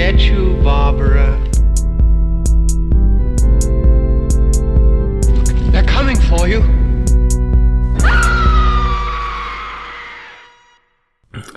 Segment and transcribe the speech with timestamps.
[0.00, 1.38] get you, Barbara.
[5.72, 6.62] They're coming for you.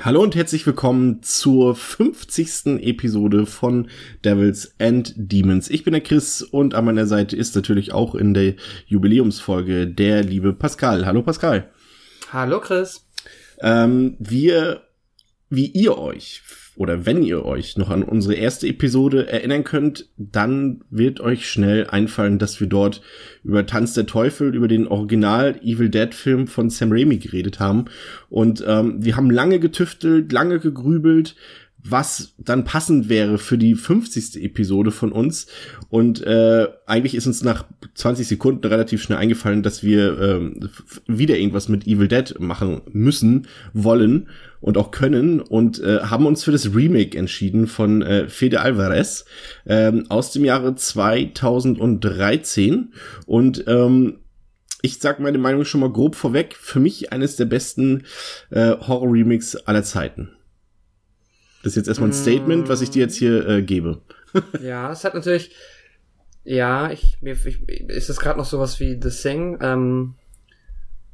[0.03, 2.81] Hallo und herzlich willkommen zur 50.
[2.81, 3.87] Episode von
[4.25, 5.69] Devils and Demons.
[5.69, 8.55] Ich bin der Chris und an meiner Seite ist natürlich auch in der
[8.87, 11.05] Jubiläumsfolge der liebe Pascal.
[11.05, 11.71] Hallo Pascal.
[12.33, 13.05] Hallo Chris.
[13.61, 14.81] Ähm, wir,
[15.49, 16.41] wie ihr euch
[16.75, 21.87] oder wenn ihr euch noch an unsere erste Episode erinnern könnt, dann wird euch schnell
[21.87, 23.01] einfallen, dass wir dort
[23.43, 27.85] über Tanz der Teufel, über den Original Evil Dead Film von Sam Raimi geredet haben.
[28.29, 31.35] Und ähm, wir haben lange getüftelt, lange gegrübelt,
[31.85, 34.41] was dann passend wäre für die 50.
[34.43, 35.47] Episode von uns.
[35.89, 37.65] Und äh, eigentlich ist uns nach
[37.95, 40.69] 20 Sekunden relativ schnell eingefallen, dass wir ähm,
[41.07, 44.29] wieder irgendwas mit Evil Dead machen müssen, wollen
[44.61, 49.25] und auch können und äh, haben uns für das Remake entschieden von äh, Fede Alvarez
[49.65, 52.93] ähm, aus dem Jahre 2013
[53.25, 54.19] und ähm,
[54.85, 56.57] ich sag meine Meinung schon mal grob vorweg.
[56.59, 58.03] Für mich eines der besten
[58.49, 60.31] äh, Horror-Remakes aller Zeiten.
[61.63, 64.01] Das ist jetzt erstmal ein Statement, was ich dir jetzt hier äh, gebe.
[64.61, 65.55] ja, es hat natürlich,
[66.43, 70.15] ja, ich, mir ich, ist es gerade noch sowas wie The Thing ähm,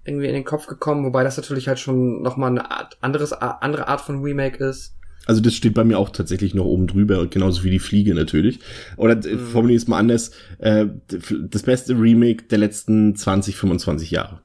[0.04, 3.88] irgendwie in den Kopf gekommen, wobei das natürlich halt schon nochmal eine Art, anderes, andere
[3.88, 4.96] Art von Remake ist.
[5.28, 8.60] Also das steht bei mir auch tatsächlich noch oben drüber, genauso wie die Fliege natürlich.
[8.98, 9.38] Oder mhm.
[9.38, 14.42] formuliere es mal anders, äh, das beste Remake der letzten 20, 25 Jahre.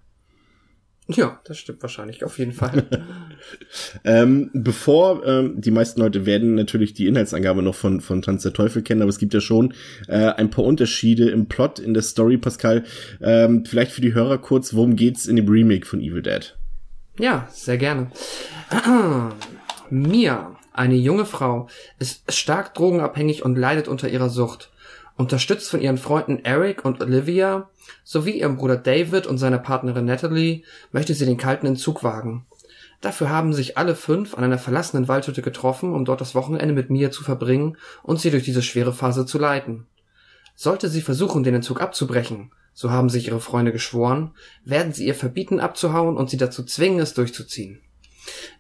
[1.06, 2.84] Ja, das stimmt wahrscheinlich, auf jeden Fall.
[4.04, 8.54] ähm, bevor ähm, die meisten Leute werden natürlich die Inhaltsangabe noch von, von Tanz der
[8.54, 9.74] Teufel kennen, aber es gibt ja schon
[10.08, 12.84] äh, ein paar Unterschiede im Plot, in der Story, Pascal.
[13.20, 16.56] Ähm, vielleicht für die Hörer kurz, worum geht's in dem Remake von Evil Dead?
[17.18, 18.10] Ja, sehr gerne.
[19.90, 24.70] Mia, eine junge Frau, ist stark drogenabhängig und leidet unter ihrer Sucht.
[25.16, 27.68] Unterstützt von ihren Freunden Eric und Olivia
[28.02, 30.62] sowie ihrem Bruder David und seiner Partnerin Natalie
[30.92, 32.46] möchte sie den kalten Entzug wagen.
[33.00, 36.88] Dafür haben sich alle fünf an einer verlassenen Waldhütte getroffen, um dort das Wochenende mit
[36.90, 39.86] Mia zu verbringen und sie durch diese schwere Phase zu leiten.
[40.54, 44.32] Sollte sie versuchen, den Entzug abzubrechen, so haben sich ihre Freunde geschworen,
[44.64, 47.80] werden sie ihr verbieten abzuhauen und sie dazu zwingen, es durchzuziehen.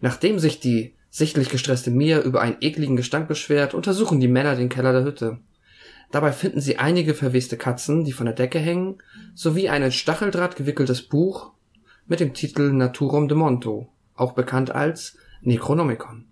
[0.00, 4.68] Nachdem sich die sichtlich gestresste Mia über einen ekligen Gestank beschwert, untersuchen die Männer den
[4.68, 5.38] Keller der Hütte.
[6.14, 9.02] Dabei finden sie einige verweste Katzen, die von der Decke hängen,
[9.34, 11.50] sowie ein in Stacheldraht gewickeltes Buch
[12.06, 16.26] mit dem Titel Naturum de Monto, auch bekannt als Necronomicon.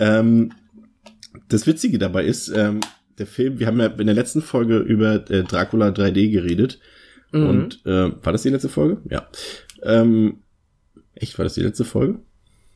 [0.00, 0.52] Ähm,
[1.46, 2.80] das Witzige dabei ist, ähm,
[3.18, 6.80] der Film, wir haben ja in der letzten Folge über äh, Dracula 3D geredet.
[7.30, 7.46] Mhm.
[7.46, 9.00] Und äh, war das die letzte Folge?
[9.08, 9.28] Ja.
[9.84, 10.42] Ähm,
[11.14, 12.18] echt, war das die letzte Folge?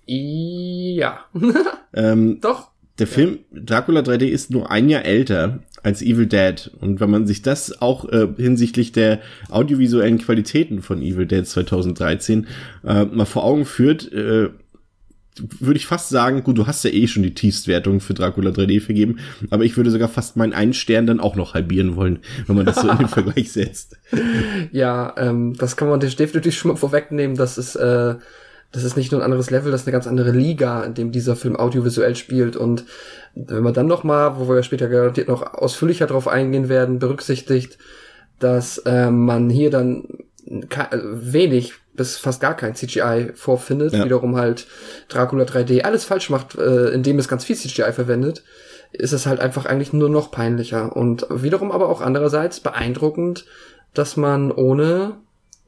[0.07, 1.25] Ja.
[1.93, 6.71] ähm, Doch der Film Dracula 3D ist nur ein Jahr älter als Evil Dead.
[6.81, 12.47] Und wenn man sich das auch äh, hinsichtlich der audiovisuellen Qualitäten von Evil Dead 2013
[12.85, 14.51] äh, mal vor Augen führt, äh,
[15.61, 18.81] würde ich fast sagen, gut, du hast ja eh schon die Tiefstwertung für Dracula 3D
[18.81, 19.19] vergeben,
[19.51, 22.67] aber ich würde sogar fast meinen einen Stern dann auch noch halbieren wollen, wenn man
[22.67, 23.97] das so in den Vergleich setzt.
[24.73, 28.17] Ja, ähm, das kann man definitiv schon mal vorwegnehmen, dass es äh,
[28.73, 31.11] das ist nicht nur ein anderes Level, das ist eine ganz andere Liga, in dem
[31.11, 32.57] dieser Film audiovisuell spielt.
[32.57, 32.85] Und
[33.35, 36.99] wenn man dann noch mal, wo wir ja später garantiert noch ausführlicher drauf eingehen werden,
[36.99, 37.79] berücksichtigt,
[38.39, 40.05] dass äh, man hier dann
[40.47, 44.05] wenig bis fast gar kein CGI vorfindet, ja.
[44.05, 44.67] wiederum halt
[45.09, 48.45] Dracula 3D alles falsch macht, äh, indem es ganz viel CGI verwendet,
[48.93, 53.45] ist es halt einfach eigentlich nur noch peinlicher und wiederum aber auch andererseits beeindruckend,
[53.95, 55.17] dass man ohne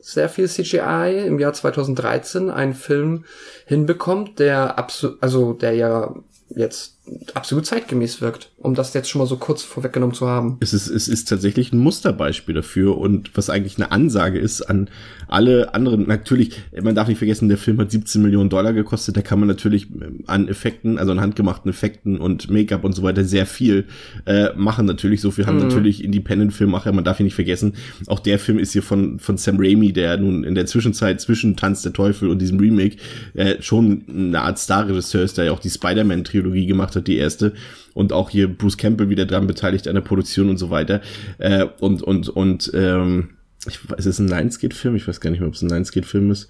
[0.00, 3.24] sehr viel CGI im Jahr 2013 einen Film
[3.66, 6.14] hinbekommt, der absolut, also der ja
[6.48, 6.99] jetzt
[7.34, 10.58] absolut zeitgemäß wirkt, um das jetzt schon mal so kurz vorweggenommen zu haben.
[10.60, 14.88] Es ist, es ist tatsächlich ein Musterbeispiel dafür und was eigentlich eine Ansage ist an
[15.28, 16.06] alle anderen.
[16.06, 19.48] Natürlich, man darf nicht vergessen, der Film hat 17 Millionen Dollar gekostet, da kann man
[19.48, 19.88] natürlich
[20.26, 23.86] an Effekten, also an handgemachten Effekten und Make-up und so weiter sehr viel
[24.26, 24.86] äh, machen.
[24.86, 25.68] Natürlich, so viel haben mhm.
[25.68, 27.74] natürlich Independent-Filmmacher, man darf hier nicht vergessen,
[28.06, 31.56] auch der Film ist hier von, von Sam Raimi, der nun in der Zwischenzeit zwischen
[31.56, 32.96] Tanz der Teufel und diesem Remake
[33.34, 37.16] äh, schon eine Art Star-Regisseur ist, der ja auch die Spider-Man-Trilogie gemacht hat hat, die
[37.16, 37.54] erste.
[37.94, 41.00] Und auch hier Bruce Campbell wieder dran beteiligt an der Produktion und so weiter.
[41.38, 43.30] Äh, und, und, und, ähm,
[43.66, 44.96] ich weiß, ist es ein Lionsgate-Film?
[44.96, 46.48] Ich weiß gar nicht mehr, ob es ein Lionsgate-Film ist.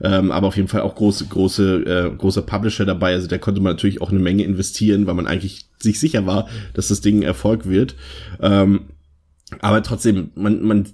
[0.00, 3.14] Ähm, aber auf jeden Fall auch große, große, äh, großer Publisher dabei.
[3.14, 6.48] Also da konnte man natürlich auch eine Menge investieren, weil man eigentlich sich sicher war,
[6.74, 7.96] dass das Ding ein Erfolg wird.
[8.40, 8.82] Ähm,
[9.60, 10.86] aber trotzdem, man, man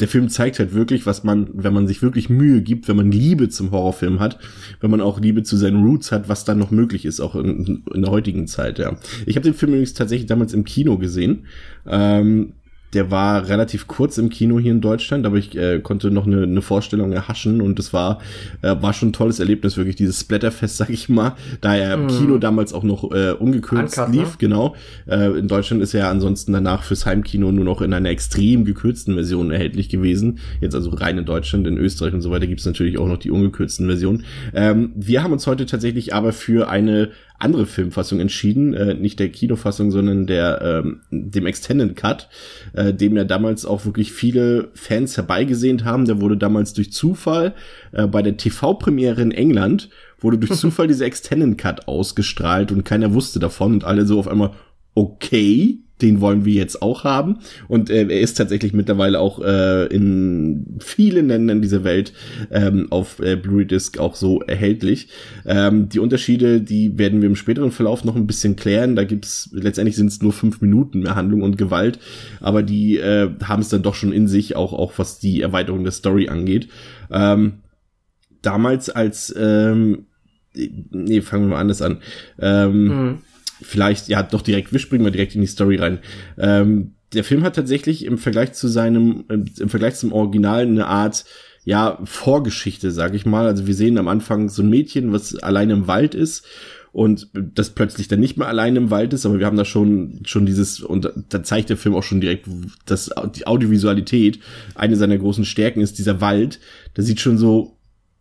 [0.00, 3.10] der Film zeigt halt wirklich, was man, wenn man sich wirklich Mühe gibt, wenn man
[3.10, 4.38] Liebe zum Horrorfilm hat,
[4.80, 7.82] wenn man auch Liebe zu seinen Roots hat, was dann noch möglich ist, auch in,
[7.92, 8.96] in der heutigen Zeit, ja.
[9.24, 11.46] Ich habe den Film übrigens tatsächlich damals im Kino gesehen.
[11.86, 12.52] Ähm,
[12.96, 16.44] der war relativ kurz im Kino hier in Deutschland, aber ich äh, konnte noch eine,
[16.44, 18.20] eine Vorstellung erhaschen und es war
[18.62, 22.06] äh, war schon ein tolles Erlebnis, wirklich dieses Splatterfest, sag ich mal, da er im
[22.06, 22.08] mm.
[22.08, 24.36] Kino damals auch noch äh, ungekürzt Uncut, lief, ne?
[24.38, 24.76] genau.
[25.06, 28.64] Äh, in Deutschland ist er ja ansonsten danach fürs Heimkino nur noch in einer extrem
[28.64, 30.38] gekürzten Version erhältlich gewesen.
[30.62, 33.30] Jetzt also rein in Deutschland, in Österreich und so weiter gibt's natürlich auch noch die
[33.30, 34.24] ungekürzten Versionen.
[34.54, 39.28] Ähm, wir haben uns heute tatsächlich aber für eine andere Filmfassung entschieden, äh, nicht der
[39.28, 42.28] Kinofassung, sondern der ähm, dem Extended Cut,
[42.72, 46.06] äh, dem ja damals auch wirklich viele Fans herbeigesehnt haben.
[46.06, 47.54] Der wurde damals durch Zufall
[47.92, 53.12] äh, bei der TV-Premiere in England wurde durch Zufall dieser Extended Cut ausgestrahlt und keiner
[53.12, 54.52] wusste davon und alle so auf einmal
[54.94, 57.38] okay, den wollen wir jetzt auch haben.
[57.68, 62.12] Und äh, er ist tatsächlich mittlerweile auch äh, in vielen Ländern dieser Welt
[62.50, 65.08] ähm, auf äh, Blu-ray-Disc auch so erhältlich.
[65.46, 68.96] Ähm, die Unterschiede, die werden wir im späteren Verlauf noch ein bisschen klären.
[68.96, 71.98] Da gibt's letztendlich sind es nur fünf Minuten mehr Handlung und Gewalt,
[72.40, 75.82] aber die äh, haben es dann doch schon in sich, auch auch was die Erweiterung
[75.82, 76.68] der Story angeht.
[77.10, 77.62] Ähm,
[78.42, 80.06] damals als ähm,
[80.54, 81.98] nee, fangen wir mal anders an.
[82.38, 83.18] Ähm, mhm
[83.62, 85.98] vielleicht, ja, doch direkt, wir springen mal direkt in die Story rein.
[86.38, 91.24] Ähm, der Film hat tatsächlich im Vergleich zu seinem, im Vergleich zum Original eine Art,
[91.64, 93.46] ja, Vorgeschichte, sag ich mal.
[93.46, 96.46] Also wir sehen am Anfang so ein Mädchen, was allein im Wald ist
[96.96, 100.20] und das plötzlich dann nicht mehr allein im Wald ist, aber wir haben da schon
[100.24, 102.48] schon dieses und da zeigt der Film auch schon direkt,
[102.86, 104.40] dass die Audiovisualität
[104.74, 106.58] eine seiner großen Stärken ist, dieser Wald.
[106.96, 107.75] Der sieht schon so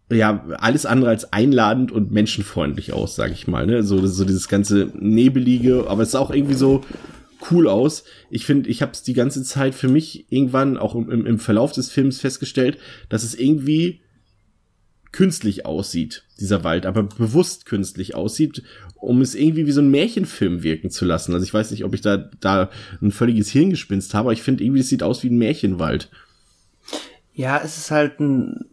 [0.09, 3.65] ja, alles andere als einladend und menschenfreundlich aus, sag ich mal.
[3.65, 3.83] Ne?
[3.83, 6.81] So, so dieses ganze Nebelige, aber es ist auch irgendwie so
[7.49, 8.03] cool aus.
[8.29, 11.71] Ich finde, ich habe es die ganze Zeit für mich irgendwann auch im, im Verlauf
[11.71, 12.77] des Films festgestellt,
[13.09, 14.01] dass es irgendwie
[15.11, 18.63] künstlich aussieht, dieser Wald, aber bewusst künstlich aussieht,
[18.95, 21.33] um es irgendwie wie so ein Märchenfilm wirken zu lassen.
[21.33, 22.69] Also ich weiß nicht, ob ich da, da
[23.01, 26.11] ein völliges Hirngespinst habe, aber ich finde irgendwie, es sieht aus wie ein Märchenwald.
[27.33, 28.65] Ja, es ist halt ein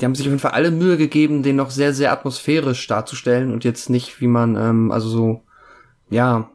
[0.00, 3.52] die haben sich auf jeden Fall alle Mühe gegeben, den noch sehr, sehr atmosphärisch darzustellen
[3.52, 5.42] und jetzt nicht, wie man, ähm, also so,
[6.08, 6.50] ja.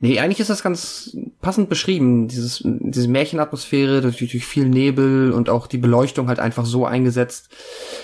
[0.00, 5.48] Nee, eigentlich ist das ganz passend beschrieben, dieses, diese Märchenatmosphäre, durch, durch viel Nebel und
[5.48, 7.50] auch die Beleuchtung halt einfach so eingesetzt,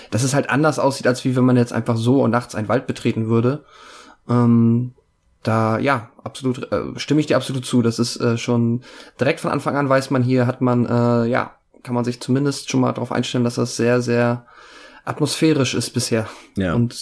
[0.09, 2.69] dass es halt anders aussieht, als wie wenn man jetzt einfach so und nachts einen
[2.69, 3.65] Wald betreten würde.
[4.29, 4.93] Ähm,
[5.43, 7.81] da, ja, absolut, äh, stimme ich dir absolut zu.
[7.81, 8.81] Das ist äh, schon
[9.19, 12.69] direkt von Anfang an weiß man hier, hat man, äh, ja, kann man sich zumindest
[12.69, 14.45] schon mal darauf einstellen, dass das sehr, sehr
[15.05, 16.27] atmosphärisch ist bisher.
[16.55, 16.73] Ja.
[16.73, 16.95] Und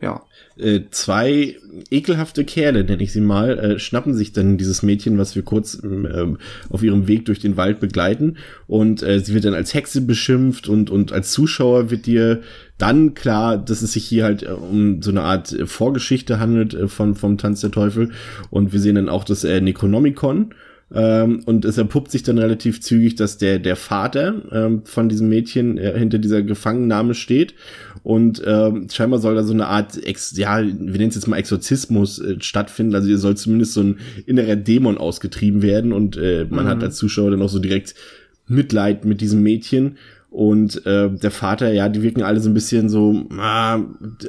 [0.00, 0.22] ja.
[0.56, 1.56] Äh, zwei
[1.90, 5.80] ekelhafte Kerle, nenne ich sie mal, äh, schnappen sich dann dieses Mädchen, was wir kurz
[5.82, 6.26] äh,
[6.68, 8.38] auf ihrem Weg durch den Wald begleiten.
[8.66, 12.42] Und äh, sie wird dann als Hexe beschimpft und, und als Zuschauer wird dir
[12.76, 17.38] dann klar, dass es sich hier halt um so eine Art Vorgeschichte handelt von, vom
[17.38, 18.10] Tanz der Teufel.
[18.50, 20.54] Und wir sehen dann auch das Necronomicon.
[20.94, 25.28] Ähm, und es erpuppt sich dann relativ zügig, dass der, der Vater ähm, von diesem
[25.28, 27.54] Mädchen äh, hinter dieser Gefangennahme steht.
[28.02, 31.36] Und ähm, scheinbar soll da so eine Art, Ex ja, wir nennen es jetzt mal
[31.36, 32.94] Exorzismus äh, stattfinden.
[32.94, 35.92] Also hier soll zumindest so ein innerer Dämon ausgetrieben werden.
[35.92, 36.68] Und äh, man mhm.
[36.68, 37.94] hat als Zuschauer dann auch so direkt
[38.46, 39.98] Mitleid mit diesem Mädchen.
[40.30, 43.80] Und äh, der Vater, ja, die wirken alle so ein bisschen so, ah,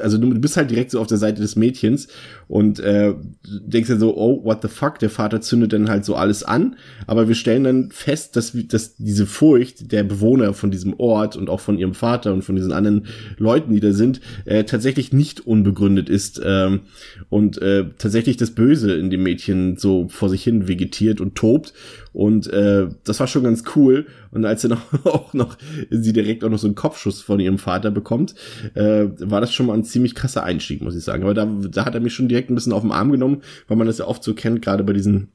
[0.02, 2.08] also du bist halt direkt so auf der Seite des Mädchens
[2.50, 3.14] und äh,
[3.46, 6.76] denkst dir so, oh, what the fuck, der Vater zündet dann halt so alles an,
[7.06, 11.48] aber wir stellen dann fest, dass, dass diese Furcht der Bewohner von diesem Ort und
[11.48, 13.06] auch von ihrem Vater und von diesen anderen
[13.38, 16.82] Leuten, die da sind, äh, tatsächlich nicht unbegründet ist ähm,
[17.30, 21.74] und äh, tatsächlich das Böse in dem Mädchen so vor sich hin vegetiert und tobt
[22.14, 24.08] und äh, das war schon ganz cool.
[24.32, 25.58] Und als sie noch, auch noch,
[25.90, 28.36] sie direkt auch noch so einen Kopfschuss von ihrem Vater bekommt,
[28.74, 31.24] äh, war das schon mal ein ziemlich krasser Einstieg, muss ich sagen.
[31.24, 33.78] Aber da, da hat er mich schon direkt ein bisschen auf den Arm genommen, weil
[33.78, 35.32] man das ja oft so kennt, gerade bei diesen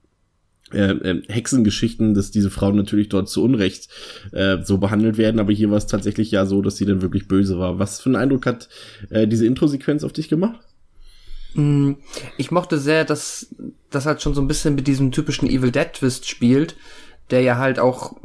[0.72, 3.88] äh, äh, Hexengeschichten, dass diese Frauen natürlich dort zu Unrecht
[4.32, 7.28] äh, so behandelt werden, aber hier war es tatsächlich ja so, dass sie dann wirklich
[7.28, 7.78] böse war.
[7.78, 8.68] Was für einen Eindruck hat
[9.10, 10.60] äh, diese Intro-Sequenz auf dich gemacht?
[11.54, 11.92] Mm,
[12.38, 13.54] ich mochte sehr, dass
[13.90, 16.76] das halt schon so ein bisschen mit diesem typischen Evil Dead Twist spielt,
[17.30, 18.16] der ja halt auch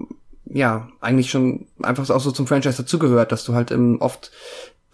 [0.51, 4.31] ja eigentlich schon einfach auch so zum Franchise dazugehört, dass du halt ähm, oft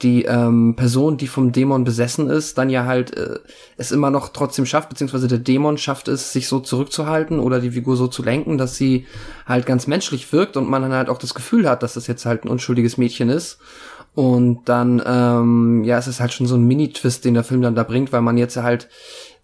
[0.01, 3.39] die ähm, Person, die vom Dämon besessen ist, dann ja halt äh,
[3.77, 7.71] es immer noch trotzdem schafft, beziehungsweise der Dämon schafft es, sich so zurückzuhalten oder die
[7.71, 9.05] Figur so zu lenken, dass sie
[9.45, 12.25] halt ganz menschlich wirkt und man dann halt auch das Gefühl hat, dass das jetzt
[12.25, 13.59] halt ein unschuldiges Mädchen ist.
[14.15, 17.75] Und dann, ähm, ja, es ist halt schon so ein Mini-Twist, den der Film dann
[17.75, 18.87] da bringt, weil man jetzt halt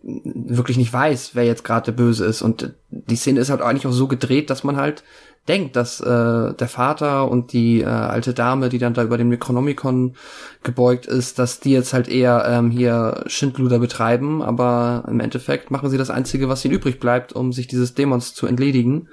[0.03, 2.41] wirklich nicht weiß, wer jetzt gerade der Böse ist.
[2.41, 5.03] Und die Szene ist halt eigentlich auch so gedreht, dass man halt
[5.47, 9.29] denkt, dass äh, der Vater und die äh, alte Dame, die dann da über dem
[9.29, 10.15] Necronomicon
[10.63, 15.89] gebeugt ist, dass die jetzt halt eher ähm, hier Schindluder betreiben, aber im Endeffekt machen
[15.89, 19.09] sie das Einzige, was ihnen übrig bleibt, um sich dieses Dämons zu entledigen.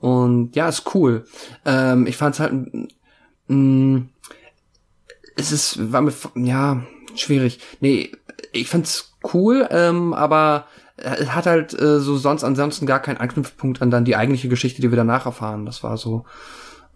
[0.00, 1.24] Und ja, ist cool.
[1.64, 2.54] Ähm, ich fand's halt,
[3.48, 4.02] mh,
[5.36, 6.82] es ist, war mir, ja,
[7.14, 7.60] schwierig.
[7.80, 8.12] Nee,
[8.52, 10.66] ich fand's cool, ähm, aber
[11.02, 14.90] hat halt äh, so sonst ansonsten gar keinen Anknüpfpunkt an dann die eigentliche Geschichte, die
[14.90, 15.66] wir danach erfahren.
[15.66, 16.24] Das war so.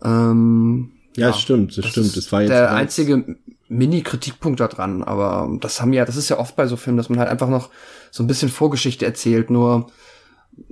[0.02, 2.16] Ähm, ja, ja stimmt, das, das stimmt.
[2.16, 3.36] Das war jetzt der einzige
[3.68, 5.02] Mini-Kritikpunkt da dran.
[5.02, 7.48] Aber das haben ja, das ist ja oft bei so Filmen, dass man halt einfach
[7.48, 7.70] noch
[8.10, 9.50] so ein bisschen Vorgeschichte erzählt.
[9.50, 9.90] Nur,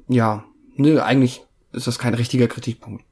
[0.09, 0.45] ja,
[0.77, 1.43] nö, eigentlich
[1.73, 3.05] ist das kein richtiger Kritikpunkt.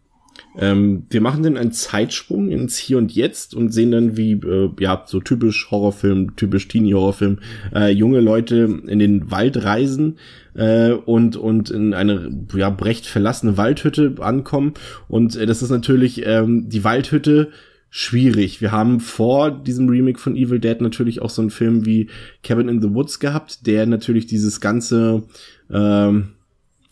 [0.58, 4.70] Ähm, wir machen dann einen Zeitsprung ins Hier und Jetzt und sehen dann, wie, äh,
[4.80, 7.38] ja, so typisch Horrorfilm, typisch Teenie-Horrorfilm,
[7.74, 10.18] äh, junge Leute in den Wald reisen
[10.54, 14.74] äh, und, und in eine, ja, brecht verlassene Waldhütte ankommen.
[15.08, 17.50] Und äh, das ist natürlich ähm, die Waldhütte
[17.90, 18.60] schwierig.
[18.60, 22.08] Wir haben vor diesem Remake von Evil Dead natürlich auch so einen Film wie
[22.42, 25.22] Cabin in the Woods gehabt, der natürlich dieses ganze
[25.70, 26.32] ähm,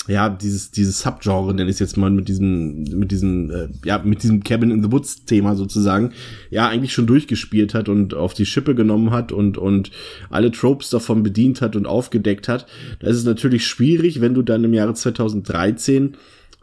[0.06, 3.98] ja, dieses, dieses Subgenre, nenne ich es jetzt mal, mit diesem, mit diesem, äh, ja,
[4.04, 6.12] mit diesem Cabin in the Woods Thema sozusagen,
[6.50, 9.90] ja, eigentlich schon durchgespielt hat und auf die Schippe genommen hat und, und
[10.30, 12.66] alle Tropes davon bedient hat und aufgedeckt hat.
[13.00, 16.16] Da ist es natürlich schwierig, wenn du dann im Jahre 2013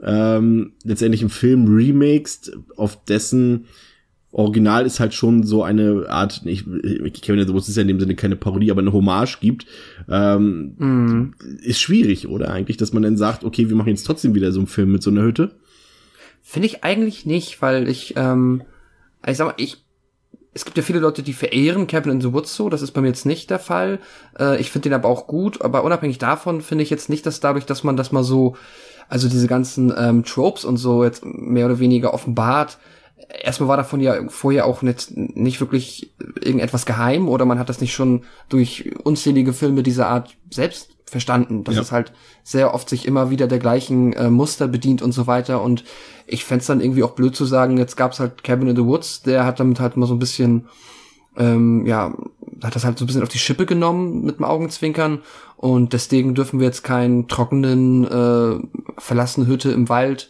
[0.03, 3.65] ähm, letztendlich einen Film remakest, auf dessen
[4.31, 6.63] Original ist halt schon so eine Art, ich,
[7.21, 9.65] Kevin the Woods ist ja in dem Sinne keine Parodie, aber eine Hommage gibt,
[10.09, 11.35] ähm, mm.
[11.63, 14.59] ist schwierig, oder eigentlich, dass man dann sagt, okay, wir machen jetzt trotzdem wieder so
[14.61, 15.51] einen Film mit so einer Hütte?
[16.41, 18.63] Finde ich eigentlich nicht, weil ich, ähm,
[19.27, 19.83] ich sag mal, ich,
[20.53, 23.01] es gibt ja viele Leute, die verehren Cabin in the Woods so, das ist bei
[23.01, 23.99] mir jetzt nicht der Fall.
[24.39, 27.41] Äh, ich finde den aber auch gut, aber unabhängig davon finde ich jetzt nicht, dass
[27.41, 28.55] dadurch, dass man das mal so,
[29.09, 32.77] also diese ganzen ähm, Tropes und so jetzt mehr oder weniger offenbart,
[33.43, 37.81] erstmal war davon ja vorher auch nicht, nicht wirklich irgendetwas geheim oder man hat das
[37.81, 41.81] nicht schon durch unzählige Filme dieser Art selbst verstanden, dass ja.
[41.81, 42.13] es halt
[42.43, 45.61] sehr oft sich immer wieder der gleichen äh, Muster bedient und so weiter.
[45.61, 45.83] Und
[46.25, 49.21] ich fände dann irgendwie auch blöd zu sagen, jetzt gab's halt Cabin in the Woods,
[49.21, 50.67] der hat damit halt mal so ein bisschen
[51.37, 52.13] ähm, ja,
[52.61, 55.19] hat das halt so ein bisschen auf die Schippe genommen mit dem Augenzwinkern.
[55.57, 58.59] Und deswegen dürfen wir jetzt keinen trockenen, äh,
[58.97, 60.29] verlassene Hütte im Wald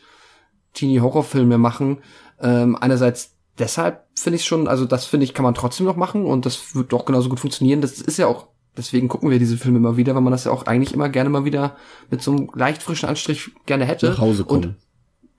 [0.74, 1.98] Teenie-Horrorfilm mehr machen,
[2.42, 6.26] ähm, einerseits deshalb finde ich schon, also das finde ich, kann man trotzdem noch machen
[6.26, 7.82] und das wird doch genauso gut funktionieren.
[7.82, 10.52] Das ist ja auch, deswegen gucken wir diese Filme immer wieder, weil man das ja
[10.52, 11.76] auch eigentlich immer gerne mal wieder
[12.10, 14.10] mit so einem leicht frischen Anstrich gerne hätte.
[14.10, 14.64] Nach Hause kommen.
[14.64, 14.76] Und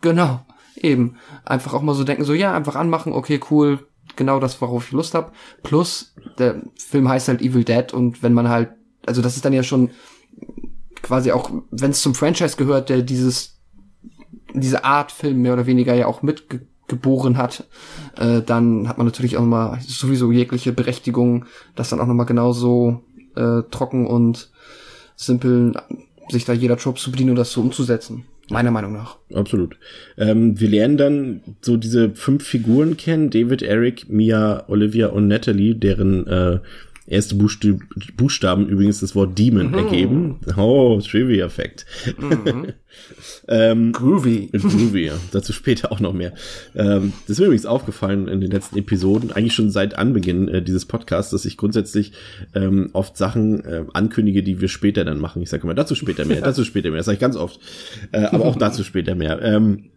[0.01, 0.41] genau,
[0.77, 1.17] eben.
[1.45, 4.93] Einfach auch mal so denken, so ja, einfach anmachen, okay, cool, genau das, worauf ich
[4.93, 5.33] Lust habe.
[5.63, 8.71] Plus, der Film heißt halt Evil Dead und wenn man halt,
[9.07, 9.91] also das ist dann ja schon
[11.03, 13.59] quasi auch, wenn es zum Franchise gehört, der dieses
[14.55, 17.65] diese Art Film mehr oder weniger ja auch mitge geboren hat,
[18.19, 23.03] äh, dann hat man natürlich auch mal sowieso jegliche Berechtigung, das dann auch nochmal genauso
[23.35, 24.51] äh, trocken und
[25.17, 25.73] simpel
[26.29, 28.25] sich da jeder Trope zu bedienen und das so umzusetzen.
[28.51, 29.17] Meiner Meinung nach.
[29.33, 29.77] Absolut.
[30.19, 35.75] Ähm, wir lernen dann so diese fünf Figuren kennen, David, Eric, Mia, Olivia und Natalie,
[35.75, 36.59] deren äh,
[37.07, 37.67] erste Buchst
[38.17, 39.75] Buchstaben übrigens das Wort Demon mhm.
[39.75, 40.41] ergeben.
[40.57, 41.87] Oh, Trivia-Fact.
[42.19, 42.73] Mhm.
[43.49, 44.51] ähm, groovy.
[44.53, 45.15] Groovy, ja.
[45.33, 46.33] Dazu später auch noch mehr.
[46.75, 50.63] Ähm, das ist mir übrigens aufgefallen in den letzten Episoden, eigentlich schon seit Anbeginn äh,
[50.63, 52.13] dieses Podcasts, dass ich grundsätzlich
[52.55, 55.43] ähm, oft Sachen äh, ankündige, die wir später dann machen.
[55.43, 56.99] Ich sage immer, dazu später mehr, dazu später mehr.
[56.99, 57.61] Das sage ich ganz oft.
[58.13, 59.41] Äh, aber auch dazu später mehr.
[59.43, 59.91] Ähm,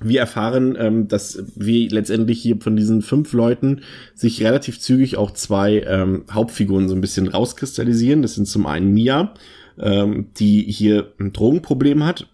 [0.00, 3.82] wir erfahren, ähm, dass wir letztendlich hier von diesen fünf Leuten
[4.14, 8.22] sich relativ zügig auch zwei ähm, Hauptfiguren so ein bisschen rauskristallisieren.
[8.22, 9.34] Das sind zum einen Mia,
[9.78, 12.26] ähm, die hier ein Drogenproblem hat,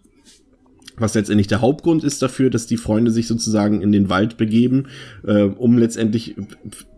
[0.98, 4.86] was letztendlich der Hauptgrund ist dafür, dass die Freunde sich sozusagen in den Wald begeben,
[5.26, 6.36] äh, um letztendlich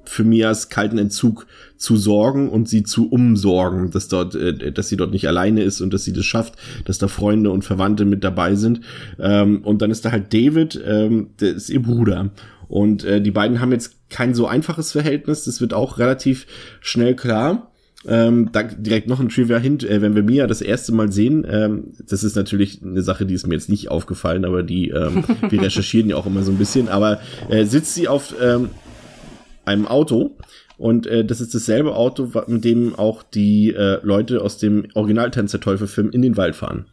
[0.05, 4.97] für Mias kalten Entzug zu sorgen und sie zu umsorgen, dass dort, äh, dass sie
[4.97, 8.25] dort nicht alleine ist und dass sie das schafft, dass da Freunde und Verwandte mit
[8.25, 8.81] dabei sind.
[9.19, 12.31] Ähm, und dann ist da halt David, ähm, der ist ihr Bruder.
[12.69, 16.47] Und äh, die beiden haben jetzt kein so einfaches Verhältnis, das wird auch relativ
[16.81, 17.71] schnell klar.
[18.07, 21.45] Ähm, da direkt noch ein Trivia hint, äh, wenn wir Mia das erste Mal sehen,
[21.51, 25.25] ähm, das ist natürlich eine Sache, die ist mir jetzt nicht aufgefallen, aber die, ähm,
[25.49, 28.71] wir recherchieren ja auch immer so ein bisschen, aber äh, sitzt sie auf ähm,
[29.65, 30.37] einem Auto.
[30.77, 35.33] Und äh, das ist dasselbe Auto, mit dem auch die äh, Leute aus dem Original
[35.33, 36.87] Tanz der Teufel-Film in den Wald fahren.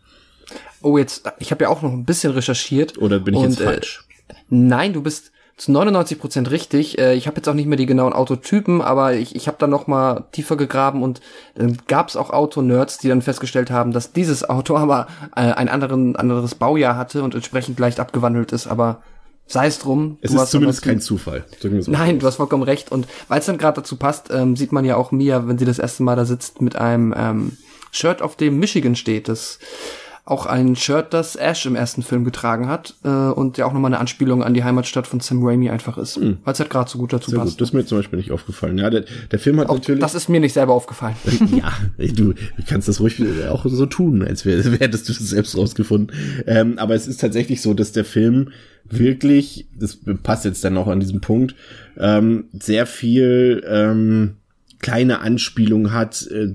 [0.82, 2.98] Oh, jetzt, ich habe ja auch noch ein bisschen recherchiert.
[2.98, 4.04] Oder bin ich und, jetzt äh, falsch?
[4.28, 6.98] Äh, nein, du bist zu 99 Prozent richtig.
[6.98, 9.70] Äh, ich habe jetzt auch nicht mehr die genauen Autotypen, aber ich, ich habe dann
[9.70, 11.22] noch mal tiefer gegraben und
[11.56, 15.42] dann äh, gab es auch Autonerds, die dann festgestellt haben, dass dieses Auto aber äh,
[15.42, 18.68] ein anderen, anderes Baujahr hatte und entsprechend leicht abgewandelt ist.
[18.68, 19.02] Aber
[19.48, 20.18] sei es drum.
[20.22, 21.46] Es ist zumindest kein Zufall.
[21.88, 22.92] Nein, du hast vollkommen recht.
[22.92, 25.66] Und weil es dann gerade dazu passt, ähm, sieht man ja auch Mia, wenn sie
[25.66, 27.58] das erste Mal da sitzt, mit einem ähm,
[27.92, 29.30] Shirt, auf dem Michigan steht.
[29.30, 29.60] Das
[30.27, 33.89] auch ein Shirt, das Ash im ersten Film getragen hat äh, und ja auch nochmal
[33.89, 36.38] eine Anspielung an die Heimatstadt von Sam Raimi einfach ist, mhm.
[36.44, 37.53] weil es halt gerade so gut dazu Sehr passt.
[37.53, 37.62] Gut.
[37.62, 38.79] Das ist mir zum Beispiel nicht aufgefallen.
[38.79, 40.01] Ja, der, der Film hat auch natürlich.
[40.01, 41.15] Das ist mir nicht selber aufgefallen.
[41.55, 42.34] ja, du
[42.67, 46.15] kannst das ruhig auch so tun, als wär, hättest du das selbst rausgefunden.
[46.48, 48.50] Ähm, aber es ist tatsächlich so, dass der Film
[48.89, 51.55] wirklich, das passt jetzt dann noch an diesem Punkt,
[52.00, 54.38] ähm, sehr viel ähm,
[54.79, 56.53] kleine Anspielung hat, äh,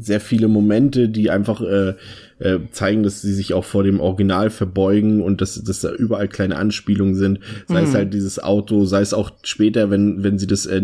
[0.00, 1.94] sehr viele Momente, die einfach äh,
[2.38, 6.28] äh, zeigen, dass sie sich auch vor dem Original verbeugen und dass, dass da überall
[6.28, 7.40] kleine Anspielungen sind.
[7.66, 7.88] Sei mhm.
[7.88, 10.80] es halt dieses Auto, sei es auch später, wenn, wenn sie das, äh,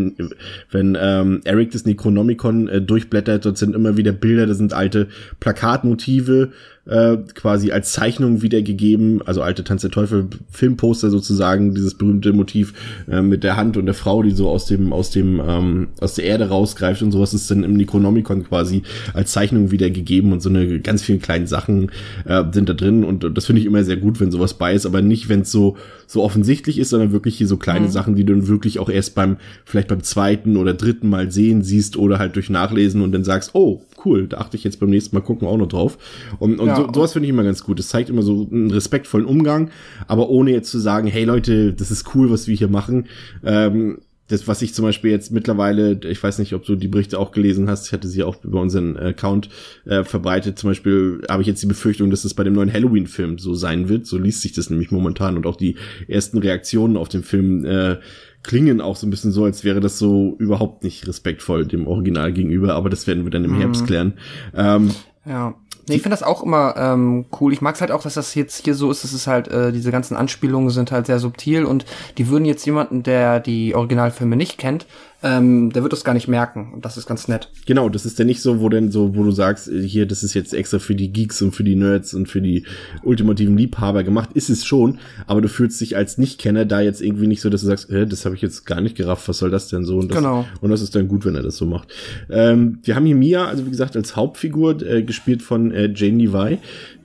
[0.71, 5.09] wenn ähm, Eric das Necronomicon äh, durchblättert, dort sind immer wieder Bilder, da sind alte
[5.41, 6.53] Plakatmotive,
[6.87, 12.75] äh, quasi als Zeichnung wiedergegeben, also alte Tanz der Teufel Filmposter sozusagen, dieses berühmte Motiv
[13.11, 16.15] äh, mit der Hand und der Frau, die so aus dem aus dem ähm, aus
[16.15, 18.83] der Erde rausgreift und sowas ist dann im Necronomicon quasi
[19.15, 21.91] als Zeichnung wiedergegeben und so eine ganz vielen kleinen Sachen
[22.27, 24.87] äh, sind da drin und das finde ich immer sehr gut, wenn sowas bei ist,
[24.87, 25.77] aber nicht, wenn es so
[26.07, 27.91] so offensichtlich ist, sondern wirklich hier so kleine mhm.
[27.91, 31.63] Sachen, die du dann wirklich auch erst beim vielleicht beim zweiten oder dritten Mal sehen
[31.63, 34.91] siehst oder halt durch Nachlesen und dann sagst, oh cool, da achte ich jetzt beim
[34.91, 35.99] nächsten Mal gucken auch noch drauf
[36.39, 37.79] und, und ja, so, sowas finde ich immer ganz gut.
[37.79, 39.71] Das zeigt immer so einen respektvollen Umgang,
[40.07, 43.07] aber ohne jetzt zu sagen, hey Leute, das ist cool, was wir hier machen.
[43.45, 47.19] Ähm, das, was ich zum Beispiel jetzt mittlerweile, ich weiß nicht, ob du die Berichte
[47.19, 49.51] auch gelesen hast, ich hatte sie auch über unseren Account
[49.85, 50.59] äh, verbreitet.
[50.59, 53.89] Zum Beispiel habe ich jetzt die Befürchtung, dass das bei dem neuen Halloween-Film so sein
[53.91, 54.07] wird.
[54.07, 55.77] So liest sich das nämlich momentan und auch die
[56.09, 57.99] ersten Reaktionen auf den Film äh,
[58.45, 62.33] klingen auch so ein bisschen so, als wäre das so überhaupt nicht respektvoll dem Original
[62.33, 62.75] gegenüber.
[62.75, 63.87] Aber das werden wir dann im Herbst mhm.
[63.87, 64.13] klären.
[64.55, 64.91] Ähm,
[65.25, 65.55] ja.
[65.87, 67.53] Nee, ich finde das auch immer ähm, cool.
[67.53, 69.71] Ich mag es halt auch, dass das jetzt hier so ist, dass es halt, äh,
[69.71, 71.85] diese ganzen Anspielungen sind halt sehr subtil und
[72.17, 74.87] die würden jetzt jemanden, der die Originalfilme nicht kennt,
[75.25, 76.71] ähm, der wird das gar nicht merken.
[76.75, 77.51] Und das ist ganz nett.
[77.65, 80.23] Genau, das ist ja nicht so, wo denn so, wo du sagst, äh, hier, das
[80.23, 82.67] ist jetzt extra für die Geeks und für die Nerds und für die
[83.03, 84.35] ultimativen Liebhaber gemacht.
[84.35, 87.63] Ist es schon, aber du fühlst dich als Nicht-Kenner da jetzt irgendwie nicht so, dass
[87.63, 89.97] du sagst, äh, das habe ich jetzt gar nicht gerafft, was soll das denn so?
[89.97, 90.45] Und das, genau.
[90.61, 91.89] Und das ist dann gut, wenn er das so macht.
[92.29, 96.19] Ähm, wir haben hier Mia, also wie gesagt, als Hauptfigur, äh, gespielt von äh, Jane
[96.19, 96.59] Levi,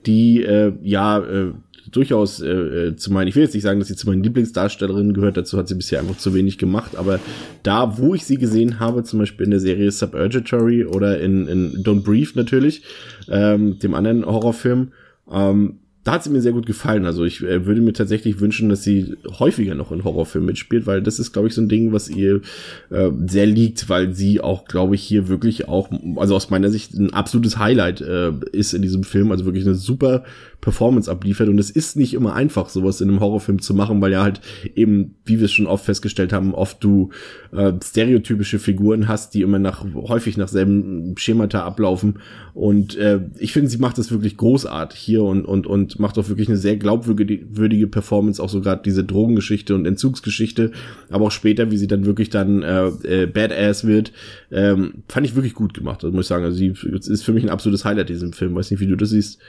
[0.04, 1.52] die äh, ja äh,
[1.90, 5.14] durchaus äh, äh, zu meinen, ich will jetzt nicht sagen, dass sie zu meinen Lieblingsdarstellerinnen
[5.14, 7.20] gehört, dazu hat sie bisher einfach zu wenig gemacht, aber
[7.62, 11.82] da, wo ich sie gesehen habe, zum Beispiel in der Serie Suburgatory oder in, in
[11.82, 12.82] Don't Breathe natürlich,
[13.28, 14.92] ähm, dem anderen Horrorfilm,
[15.30, 17.04] ähm, da hat sie mir sehr gut gefallen.
[17.04, 21.02] Also ich äh, würde mir tatsächlich wünschen, dass sie häufiger noch in Horrorfilmen mitspielt, weil
[21.02, 22.40] das ist, glaube ich, so ein Ding, was ihr
[22.88, 26.94] äh, sehr liegt, weil sie auch, glaube ich, hier wirklich auch, also aus meiner Sicht
[26.94, 29.30] ein absolutes Highlight äh, ist in diesem Film.
[29.30, 30.24] Also wirklich eine super
[30.60, 31.48] Performance abliefert.
[31.48, 34.40] Und es ist nicht immer einfach, sowas in einem Horrorfilm zu machen, weil ja halt
[34.74, 37.10] eben, wie wir es schon oft festgestellt haben, oft du
[37.52, 42.18] äh, stereotypische Figuren hast, die immer nach häufig nach selben Schemata ablaufen.
[42.54, 46.28] Und äh, ich finde, sie macht das wirklich großartig hier und und und macht auch
[46.28, 50.72] wirklich eine sehr glaubwürdige Performance, auch so gerade diese Drogengeschichte und Entzugsgeschichte,
[51.10, 54.12] aber auch später, wie sie dann wirklich dann äh, äh, Badass wird,
[54.50, 56.04] ähm, fand ich wirklich gut gemacht.
[56.04, 58.54] Also muss ich sagen, also sie ist für mich ein absolutes Highlight diesem Film.
[58.54, 59.40] Weiß nicht, wie du das siehst.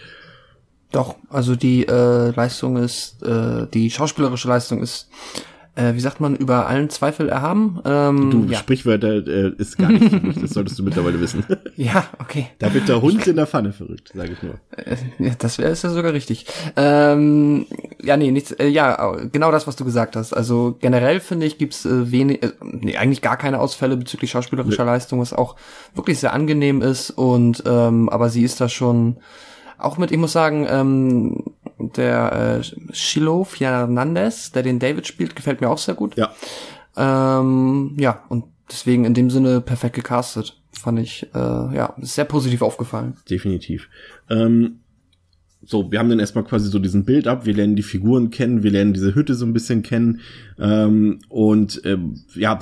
[0.92, 5.08] Doch, also die äh, Leistung ist, äh, die schauspielerische Leistung ist,
[5.76, 7.80] äh, wie sagt man, über allen Zweifel erhaben.
[7.86, 8.60] Ähm, du, ja.
[8.60, 11.46] Sprichwörter äh, ist gar nicht mich, das solltest du mittlerweile wissen.
[11.78, 12.48] ja, okay.
[12.60, 14.56] Da wird der Hund in der Pfanne verrückt, sage ich nur.
[14.76, 16.46] Äh, ja, das wäre ist ja sogar richtig.
[16.76, 17.68] Ähm,
[18.04, 20.34] ja, nee, nichts, äh, ja, genau das, was du gesagt hast.
[20.34, 24.84] Also generell finde ich, gibt's äh, wenig, äh, nee, eigentlich gar keine Ausfälle bezüglich schauspielerischer
[24.84, 24.92] nee.
[24.92, 25.56] Leistung, was auch
[25.96, 29.18] wirklich sehr angenehm ist und ähm, aber sie ist da schon
[29.84, 31.44] auch mit, ich muss sagen, ähm,
[31.78, 36.16] der äh, Shiloh Fernandez, der den David spielt, gefällt mir auch sehr gut.
[36.16, 36.32] Ja.
[36.96, 40.58] Ähm, ja, und deswegen in dem Sinne perfekt gecastet.
[40.72, 43.18] Fand ich, äh, ja, sehr positiv aufgefallen.
[43.30, 43.90] Definitiv.
[44.30, 44.80] Ähm,
[45.64, 48.64] so, wir haben dann erstmal quasi so diesen Bild ab, wir lernen die Figuren kennen,
[48.64, 50.22] wir lernen diese Hütte so ein bisschen kennen
[50.58, 52.60] ähm, und ähm, ja,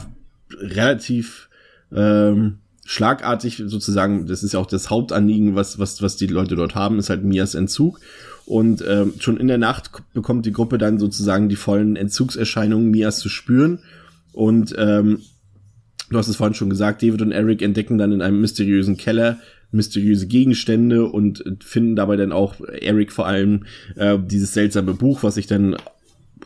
[0.59, 1.49] relativ
[1.93, 6.73] ähm, schlagartig sozusagen, das ist ja auch das Hauptanliegen, was, was, was die Leute dort
[6.73, 7.99] haben, ist halt Mias Entzug.
[8.47, 13.19] Und ähm, schon in der Nacht bekommt die Gruppe dann sozusagen die vollen Entzugserscheinungen Mias
[13.19, 13.77] zu spüren.
[14.33, 15.19] Und ähm,
[16.09, 19.37] du hast es vorhin schon gesagt, David und Eric entdecken dann in einem mysteriösen Keller
[19.71, 23.65] mysteriöse Gegenstände und finden dabei dann auch Eric vor allem
[23.97, 25.75] äh, dieses seltsame Buch, was sich dann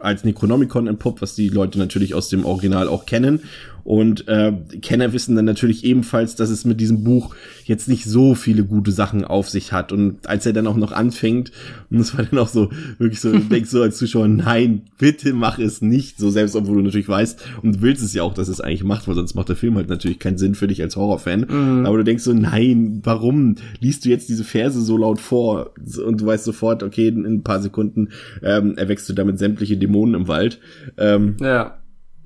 [0.01, 3.39] als Necronomicon entpuppt, was die Leute natürlich aus dem Original auch kennen.
[3.83, 8.35] Und äh, Kenner wissen dann natürlich ebenfalls, dass es mit diesem Buch jetzt nicht so
[8.35, 9.91] viele gute Sachen auf sich hat.
[9.91, 11.51] Und als er dann auch noch anfängt,
[11.89, 15.59] und das war dann auch so, wirklich so, denkst so als Zuschauer, nein, bitte mach
[15.59, 16.17] es nicht.
[16.17, 19.07] So selbst, obwohl du natürlich weißt und willst es ja auch, dass es eigentlich macht,
[19.07, 21.45] weil sonst macht der Film halt natürlich keinen Sinn für dich als Horrorfan.
[21.49, 21.85] Mhm.
[21.85, 25.71] Aber du denkst so, nein, warum liest du jetzt diese Verse so laut vor?
[26.05, 28.09] Und du weißt sofort, okay, in ein paar Sekunden
[28.41, 30.59] ähm, erwächst du damit sämtliche Dämonen im Wald.
[30.97, 31.77] Ähm, ja.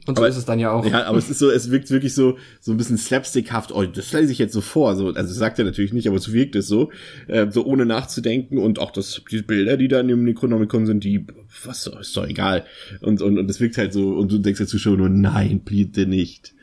[0.07, 0.85] Und so aber, ist es dann ja auch.
[0.85, 3.73] Ja, aber es ist so, es wirkt wirklich so, so ein bisschen slapstickhaft.
[3.73, 4.95] Oh, das lese ich jetzt so vor.
[4.95, 6.91] So, also sagt er natürlich nicht, aber es wirkt es so,
[7.27, 11.03] äh, so ohne nachzudenken und auch das, die Bilder, die da in dem Necronomicon sind,
[11.03, 11.25] die,
[11.65, 12.65] was, ist doch egal.
[13.01, 16.05] Und, und, und es wirkt halt so, und du denkst dazu schon nur, nein, bitte
[16.05, 16.53] nicht.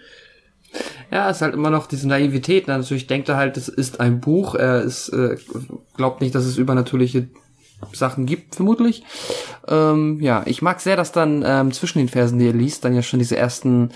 [1.11, 2.67] Ja, es ist halt immer noch diese Naivität.
[2.67, 4.55] Natürlich denkt er halt, es ist ein Buch.
[4.55, 5.37] Er ist, äh,
[5.97, 7.29] glaubt nicht, dass es übernatürliche
[7.93, 9.05] Sachen gibt, vermutlich.
[9.69, 12.95] Ähm, ja, ich mag sehr, dass dann ähm, zwischen den Versen, die er liest, dann
[12.95, 13.91] ja schon diese ersten,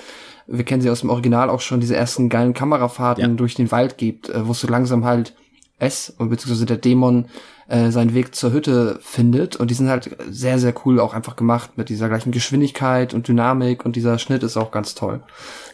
[0.46, 3.36] wir kennen sie aus dem Original auch schon, diese ersten geilen Kamerafahrten ja.
[3.36, 5.34] durch den Wald gibt, äh, wo es so langsam halt
[5.78, 7.26] es, beziehungsweise der Dämon,
[7.68, 9.56] äh, seinen Weg zur Hütte findet.
[9.56, 13.28] Und die sind halt sehr, sehr cool auch einfach gemacht mit dieser gleichen Geschwindigkeit und
[13.28, 15.20] Dynamik und dieser Schnitt ist auch ganz toll.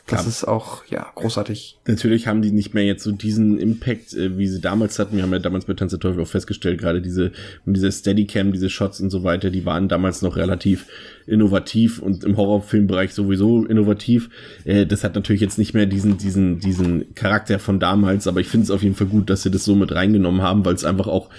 [0.06, 0.28] Das Klar.
[0.28, 1.78] ist auch, ja, großartig.
[1.86, 5.16] Natürlich haben die nicht mehr jetzt so diesen Impact, äh, wie sie damals hatten.
[5.16, 7.32] Wir haben ja damals bei Tanz der Teufel auch festgestellt, gerade diese,
[7.64, 10.86] diese Steadicam, diese Shots und so weiter, die waren damals noch relativ
[11.26, 14.28] innovativ und im Horrorfilmbereich sowieso innovativ.
[14.66, 18.48] Äh, das hat natürlich jetzt nicht mehr diesen, diesen, diesen Charakter von damals, aber ich
[18.48, 20.84] finde es auf jeden Fall gut, dass sie das so mit reingenommen haben, weil es
[20.84, 21.30] einfach auch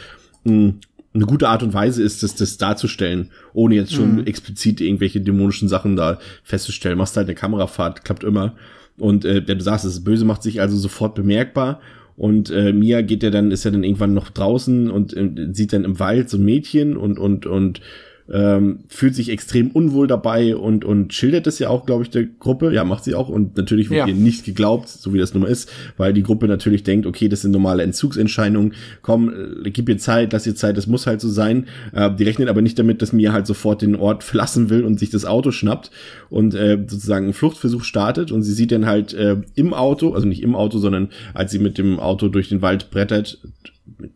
[0.44, 0.74] mh,
[1.16, 4.28] eine gute Art und Weise ist, das, das darzustellen, ohne jetzt schon mhm.
[4.28, 6.98] explizit irgendwelche dämonischen Sachen da festzustellen.
[6.98, 8.56] Machst halt eine Kamerafahrt, klappt immer.
[8.98, 11.80] Und äh, der du sagst, das Böse macht sich also sofort bemerkbar.
[12.18, 15.74] Und äh, Mia geht ja dann, ist ja dann irgendwann noch draußen und äh, sieht
[15.74, 17.82] dann im Wald so ein Mädchen und und und
[18.32, 22.26] ähm, fühlt sich extrem unwohl dabei und, und schildert es ja auch, glaube ich, der
[22.26, 22.74] Gruppe.
[22.74, 23.30] Ja, macht sie auch.
[23.30, 24.08] Und natürlich wird ja.
[24.08, 27.30] ihr nicht geglaubt, so wie das nun mal ist, weil die Gruppe natürlich denkt, okay,
[27.30, 28.74] das sind normale Entzugsentscheidungen.
[29.02, 29.30] Komm,
[29.64, 31.68] äh, gib ihr Zeit, lass ihr Zeit, das muss halt so sein.
[31.94, 35.00] Äh, die rechnen aber nicht damit, dass Mia halt sofort den Ort verlassen will und
[35.00, 35.92] sich das Auto schnappt
[36.30, 38.32] und äh, sozusagen einen Fluchtversuch startet.
[38.32, 41.60] Und sie sieht dann halt äh, im Auto, also nicht im Auto, sondern als sie
[41.60, 43.40] mit dem Auto durch den Wald brettert,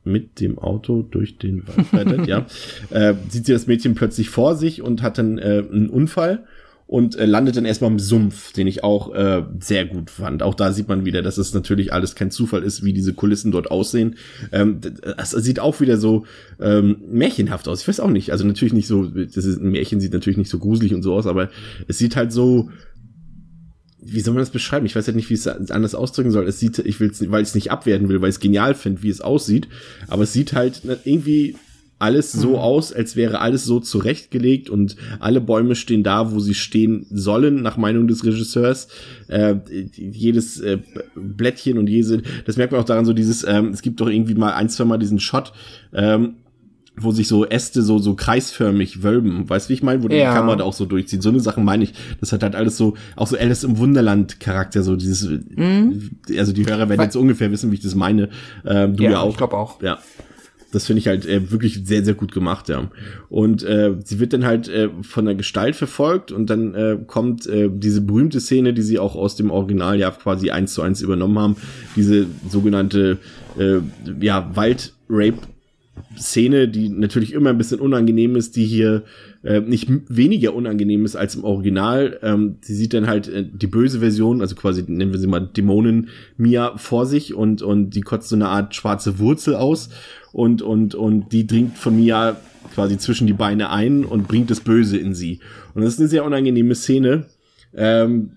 [0.04, 2.46] mit dem Auto durch den Wald reitet, ja,
[2.90, 6.44] äh, sieht sie das Mädchen plötzlich vor sich und hat dann äh, einen Unfall
[6.90, 10.42] und äh, landet dann erstmal im Sumpf, den ich auch äh, sehr gut fand.
[10.42, 13.52] Auch da sieht man wieder, dass es natürlich alles kein Zufall ist, wie diese Kulissen
[13.52, 14.16] dort aussehen.
[14.52, 14.82] Ähm,
[15.18, 16.26] es sieht auch wieder so
[16.60, 17.82] ähm, märchenhaft aus.
[17.84, 18.32] Ich weiß auch nicht.
[18.32, 21.14] Also natürlich nicht so, das ist ein Märchen sieht natürlich nicht so gruselig und so
[21.14, 21.52] aus, aber
[21.88, 22.72] es sieht halt so
[24.02, 24.86] wie soll man das beschreiben?
[24.86, 26.48] Ich weiß halt nicht, wie ich es anders ausdrücken soll.
[26.48, 28.74] Es sieht, ich will es, weil ich es nicht abwerten will, weil ich es genial
[28.74, 29.68] finde, wie es aussieht.
[30.08, 31.56] Aber es sieht halt irgendwie
[32.00, 32.56] alles so mhm.
[32.56, 37.62] aus, als wäre alles so zurechtgelegt und alle Bäume stehen da, wo sie stehen sollen,
[37.62, 38.88] nach Meinung des Regisseurs.
[39.28, 39.56] Äh,
[39.92, 40.80] jedes äh,
[41.16, 44.36] Blättchen und jede, das merkt man auch daran so dieses, ähm, es gibt doch irgendwie
[44.36, 45.52] mal ein, zwei Mal diesen Shot,
[45.94, 46.36] ähm,
[47.02, 50.30] wo sich so Äste so so kreisförmig wölben, weißt du, wie ich meine, wo ja.
[50.30, 51.24] die Kamera da auch so durchzieht.
[51.24, 51.94] So eine Sache meine ich.
[52.20, 56.12] Das hat halt alles so auch so Alice im Wunderland Charakter, so dieses mhm.
[56.38, 58.30] also die Hörer werden jetzt ungefähr wissen, wie ich das meine.
[58.66, 59.32] Ähm, du ja, ja auch.
[59.32, 59.82] Ich glaube auch.
[59.82, 60.00] Ja.
[60.72, 62.92] Das finde ich halt äh, wirklich sehr, sehr gut gemacht, ja.
[63.30, 67.48] Und äh, sie wird dann halt äh, von der Gestalt verfolgt und dann äh, kommt
[67.48, 71.02] äh, diese berühmte Szene, die sie auch aus dem Original ja quasi eins zu eins
[71.02, 71.56] übernommen haben,
[71.96, 73.18] diese sogenannte
[73.58, 73.80] äh,
[74.22, 75.40] ja, Wald-Rape
[76.18, 79.04] Szene, die natürlich immer ein bisschen unangenehm ist, die hier
[79.44, 82.20] äh, nicht weniger unangenehm ist als im Original.
[82.22, 85.40] Ähm, sie sieht dann halt äh, die böse Version, also quasi nennen wir sie mal
[85.42, 89.90] Dämonen Mia vor sich und und die kotzt so eine Art schwarze Wurzel aus
[90.32, 92.38] und und und die dringt von Mia
[92.74, 95.40] quasi zwischen die Beine ein und bringt das Böse in sie.
[95.74, 97.26] Und das ist eine sehr unangenehme Szene.
[97.74, 98.32] Ähm,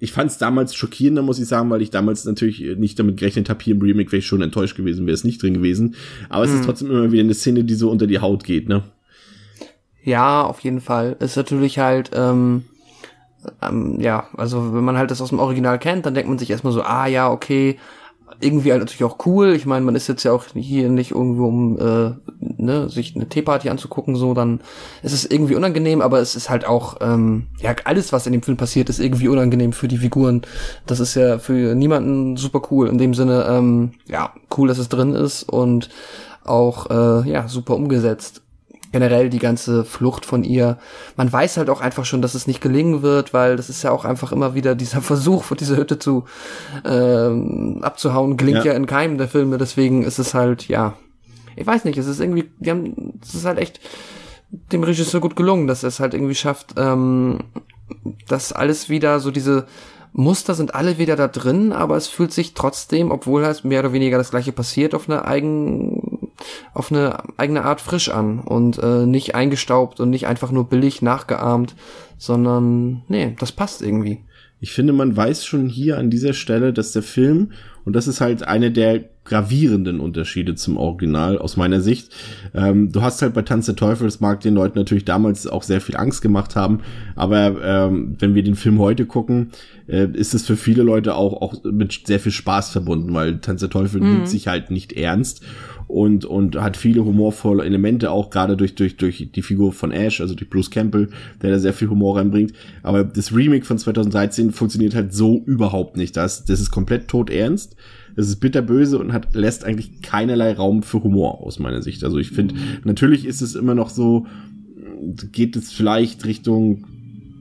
[0.00, 3.48] ich fand es damals schockierender, muss ich sagen, weil ich damals natürlich nicht damit gerechnet
[3.48, 5.94] habe, hier im Remake wäre ich schon enttäuscht gewesen, wäre es nicht drin gewesen.
[6.28, 6.60] Aber es mhm.
[6.60, 8.82] ist trotzdem immer wieder eine Szene, die so unter die Haut geht, ne?
[10.04, 11.16] Ja, auf jeden Fall.
[11.20, 12.64] Ist natürlich halt, ähm,
[13.60, 16.50] ähm, ja, also wenn man halt das aus dem Original kennt, dann denkt man sich
[16.50, 17.78] erstmal so, ah ja, okay,
[18.40, 19.54] irgendwie halt natürlich auch cool.
[19.54, 23.28] Ich meine, man ist jetzt ja auch hier nicht irgendwo, um äh, ne, sich eine
[23.28, 24.60] Teeparty anzugucken, so, dann
[25.02, 28.42] ist es irgendwie unangenehm, aber es ist halt auch, ähm, ja, alles, was in dem
[28.42, 30.42] Film passiert, ist irgendwie unangenehm für die Figuren.
[30.86, 32.88] Das ist ja für niemanden super cool.
[32.88, 35.88] In dem Sinne, ähm, ja, cool, dass es drin ist und
[36.44, 38.41] auch, äh, ja, super umgesetzt
[38.92, 40.78] generell die ganze Flucht von ihr.
[41.16, 43.90] Man weiß halt auch einfach schon, dass es nicht gelingen wird, weil das ist ja
[43.90, 46.24] auch einfach immer wieder dieser Versuch, von dieser Hütte zu
[46.84, 48.72] ähm, abzuhauen, gelingt ja.
[48.72, 49.58] ja in keinem der Filme.
[49.58, 50.94] Deswegen ist es halt, ja,
[51.56, 53.80] ich weiß nicht, es ist irgendwie, die haben, es ist halt echt
[54.50, 57.38] dem Regisseur gut gelungen, dass er es halt irgendwie schafft, ähm,
[58.28, 59.66] dass alles wieder so diese
[60.14, 63.94] Muster sind alle wieder da drin, aber es fühlt sich trotzdem, obwohl halt mehr oder
[63.94, 66.01] weniger das gleiche passiert, auf eine eigen,
[66.74, 71.02] auf eine eigene Art frisch an und äh, nicht eingestaubt und nicht einfach nur billig
[71.02, 71.74] nachgeahmt,
[72.18, 74.20] sondern nee, das passt irgendwie.
[74.60, 77.50] Ich finde, man weiß schon hier an dieser Stelle, dass der Film,
[77.84, 82.12] und das ist halt eine der gravierenden Unterschiede zum Original aus meiner Sicht.
[82.54, 85.64] Ähm, du hast halt bei Tanz der Teufel, das mag den Leuten natürlich damals auch
[85.64, 86.80] sehr viel Angst gemacht haben,
[87.14, 89.50] aber ähm, wenn wir den Film heute gucken,
[89.88, 93.60] äh, ist es für viele Leute auch, auch mit sehr viel Spaß verbunden, weil Tanz
[93.60, 94.12] der Teufel mhm.
[94.12, 95.42] nimmt sich halt nicht ernst
[95.92, 100.20] und, und hat viele humorvolle Elemente, auch gerade durch, durch, durch die Figur von Ash,
[100.22, 101.08] also durch Bruce Campbell,
[101.42, 102.52] der da sehr viel Humor reinbringt.
[102.82, 106.16] Aber das Remake von 2013 funktioniert halt so überhaupt nicht.
[106.16, 107.76] Das, das ist komplett tot ernst.
[108.16, 112.02] Es ist bitterböse und hat, lässt eigentlich keinerlei Raum für Humor aus meiner Sicht.
[112.04, 114.26] Also ich finde, natürlich ist es immer noch so,
[115.30, 116.86] geht es vielleicht Richtung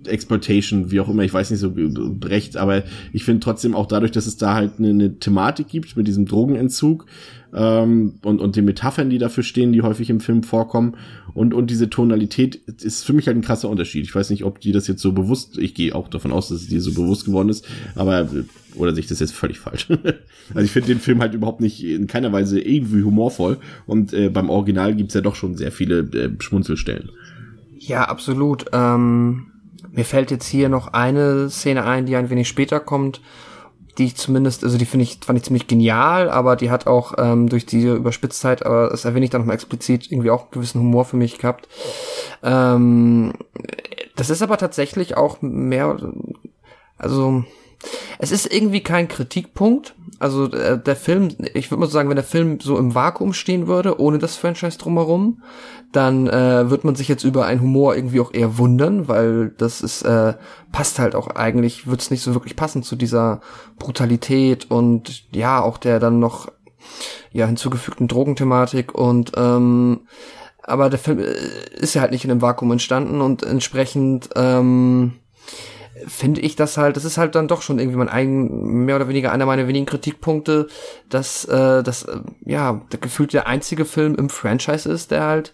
[0.08, 1.74] Exploitation, wie auch immer, ich weiß nicht so
[2.26, 2.84] recht, aber
[3.14, 6.26] ich finde trotzdem auch dadurch, dass es da halt eine, eine Thematik gibt mit diesem
[6.26, 7.06] Drogenentzug
[7.54, 10.96] ähm, und, und den Metaphern, die dafür stehen, die häufig im Film vorkommen
[11.34, 14.04] und, und diese Tonalität ist für mich halt ein krasser Unterschied.
[14.04, 16.62] Ich weiß nicht, ob die das jetzt so bewusst, ich gehe auch davon aus, dass
[16.62, 18.30] es dir so bewusst geworden ist, aber
[18.76, 19.88] oder sich das jetzt völlig falsch.
[20.54, 24.30] also ich finde den Film halt überhaupt nicht in keiner Weise irgendwie humorvoll und äh,
[24.30, 27.10] beim Original gibt's ja doch schon sehr viele äh, Schmunzelstellen.
[27.78, 28.66] Ja, absolut.
[28.74, 29.48] Ähm,
[29.92, 33.22] mir fällt jetzt hier noch eine Szene ein, die ein wenig später kommt,
[33.98, 37.14] die ich zumindest, also die finde ich, fand ich ziemlich genial, aber die hat auch
[37.18, 40.82] ähm, durch diese Überspitztheit, aber das erwähne ich dann nochmal explizit, irgendwie auch einen gewissen
[40.82, 41.68] Humor für mich gehabt.
[42.44, 43.34] Ähm,
[44.16, 45.98] das ist aber tatsächlich auch mehr,
[46.98, 47.44] also
[48.20, 49.96] es ist irgendwie kein Kritikpunkt.
[50.20, 53.68] Also äh, der Film, ich würde mal sagen, wenn der Film so im Vakuum stehen
[53.68, 55.42] würde, ohne das Franchise drumherum,
[55.92, 59.82] dann äh, wird man sich jetzt über einen Humor irgendwie auch eher wundern, weil das
[59.82, 60.34] ist äh,
[60.72, 63.42] passt halt auch eigentlich, wird es nicht so wirklich passen zu dieser
[63.78, 66.52] Brutalität und ja auch der dann noch
[67.32, 70.02] ja hinzugefügten Drogenthematik und ähm,
[70.64, 71.34] aber der Film äh,
[71.76, 75.14] ist ja halt nicht in einem Vakuum entstanden und entsprechend ähm,
[76.08, 79.08] finde ich das halt, das ist halt dann doch schon irgendwie mein eigen, mehr oder
[79.08, 80.68] weniger einer meiner wenigen Kritikpunkte,
[81.10, 85.54] dass äh, das äh, ja gefühlt der einzige Film im Franchise ist, der halt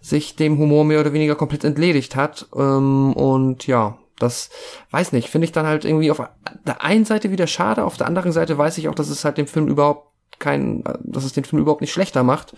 [0.00, 2.46] sich dem Humor mehr oder weniger komplett entledigt hat.
[2.54, 4.50] Ähm, und ja, das
[4.90, 6.22] weiß nicht, finde ich dann halt irgendwie auf
[6.66, 9.38] der einen Seite wieder schade, auf der anderen Seite weiß ich auch, dass es halt
[9.38, 12.54] dem Film überhaupt kein, dass es den Film überhaupt nicht schlechter macht.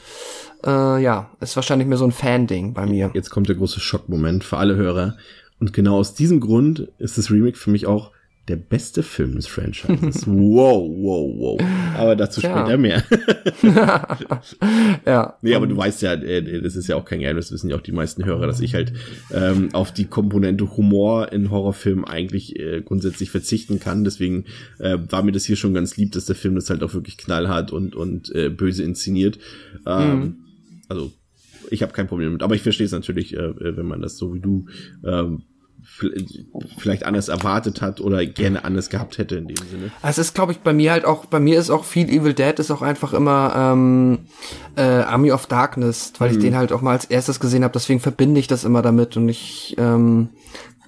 [0.64, 3.10] Äh, ja, ist wahrscheinlich mehr so ein Fan-Ding bei mir.
[3.14, 5.16] Jetzt kommt der große Schockmoment für alle Hörer.
[5.61, 8.12] Und genau aus diesem Grund ist das Remake für mich auch
[8.49, 10.27] der beste Film des Franchises.
[10.27, 11.61] wow, wow, wow.
[11.96, 12.59] Aber dazu ja.
[12.59, 13.05] später mehr.
[15.07, 15.37] ja.
[15.40, 17.83] Nee, aber du weißt ja, äh, das ist ja auch kein Geheimnis, wissen ja auch
[17.83, 18.92] die meisten Hörer, dass ich halt
[19.33, 24.03] ähm, auf die Komponente Humor in Horrorfilmen eigentlich äh, grundsätzlich verzichten kann.
[24.03, 24.46] Deswegen
[24.79, 27.18] äh, war mir das hier schon ganz lieb, dass der Film das halt auch wirklich
[27.18, 29.38] knallhart und, und äh, böse inszeniert.
[29.87, 30.37] Ähm, mhm.
[30.88, 31.12] Also
[31.70, 32.42] ich habe kein Problem mit.
[32.42, 34.66] Aber ich verstehe es natürlich, äh, wenn man das so wie du
[35.05, 35.42] ähm,
[36.79, 39.90] vielleicht anders erwartet hat oder gerne anders gehabt hätte in dem Sinne.
[40.03, 42.59] Es ist, glaube ich, bei mir halt auch, bei mir ist auch viel Evil Dead
[42.59, 44.20] ist auch einfach immer ähm,
[44.76, 46.37] äh, Army of Darkness, weil mhm.
[46.37, 49.16] ich den halt auch mal als erstes gesehen habe, deswegen verbinde ich das immer damit
[49.16, 50.31] und ich ähm,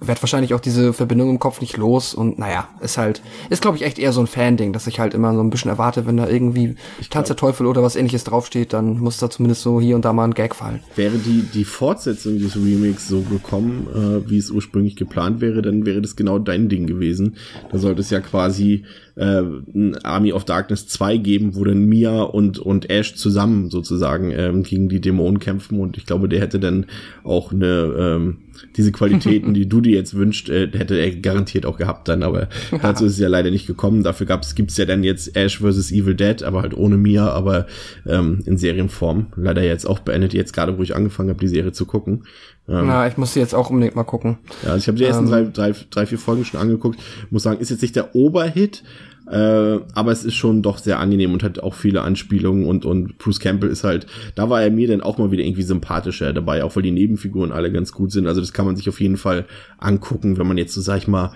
[0.07, 3.77] werd wahrscheinlich auch diese Verbindung im Kopf nicht los und naja, ist halt, ist glaube
[3.77, 6.17] ich echt eher so ein Fan-Ding, dass ich halt immer so ein bisschen erwarte, wenn
[6.17, 9.79] da irgendwie ich Tanz der Teufel oder was ähnliches draufsteht, dann muss da zumindest so
[9.79, 10.81] hier und da mal ein Gag fallen.
[10.95, 15.85] Wäre die, die Fortsetzung des Remakes so gekommen, äh, wie es ursprünglich geplant wäre, dann
[15.85, 17.37] wäre das genau dein Ding gewesen.
[17.71, 22.21] Da sollte es ja quasi äh, ein Army of Darkness 2 geben, wo dann Mia
[22.21, 26.59] und, und Ash zusammen sozusagen ähm, gegen die Dämonen kämpfen und ich glaube, der hätte
[26.59, 26.85] dann
[27.23, 28.37] auch eine ähm,
[28.75, 32.47] diese Qualitäten, die du dir jetzt wünscht, äh, hätte er garantiert auch gehabt dann, aber
[32.81, 34.03] dazu ist es ja leider nicht gekommen.
[34.03, 35.91] Dafür gab's, gibt's ja dann jetzt Ash vs.
[35.91, 37.67] Evil Dead, aber halt ohne Mia, aber
[38.07, 39.27] ähm, in Serienform.
[39.35, 42.23] Leider jetzt auch beendet, jetzt gerade, wo ich angefangen habe, die Serie zu gucken.
[42.67, 44.37] Ähm, Na, ich muss sie jetzt auch unbedingt mal gucken.
[44.63, 46.99] Ja, also ich habe die ersten ähm, drei, drei, drei, vier Folgen schon angeguckt.
[47.29, 48.83] Muss sagen, ist jetzt nicht der Oberhit,
[49.29, 53.17] äh, aber es ist schon doch sehr angenehm und hat auch viele Anspielungen und, und
[53.17, 56.63] Bruce Campbell ist halt, da war er mir dann auch mal wieder irgendwie sympathischer dabei,
[56.63, 58.27] auch weil die Nebenfiguren alle ganz gut sind.
[58.27, 59.45] Also das kann man sich auf jeden Fall
[59.77, 61.33] angucken, wenn man jetzt so, sag ich mal,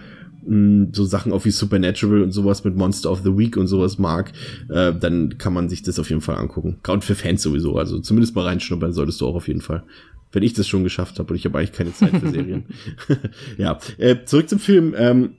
[0.93, 4.31] so Sachen auch wie Supernatural und sowas mit Monster of the Week und sowas mag,
[4.69, 6.77] äh, dann kann man sich das auf jeden Fall angucken.
[6.83, 9.83] Gerade für Fans sowieso, also zumindest mal reinschnuppern solltest du auch auf jeden Fall.
[10.31, 12.65] Wenn ich das schon geschafft habe und ich habe eigentlich keine Zeit für Serien.
[13.57, 14.93] ja, äh, zurück zum Film.
[14.97, 15.29] Ähm,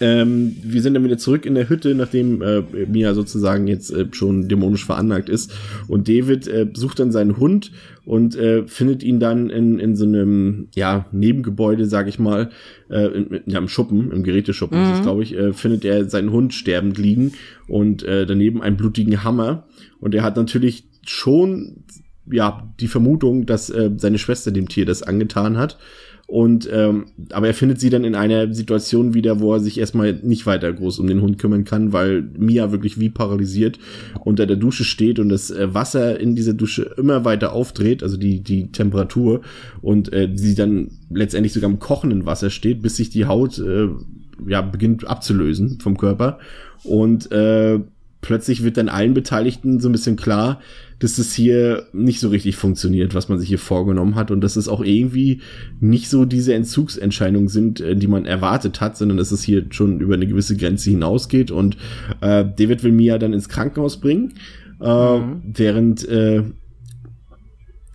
[0.00, 4.06] ähm, wir sind dann wieder zurück in der Hütte, nachdem äh, Mia sozusagen jetzt äh,
[4.10, 5.52] schon dämonisch veranlagt ist.
[5.86, 7.70] Und David äh, sucht dann seinen Hund
[8.04, 12.50] und äh, findet ihn dann in, in so einem ja, Nebengebäude, sag ich mal,
[12.90, 14.84] äh, in, ja, im Schuppen, im Geräteschuppen mhm.
[14.86, 17.32] ist es, glaube ich, äh, findet er seinen Hund sterbend liegen
[17.68, 19.68] und äh, daneben einen blutigen Hammer.
[20.00, 21.84] Und er hat natürlich schon
[22.30, 25.78] ja die Vermutung, dass äh, seine Schwester dem Tier das angetan hat.
[26.32, 30.14] Und ähm, aber er findet sie dann in einer Situation wieder, wo er sich erstmal
[30.14, 33.78] nicht weiter groß um den Hund kümmern kann, weil Mia wirklich wie paralysiert
[34.24, 38.16] unter der Dusche steht und das äh, Wasser in dieser Dusche immer weiter aufdreht, also
[38.16, 39.42] die die Temperatur
[39.82, 43.88] und äh, sie dann letztendlich sogar im kochenden Wasser steht, bis sich die Haut äh,
[44.46, 46.38] ja beginnt abzulösen vom Körper
[46.84, 47.80] und äh,
[48.22, 50.60] plötzlich wird dann allen Beteiligten so ein bisschen klar,
[51.00, 54.56] dass das hier nicht so richtig funktioniert, was man sich hier vorgenommen hat und dass
[54.56, 55.40] es auch irgendwie
[55.80, 60.00] nicht so diese Entzugsentscheidungen sind, äh, die man erwartet hat, sondern dass es hier schon
[60.00, 61.76] über eine gewisse Grenze hinausgeht und
[62.20, 64.34] äh, David will Mia dann ins Krankenhaus bringen,
[64.80, 65.42] äh, mhm.
[65.42, 66.44] während äh,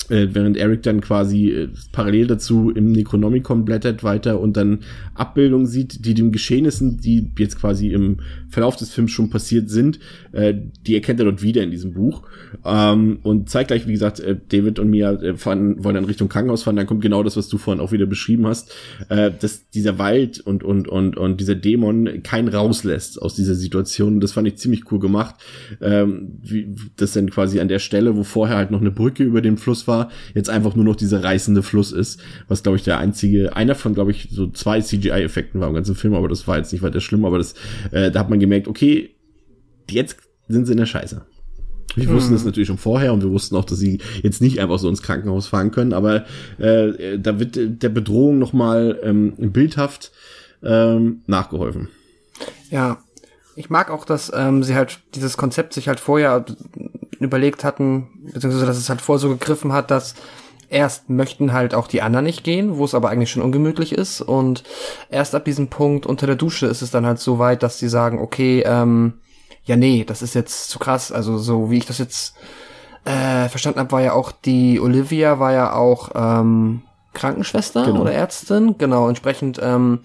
[0.10, 4.80] äh, während Eric dann quasi äh, parallel dazu im Necronomicon blättert weiter und dann
[5.13, 8.17] Abbildungen sieht, die den Geschehnissen, die jetzt quasi im
[8.50, 10.00] Verlauf des Films schon passiert sind,
[10.32, 10.54] äh,
[10.86, 12.24] die erkennt er dort wieder in diesem Buch.
[12.63, 16.63] Ähm, und zeitgleich, wie gesagt, äh, David und Mia äh, fahren, wollen dann Richtung Krankenhaus
[16.63, 18.74] fahren, dann kommt genau das, was du vorhin auch wieder beschrieben hast,
[19.10, 24.20] äh, dass dieser Wald und, und, und, und dieser Dämon keinen rauslässt aus dieser Situation.
[24.20, 25.36] Das fand ich ziemlich cool gemacht.
[25.82, 29.41] Ähm, wie, das dann quasi an der Stelle, wo vorher halt noch eine Brücke über
[29.41, 29.96] den Fluss war,
[30.33, 33.93] jetzt einfach nur noch dieser reißende Fluss ist, was glaube ich der einzige, einer von
[33.93, 37.01] glaube ich so zwei CGI-Effekten war im ganzen Film, aber das war jetzt nicht weiter
[37.01, 37.55] schlimm, aber das,
[37.91, 39.12] äh, da hat man gemerkt, okay,
[39.89, 41.25] jetzt sind sie in der Scheiße.
[41.95, 42.45] Wir wussten hm.
[42.45, 45.47] natürlich schon vorher und wir wussten auch, dass sie jetzt nicht einfach so ins Krankenhaus
[45.47, 46.25] fahren können, aber
[46.60, 50.12] äh, da wird der Bedrohung nochmal ähm, bildhaft
[50.63, 51.89] ähm, nachgeholfen.
[52.69, 52.99] Ja,
[53.58, 56.46] ich mag auch, dass ähm, sie halt dieses Konzept sich halt vorher
[57.20, 60.13] überlegt hatten, beziehungsweise dass es halt vor so gegriffen hat, dass
[60.70, 64.22] erst möchten halt auch die anderen nicht gehen, wo es aber eigentlich schon ungemütlich ist.
[64.22, 64.63] Und
[65.10, 67.88] erst ab diesem Punkt unter der Dusche ist es dann halt so weit, dass die
[67.88, 69.13] sagen, okay, ähm,
[69.65, 72.36] ja nee, das ist jetzt zu krass, also so wie ich das jetzt
[73.06, 76.84] äh, verstanden habe, war ja auch die Olivia war ja auch ähm,
[77.15, 78.02] Krankenschwester genau.
[78.02, 80.02] oder Ärztin, genau, entsprechend ähm,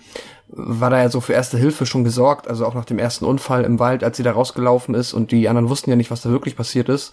[0.52, 3.64] war da ja so für erste Hilfe schon gesorgt, also auch nach dem ersten Unfall
[3.64, 6.30] im Wald, als sie da rausgelaufen ist und die anderen wussten ja nicht, was da
[6.30, 7.12] wirklich passiert ist,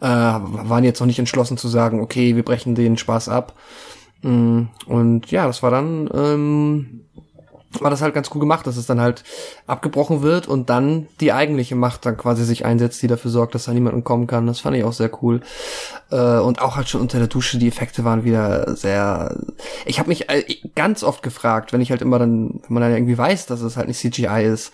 [0.00, 3.54] äh, waren jetzt noch nicht entschlossen zu sagen, okay, wir brechen den Spaß ab.
[4.22, 7.00] Mm, und ja, das war dann ähm,
[7.80, 9.24] war das halt ganz cool gemacht, dass es dann halt
[9.66, 13.64] abgebrochen wird und dann die eigentliche Macht dann quasi sich einsetzt, die dafür sorgt, dass
[13.64, 14.46] da niemand entkommen kann.
[14.46, 15.40] Das fand ich auch sehr cool.
[16.10, 19.36] Äh, und auch halt schon unter der Dusche, die Effekte waren wieder sehr.
[19.84, 22.92] Ich habe mich äh, ganz oft gefragt, wenn ich halt immer dann, wenn man dann
[22.92, 24.72] irgendwie weiß, dass es halt nicht CGI ist.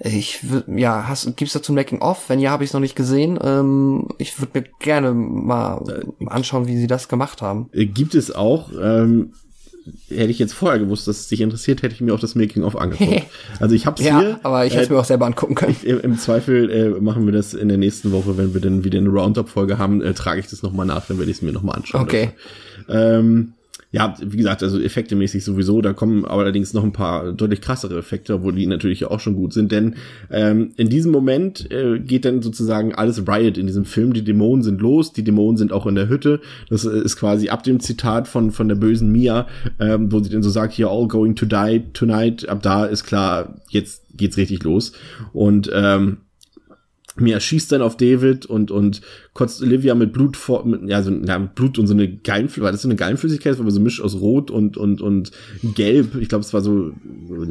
[0.00, 2.28] Ich ja, hast, gibt's dazu ein Making of?
[2.28, 3.38] Wenn ja, habe ich es noch nicht gesehen.
[3.42, 5.82] Ähm, ich würde mir gerne mal
[6.26, 7.68] anschauen, wie sie das gemacht haben.
[7.72, 8.70] Äh, gibt es auch.
[8.72, 9.32] Ähm
[10.08, 12.76] hätte ich jetzt vorher gewusst, dass es dich interessiert, hätte ich mir auch das Making-of
[12.76, 13.24] angeguckt.
[13.60, 14.40] Also ich hab's ja, hier.
[14.42, 15.76] aber ich hätte es äh, mir auch selber angucken können.
[15.82, 18.98] Im, Im, Zweifel äh, machen wir das in der nächsten Woche, wenn wir dann wieder
[18.98, 21.76] eine Roundup-Folge haben, äh, trage ich das nochmal nach, dann werde ich es mir nochmal
[21.76, 22.02] anschauen.
[22.02, 22.30] Okay.
[22.88, 23.52] Ähm,
[23.94, 28.34] ja, wie gesagt, also effektemäßig sowieso, da kommen allerdings noch ein paar deutlich krassere Effekte,
[28.34, 29.94] obwohl die natürlich auch schon gut sind, denn
[30.32, 34.64] ähm, in diesem Moment äh, geht dann sozusagen alles Riot in diesem Film, die Dämonen
[34.64, 37.78] sind los, die Dämonen sind auch in der Hütte, das äh, ist quasi ab dem
[37.78, 39.46] Zitat von, von der bösen Mia,
[39.78, 43.04] ähm, wo sie dann so sagt, you're all going to die tonight, ab da ist
[43.04, 44.90] klar, jetzt geht's richtig los.
[45.32, 46.18] Und ähm,
[47.16, 49.00] Mia schießt dann auf David und, und
[49.34, 52.64] kotzt Olivia mit Blut vor, mit, ja, so, ja, mit Blut und so eine Gallenflüssigkeit,
[52.64, 53.52] war das so eine Gallenflüssigkeit?
[53.52, 55.30] Das war so ein Misch aus Rot und, und, und
[55.62, 56.16] Gelb.
[56.16, 56.92] Ich glaube, es war so,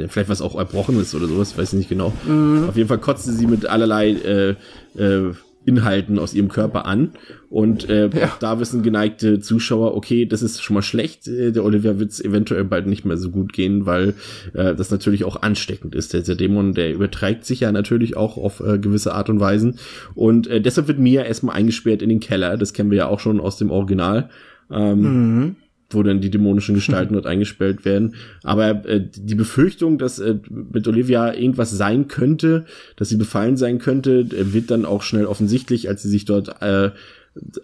[0.10, 2.12] vielleicht was auch Erbrochenes oder sowas, weiß ich nicht genau.
[2.28, 2.65] Mhm.
[2.67, 4.56] Auf jeden Fall kotzte sie mit allerlei, äh,
[5.02, 5.34] äh,
[5.65, 7.12] Inhalten aus ihrem Körper an.
[7.49, 8.36] Und äh, ja.
[8.39, 11.28] da wissen geneigte Zuschauer, okay, das ist schon mal schlecht.
[11.28, 14.15] Äh, der Olivia wird es eventuell bald nicht mehr so gut gehen, weil
[14.54, 16.13] äh, das natürlich auch ansteckend ist.
[16.13, 19.80] Der, der Dämon, der überträgt sich ja natürlich auch auf äh, gewisse Art und Weisen.
[20.15, 22.58] Und äh, deshalb wird Mia erstmal eingesperrt in den Keller.
[22.58, 24.30] Das kennen wir ja auch schon aus dem Original.
[24.71, 25.56] Ähm, mhm
[25.93, 28.15] wo dann die dämonischen Gestalten dort eingesperrt werden.
[28.43, 33.79] Aber äh, die Befürchtung, dass äh, mit Olivia irgendwas sein könnte, dass sie befallen sein
[33.79, 36.91] könnte, äh, wird dann auch schnell offensichtlich, als sie sich dort äh,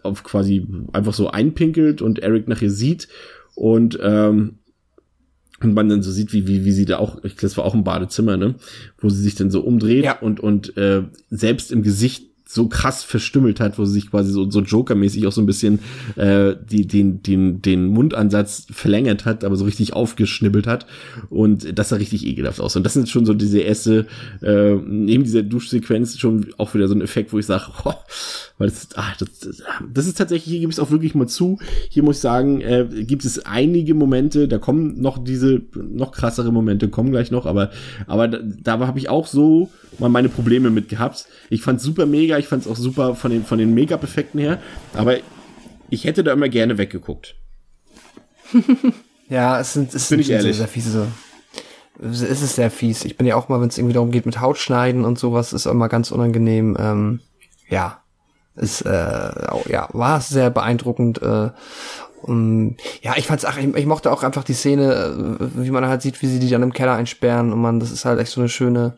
[0.04, 3.08] auf quasi einfach so einpinkelt und Eric nach ihr sieht
[3.56, 4.56] und ähm,
[5.62, 7.66] und man dann so sieht, wie, wie, wie sie da auch, ich glaube, das war
[7.66, 8.56] auch ein Badezimmer, ne,
[8.98, 10.18] wo sie sich dann so umdreht ja.
[10.20, 14.50] und, und äh, selbst im Gesicht so krass verstümmelt hat, wo sie sich quasi so,
[14.50, 15.82] so Joker-mäßig auch so ein bisschen
[16.16, 20.88] äh, die, den, den, den Mundansatz verlängert hat, aber so richtig aufgeschnibbelt hat.
[21.30, 22.76] Und das sah richtig ekelhaft aus.
[22.76, 24.08] Und das sind schon so diese erste,
[24.42, 27.94] äh, neben dieser Duschsequenz schon auch wieder so ein Effekt, wo ich sage, oh,
[28.58, 29.30] weil das, ach, das,
[29.94, 31.60] das ist tatsächlich, hier gebe ich es auch wirklich mal zu.
[31.90, 36.52] Hier muss ich sagen, äh, gibt es einige Momente, da kommen noch diese noch krassere
[36.52, 37.70] Momente, kommen gleich noch, aber,
[38.08, 41.26] aber da, da habe ich auch so mal meine Probleme mit gehabt.
[41.50, 44.60] Ich fand super mega, ich fand es auch super von den, von den Make-up-Effekten her,
[44.94, 45.18] aber
[45.90, 47.36] ich hätte da immer gerne weggeguckt.
[49.30, 50.58] ja, es sind, es sind ehrlich.
[50.58, 51.08] sehr fiese.
[52.02, 53.04] Es ist sehr fies.
[53.04, 55.66] Ich bin ja auch mal, wenn es irgendwie darum geht mit Hautschneiden und sowas, ist
[55.66, 56.78] immer ganz unangenehm.
[56.80, 57.20] Ähm,
[57.68, 58.02] ja,
[58.56, 58.90] ist äh,
[59.70, 61.22] ja war sehr beeindruckend.
[61.22, 61.50] Äh,
[62.22, 65.88] und, ja, ich fand's ach, ich, ich mochte auch einfach die Szene, äh, wie man
[65.88, 68.32] halt sieht, wie sie die dann im Keller einsperren und man, das ist halt echt
[68.32, 68.98] so eine schöne,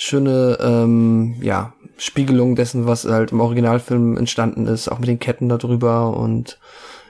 [0.00, 5.50] schöne, ähm, ja, Spiegelung dessen, was halt im Originalfilm entstanden ist, auch mit den Ketten
[5.50, 6.58] da drüber und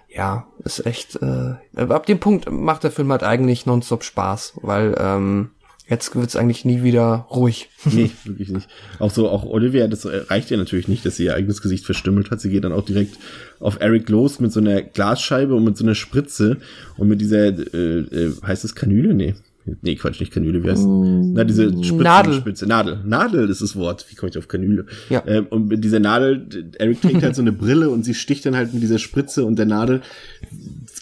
[0.08, 4.96] ja, ist echt, äh, ab dem Punkt macht der Film halt eigentlich nonstop Spaß, weil
[4.98, 5.50] ähm,
[5.88, 7.70] jetzt wird's eigentlich nie wieder ruhig.
[7.84, 8.68] nee, wirklich nicht.
[8.98, 12.32] Auch so, auch Olivia, das reicht ja natürlich nicht, dass sie ihr eigenes Gesicht verstümmelt
[12.32, 12.40] hat.
[12.40, 13.18] Sie geht dann auch direkt
[13.60, 16.56] auf Eric los mit so einer Glasscheibe und mit so einer Spritze
[16.96, 19.14] und mit dieser, äh, äh, heißt das Kanüle?
[19.14, 19.36] Nee.
[19.82, 22.34] Nee, Quatsch, nicht Kanüle, wie heißt mm, Na, diese Spitze, Nadel.
[22.34, 22.66] Spitze.
[22.66, 23.00] Nadel.
[23.04, 24.06] Nadel ist das Wort.
[24.08, 24.86] Wie komme ich auf Kanüle?
[25.08, 25.22] Ja.
[25.26, 28.56] Ähm, und mit dieser Nadel, Eric trägt halt so eine Brille und sie sticht dann
[28.56, 30.02] halt mit dieser Spritze und der Nadel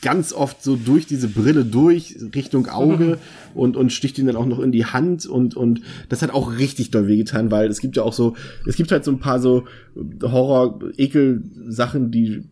[0.03, 3.19] ganz oft so durch diese Brille durch Richtung Auge
[3.55, 6.59] und und sticht ihn dann auch noch in die Hand und und das hat auch
[6.59, 8.35] richtig doll wehgetan, weil es gibt ja auch so
[8.67, 9.65] es gibt halt so ein paar so
[10.23, 12.45] Horror Ekel Sachen, die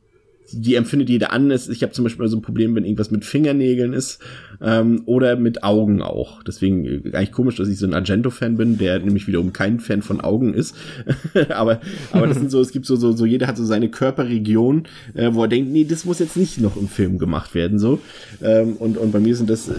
[0.53, 1.69] die empfindet jeder anders.
[1.69, 4.21] Ich habe zum Beispiel so ein Problem, wenn irgendwas mit Fingernägeln ist
[4.61, 6.43] ähm, oder mit Augen auch.
[6.43, 10.03] Deswegen äh, eigentlich komisch, dass ich so ein Argento-Fan bin, der nämlich wiederum kein Fan
[10.03, 10.75] von Augen ist.
[11.49, 11.81] aber
[12.13, 14.85] aber das sind so, es gibt so so so jeder hat so seine Körperregion,
[15.15, 18.01] äh, wo er denkt, nee, das muss jetzt nicht noch im Film gemacht werden so.
[18.43, 19.75] Ähm, und und bei mir sind das äh,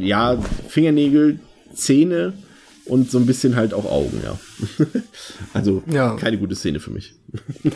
[0.00, 0.38] ja
[0.68, 1.38] Fingernägel,
[1.74, 2.32] Zähne
[2.88, 4.38] und so ein bisschen halt auch Augen, ja.
[5.52, 6.16] also ja.
[6.16, 7.14] keine gute Szene für mich.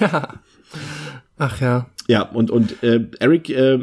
[1.39, 1.87] Ach ja.
[2.09, 3.79] Ja, und, und äh, Eric äh,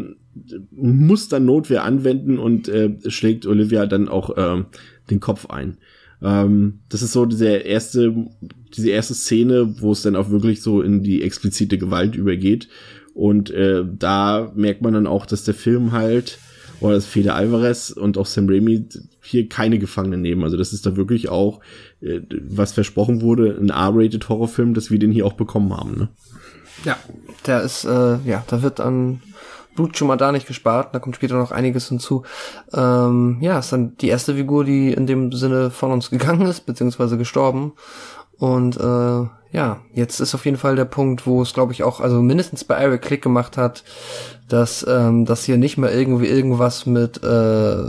[0.71, 4.63] muss dann Notwehr anwenden und äh, schlägt Olivia dann auch äh,
[5.09, 5.77] den Kopf ein.
[6.21, 8.13] Ähm, das ist so diese erste,
[8.75, 12.67] diese erste Szene, wo es dann auch wirklich so in die explizite Gewalt übergeht.
[13.13, 16.39] Und äh, da merkt man dann auch, dass der Film halt,
[16.79, 18.85] oder das Fede Alvarez und auch Sam Raimi
[19.21, 20.43] hier keine Gefangenen nehmen.
[20.43, 21.59] Also das ist da wirklich auch,
[22.01, 25.97] äh, was versprochen wurde, ein R-rated Horrorfilm, dass wir den hier auch bekommen haben.
[25.97, 26.09] Ne?
[26.83, 26.97] Ja,
[27.45, 29.21] der ist, äh, ja, da wird an
[29.75, 32.23] Blut schon mal da nicht gespart, da kommt später noch einiges hinzu.
[32.73, 36.65] Ähm, ja, ist dann die erste Figur, die in dem Sinne von uns gegangen ist,
[36.65, 37.73] beziehungsweise gestorben.
[38.37, 42.01] Und äh, ja, jetzt ist auf jeden Fall der Punkt, wo es, glaube ich, auch,
[42.01, 43.83] also mindestens bei Eric Klick gemacht hat,
[44.47, 47.83] dass ähm, das hier nicht mehr irgendwie irgendwas mit äh,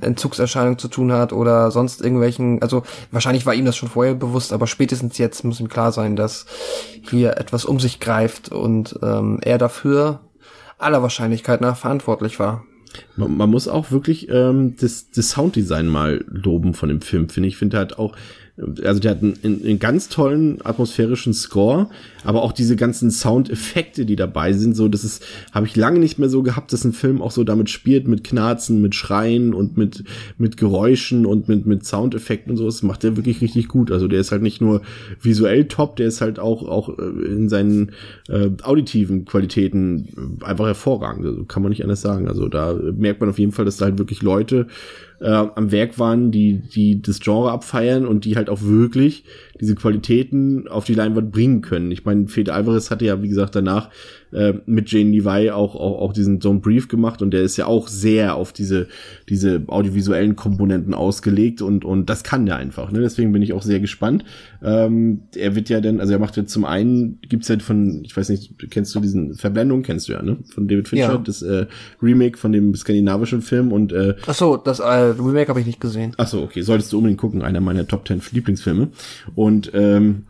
[0.00, 2.82] Entzugserscheinung zu tun hat oder sonst irgendwelchen, also
[3.12, 6.46] wahrscheinlich war ihm das schon vorher bewusst, aber spätestens jetzt muss ihm klar sein, dass
[7.08, 10.20] hier etwas um sich greift und ähm, er dafür
[10.78, 12.64] aller Wahrscheinlichkeit nach verantwortlich war.
[13.16, 17.48] Man, man muss auch wirklich ähm, das, das Sounddesign mal loben von dem Film, finde
[17.48, 17.54] ich.
[17.54, 18.16] Ich finde halt auch,
[18.58, 21.90] also der hat einen, einen, ganz tollen atmosphärischen Score,
[22.24, 26.18] aber auch diese ganzen Soundeffekte, die dabei sind, so das ist, habe ich lange nicht
[26.18, 29.76] mehr so gehabt, dass ein Film auch so damit spielt, mit Knarzen, mit Schreien und
[29.76, 30.04] mit
[30.38, 32.64] mit Geräuschen und mit mit Soundeffekten und so.
[32.64, 33.92] Das macht der wirklich richtig gut.
[33.92, 34.80] Also der ist halt nicht nur
[35.20, 37.92] visuell top, der ist halt auch auch äh, in seinen
[38.28, 41.26] äh, auditiven Qualitäten einfach hervorragend.
[41.26, 42.26] Also kann man nicht anders sagen.
[42.26, 44.66] Also da merkt man auf jeden Fall, dass da halt wirklich Leute
[45.20, 49.24] äh, am Werk waren, die, die das Genre abfeiern und die halt auch wirklich
[49.60, 51.90] diese Qualitäten auf die Leinwand bringen können.
[51.90, 53.90] Ich meine, Fede Alvarez hatte ja, wie gesagt, danach
[54.36, 57.66] äh, mit Jane Levi auch, auch, auch diesen Don't Brief gemacht und der ist ja
[57.66, 58.86] auch sehr auf diese,
[59.28, 62.92] diese audiovisuellen Komponenten ausgelegt und, und das kann der einfach.
[62.92, 63.00] Ne?
[63.00, 64.24] Deswegen bin ich auch sehr gespannt.
[64.62, 68.14] Ähm, er wird ja dann, also er macht ja zum einen, gibt's halt von, ich
[68.14, 70.36] weiß nicht, kennst du diesen Verblendung, kennst du ja, ne?
[70.52, 71.18] Von David Fincher, ja.
[71.18, 71.66] das äh,
[72.02, 75.80] Remake von dem skandinavischen Film und äh, Ach so, das äh, Remake habe ich nicht
[75.80, 76.12] gesehen.
[76.18, 78.88] Ach so, okay, solltest du unbedingt gucken, einer meiner Top 10 Lieblingsfilme.
[79.34, 80.26] Und ähm,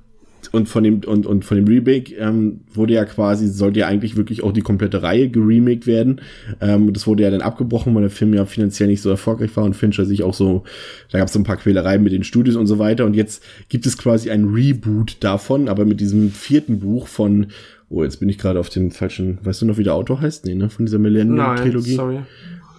[0.52, 4.16] und von dem und, und von dem Remake ähm, wurde ja quasi sollte ja eigentlich
[4.16, 6.20] wirklich auch die komplette Reihe geremaked werden.
[6.60, 9.64] Ähm, das wurde ja dann abgebrochen, weil der Film ja finanziell nicht so erfolgreich war
[9.64, 10.64] und Fincher sich auch so,
[11.10, 13.04] da gab es so ein paar Quälereien mit den Studios und so weiter.
[13.04, 17.48] Und jetzt gibt es quasi ein Reboot davon, aber mit diesem vierten Buch von
[17.88, 19.38] Oh, jetzt bin ich gerade auf dem falschen.
[19.44, 20.44] Weißt du noch, wie der Autor heißt?
[20.44, 20.68] Nee, ne?
[20.70, 21.94] Von dieser Millennium-Trilogie.
[21.94, 22.18] Sorry.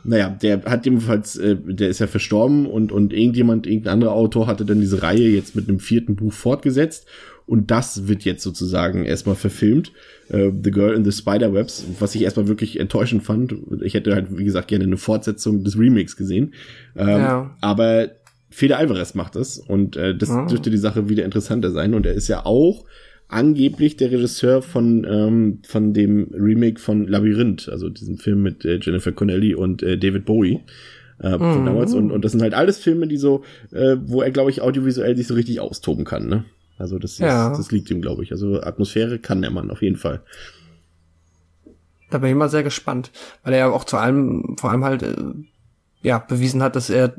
[0.04, 4.48] Naja, der hat jedenfalls, äh, der ist ja verstorben und, und irgendjemand, irgendein anderer Autor
[4.48, 7.08] hatte dann diese Reihe jetzt mit einem vierten Buch fortgesetzt.
[7.48, 9.94] Und das wird jetzt sozusagen erstmal verfilmt.
[10.30, 13.56] Äh, the Girl in the Spider-Webs, was ich erstmal wirklich enttäuschend fand.
[13.82, 16.54] Ich hätte halt, wie gesagt, gerne eine Fortsetzung des Remakes gesehen.
[16.96, 17.56] Ähm, ja.
[17.62, 18.10] Aber
[18.50, 20.46] Fede Alvarez macht das und äh, das oh.
[20.46, 21.94] dürfte die Sache wieder interessanter sein.
[21.94, 22.86] Und er ist ja auch
[23.30, 28.80] angeblich der Regisseur von, ähm, von dem Remake von Labyrinth, also diesem Film mit äh,
[28.82, 30.60] Jennifer Connelly und äh, David Bowie.
[31.20, 31.66] Äh, von mhm.
[31.66, 31.94] damals.
[31.94, 35.18] Und, und das sind halt alles Filme, die so, äh, wo er, glaube ich, audiovisuell
[35.18, 36.44] sich so richtig austoben kann, ne?
[36.78, 37.52] Also das, ja.
[37.52, 38.32] ist, das liegt ihm, glaube ich.
[38.32, 40.22] Also Atmosphäre kann der Mann auf jeden Fall.
[42.10, 43.12] Da bin ich immer sehr gespannt,
[43.44, 45.16] weil er ja auch zu allem, vor allem halt, äh,
[46.02, 47.16] ja, bewiesen hat, dass er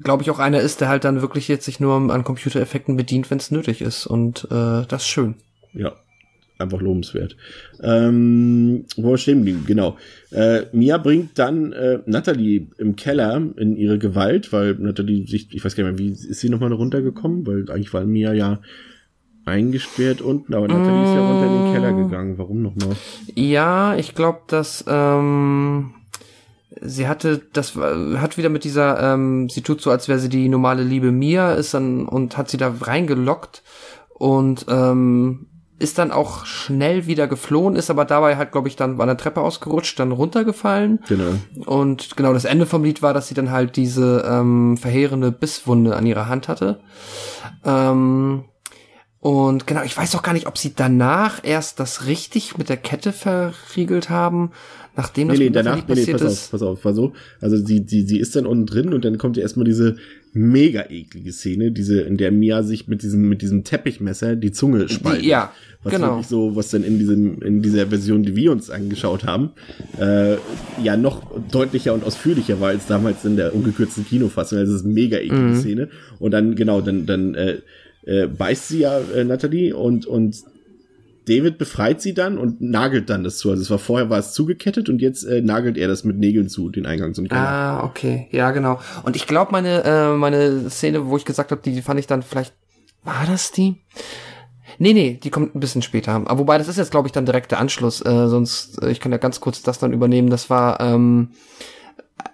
[0.00, 3.30] glaube ich, auch einer ist, der halt dann wirklich jetzt sich nur an Computereffekten bedient,
[3.30, 4.06] wenn es nötig ist.
[4.06, 5.34] Und äh, das ist schön.
[5.72, 5.92] Ja,
[6.58, 7.36] einfach lobenswert.
[7.82, 9.64] Ähm, wo wir stehen geblieben?
[9.66, 9.96] Genau.
[10.30, 15.64] Äh, Mia bringt dann äh, Natalie im Keller in ihre Gewalt, weil Natalie sich, ich
[15.64, 17.46] weiß gar nicht mehr, wie ist sie nochmal runtergekommen?
[17.46, 18.60] Weil eigentlich war Mia ja
[19.44, 21.04] eingesperrt unten, aber Natalie mm.
[21.04, 22.38] ist ja runter in den Keller gegangen.
[22.38, 22.96] Warum nochmal?
[23.34, 25.92] Ja, ich glaube, dass ähm,
[26.80, 30.48] sie hatte, das hat wieder mit dieser, ähm, sie tut so, als wäre sie die
[30.48, 33.62] normale liebe Mia, ist dann und hat sie da reingelockt
[34.14, 35.46] und ähm,
[35.84, 39.18] ist dann auch schnell wieder geflohen, ist aber dabei halt, glaube ich, dann an der
[39.18, 41.00] Treppe ausgerutscht, dann runtergefallen.
[41.06, 41.34] Genau.
[41.66, 45.94] Und genau, das Ende vom Lied war, dass sie dann halt diese ähm, verheerende Bisswunde
[45.94, 46.80] an ihrer Hand hatte.
[47.66, 48.44] Ähm,
[49.24, 52.76] und genau, ich weiß auch gar nicht, ob sie danach erst das richtig mit der
[52.76, 54.50] Kette verriegelt haben
[54.96, 56.44] nachdem das nee, nee, danach, nee, passiert nee, pass ist.
[56.44, 57.12] Auf, pass auf, war so.
[57.40, 59.96] Also sie, sie, sie ist dann unten drin und dann kommt ja erstmal diese
[60.32, 64.88] mega eklige Szene, diese, in der Mia sich mit diesem, mit diesem Teppichmesser die Zunge
[64.88, 65.24] spaltet.
[65.24, 65.52] Ja,
[65.82, 66.08] was genau.
[66.08, 69.50] wirklich so, was dann in diesem, in dieser Version, die wir uns angeschaut haben,
[69.98, 70.36] äh,
[70.82, 74.58] ja noch deutlicher und ausführlicher war als damals in der ungekürzten Kinofassung.
[74.58, 75.56] Also das ist eine mega eklige mhm.
[75.56, 75.88] Szene.
[76.18, 77.58] Und dann, genau, dann, dann, äh,
[78.06, 80.42] äh, beißt sie ja äh, Natalie und, und
[81.26, 83.50] David befreit sie dann und nagelt dann das zu.
[83.50, 86.48] Also es war vorher war es zugekettet und jetzt äh, nagelt er das mit Nägeln
[86.48, 87.40] zu, den Eingang zum Keller.
[87.40, 88.78] Ah, okay, ja genau.
[89.04, 92.22] Und ich glaube meine äh, meine Szene, wo ich gesagt habe, die fand ich dann
[92.22, 92.52] vielleicht
[93.04, 93.76] war das die?
[94.78, 96.12] Nee, nee, die kommt ein bisschen später.
[96.12, 98.04] Aber wobei, das ist jetzt, glaube ich, dann direkt der Anschluss.
[98.04, 100.30] Äh, sonst, äh, ich kann ja ganz kurz das dann übernehmen.
[100.30, 101.30] Das war, ähm,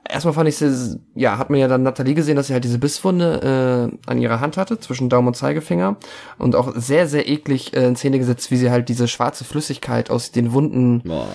[0.08, 2.78] erstmal fand ich sie, ja, hat man ja dann Nathalie gesehen, dass sie halt diese
[2.78, 5.96] Bisswunde äh, an ihrer Hand hatte, zwischen Daumen und Zeigefinger.
[6.38, 10.10] Und auch sehr, sehr eklig äh, in Szene gesetzt, wie sie halt diese schwarze Flüssigkeit
[10.10, 11.28] aus den Wunden Boah.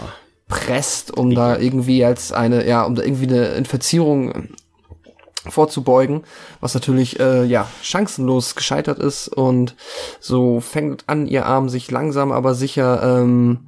[0.47, 4.49] presst, um ich da irgendwie als eine, ja, um da irgendwie eine Infizierung
[5.47, 6.23] vorzubeugen,
[6.59, 9.75] was natürlich äh, ja chancenlos gescheitert ist und
[10.19, 13.67] so fängt an ihr Arm sich langsam aber sicher ähm,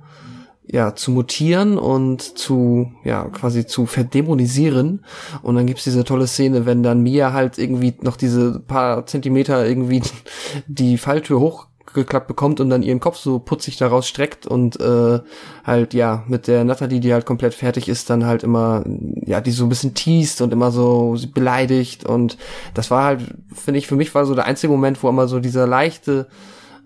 [0.70, 5.06] ja, zu mutieren und zu, ja, quasi zu verdämonisieren.
[5.42, 9.66] Und dann gibt's diese tolle Szene, wenn dann Mia halt irgendwie noch diese paar Zentimeter
[9.66, 10.02] irgendwie
[10.68, 15.20] die Falltür hochgeklappt bekommt und dann ihren Kopf so putzig daraus streckt und äh,
[15.64, 18.84] halt, ja, mit der Natalie, die halt komplett fertig ist, dann halt immer,
[19.26, 22.06] ja, die so ein bisschen teast und immer so beleidigt.
[22.06, 22.38] Und
[22.74, 23.22] das war halt,
[23.54, 26.28] finde ich, für mich war so der einzige Moment, wo immer so dieser leichte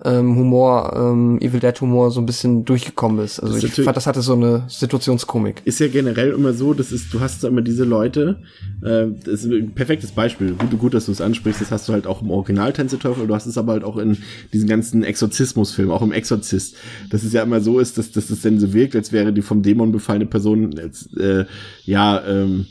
[0.04, 3.40] ähm, Humor, ähm, Evil Dead Humor so ein bisschen durchgekommen ist.
[3.40, 5.62] Also ich fand, das hatte so eine Situationskomik.
[5.66, 8.40] Ist ja generell immer so, das ist, du hast da immer diese Leute,
[8.84, 10.54] äh, das ist ein perfektes Beispiel.
[10.54, 13.28] Gut, gut dass du es ansprichst, das hast du halt auch im Original Tänze Teufel,
[13.28, 14.18] du hast es aber halt auch in
[14.54, 16.76] diesen ganzen Exorzismusfilmen, auch im Exorzist.
[17.10, 19.42] Dass es ja immer so ist, dass, dass es dann so wirkt, als wäre die
[19.42, 21.46] vom Dämon befallene Person als, äh,
[21.86, 22.66] ja, ähm,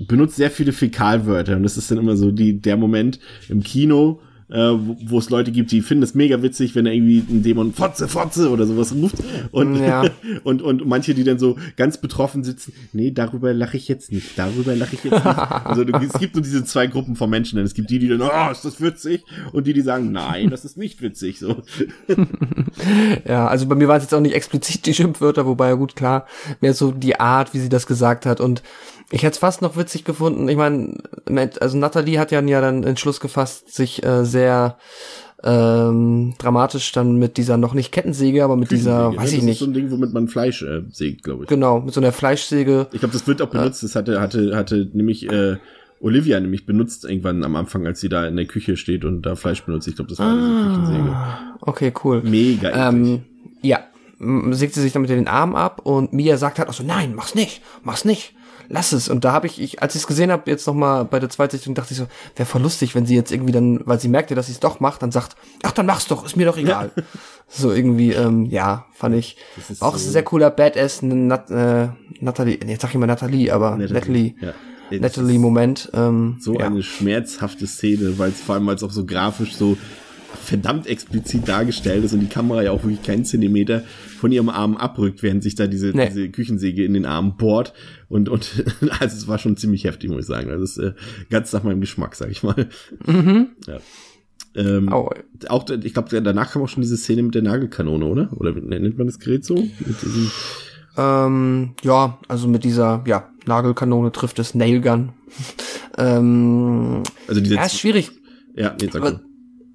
[0.00, 4.20] benutzt sehr viele Fäkalwörter und das ist dann immer so die, der Moment im Kino,
[4.50, 4.72] äh,
[5.06, 8.08] wo es Leute gibt, die finden es mega witzig, wenn er irgendwie ein Dämon Fotze,
[8.08, 9.16] Fotze oder sowas ruft.
[9.50, 10.04] Und, ja.
[10.44, 14.38] und, und manche, die dann so ganz betroffen sitzen, nee, darüber lache ich jetzt nicht,
[14.38, 15.38] darüber lache ich jetzt nicht.
[15.68, 18.22] Also es gibt so diese zwei Gruppen von Menschen, denn es gibt die, die dann,
[18.22, 19.24] oh, ist das witzig?
[19.52, 21.38] Und die, die sagen, nein, das ist nicht witzig.
[21.38, 21.62] So.
[23.26, 25.96] ja, also bei mir waren es jetzt auch nicht explizit die Schimpfwörter, wobei ja gut,
[25.96, 26.26] klar,
[26.60, 28.62] mehr so die Art, wie sie das gesagt hat und
[29.10, 30.48] ich hätte es fast noch witzig gefunden.
[30.48, 30.94] Ich meine,
[31.60, 34.76] also Natalie hat ja, ja dann Entschluss gefasst, sich äh, sehr
[35.42, 39.48] ähm, dramatisch dann mit dieser noch nicht Kettensäge, aber mit dieser, weiß ich nicht.
[39.48, 41.48] Das ist so ein Ding, womit man Fleisch äh, sägt, glaube ich.
[41.48, 42.88] Genau, mit so einer Fleischsäge.
[42.92, 43.82] Ich glaube, das wird auch benutzt.
[43.82, 45.56] Das hatte, hatte, hatte nämlich äh,
[46.00, 49.36] Olivia nämlich benutzt irgendwann am Anfang, als sie da in der Küche steht und da
[49.36, 49.88] Fleisch benutzt.
[49.88, 51.16] Ich glaube, das war ah, diese Küchensäge.
[51.60, 52.22] Okay, cool.
[52.22, 52.88] Mega.
[52.88, 53.22] Ähm,
[53.62, 53.80] ja,
[54.50, 57.34] sägt sie sich damit den Arm ab und Mia sagt halt auch so, nein, mach's
[57.34, 58.34] nicht, mach's nicht
[58.68, 59.08] lass es.
[59.08, 61.74] Und da habe ich, ich, als ich es gesehen habe, jetzt nochmal bei der Zweitsichtung,
[61.74, 62.06] dachte ich so,
[62.36, 64.80] wäre voll lustig, wenn sie jetzt irgendwie dann, weil sie merkte, dass sie es doch
[64.80, 66.90] macht, dann sagt, ach, dann mach's doch, ist mir doch egal.
[66.96, 67.02] Ja.
[67.50, 69.38] So irgendwie, ähm, ja, fand ich
[69.80, 71.88] auch so sehr cooler Badass, Nat, äh,
[72.20, 73.94] Natalie, jetzt sag ich mal Natalie, aber Natalie.
[73.94, 74.34] Natalie.
[74.42, 74.52] Ja.
[74.90, 75.90] Natalie-Moment.
[75.94, 76.66] Ähm, so ja.
[76.66, 79.76] eine schmerzhafte Szene, weil es vor allem als auch so grafisch so
[80.34, 83.82] verdammt explizit dargestellt ist und die Kamera ja auch wirklich keinen Zentimeter
[84.18, 86.08] von ihrem Arm abrückt, während sich da diese, Nee.
[86.08, 87.72] diese Küchensäge in den Arm bohrt.
[88.08, 88.64] Und, und
[89.00, 90.50] also es war schon ziemlich heftig, muss ich sagen.
[90.50, 90.92] Also es ist äh,
[91.30, 92.68] ganz nach meinem Geschmack, sag ich mal.
[93.66, 93.78] Ja.
[94.54, 95.10] Ähm, Au.
[95.48, 98.28] auch, ich glaube, danach kam auch schon diese Szene mit der Nagelkanone, oder?
[98.36, 99.62] Oder nennt man das Gerät so?
[100.96, 105.10] Ähm, ja, also mit dieser, ja, Nagelkanone trifft es Nailgun.
[105.98, 108.10] ähm, also diese, ja, ist schwierig.
[108.56, 109.20] ja, nee, sag Aber- mal.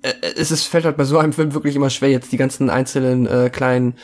[0.04, 3.26] Es ist, fällt halt bei so einem Film wirklich immer schwer, jetzt die ganzen einzelnen
[3.26, 3.96] äh, kleinen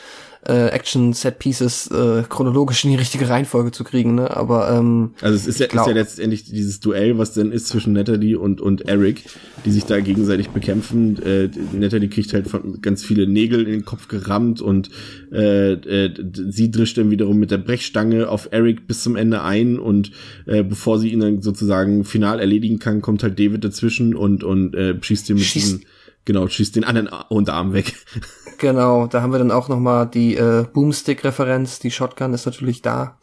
[0.46, 4.34] äh, Action-Set-Pieces äh, chronologisch in die richtige Reihenfolge zu kriegen, ne?
[4.36, 7.66] Aber ähm, Also es ist ja, ist glaub- ja letztendlich dieses Duell, was dann ist
[7.68, 9.24] zwischen Natalie und, und Eric,
[9.64, 11.20] die sich da gegenseitig bekämpfen.
[11.22, 14.90] Äh, Natalie kriegt halt von ganz viele Nägel in den Kopf gerammt und
[15.32, 19.78] äh, äh, sie drischt dann wiederum mit der Brechstange auf Eric bis zum Ende ein
[19.78, 20.10] und
[20.46, 24.74] äh, bevor sie ihn dann sozusagen final erledigen kann, kommt halt David dazwischen und, und
[24.74, 25.80] äh, schießt ihn mit Schießt- diesem,
[26.24, 27.92] genau, schießt den anderen Unterarm weg.
[28.60, 31.80] genau, da haben wir dann auch noch mal die äh, Boomstick-Referenz.
[31.80, 33.18] Die Shotgun ist natürlich da.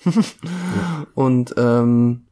[1.16, 2.24] Und ähm,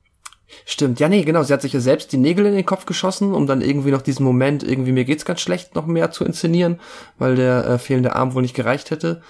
[0.66, 3.34] stimmt, ja nee, genau, sie hat sich ja selbst die Nägel in den Kopf geschossen,
[3.34, 6.80] um dann irgendwie noch diesen Moment, irgendwie mir geht's ganz schlecht, noch mehr zu inszenieren,
[7.18, 9.22] weil der äh, fehlende Arm wohl nicht gereicht hätte.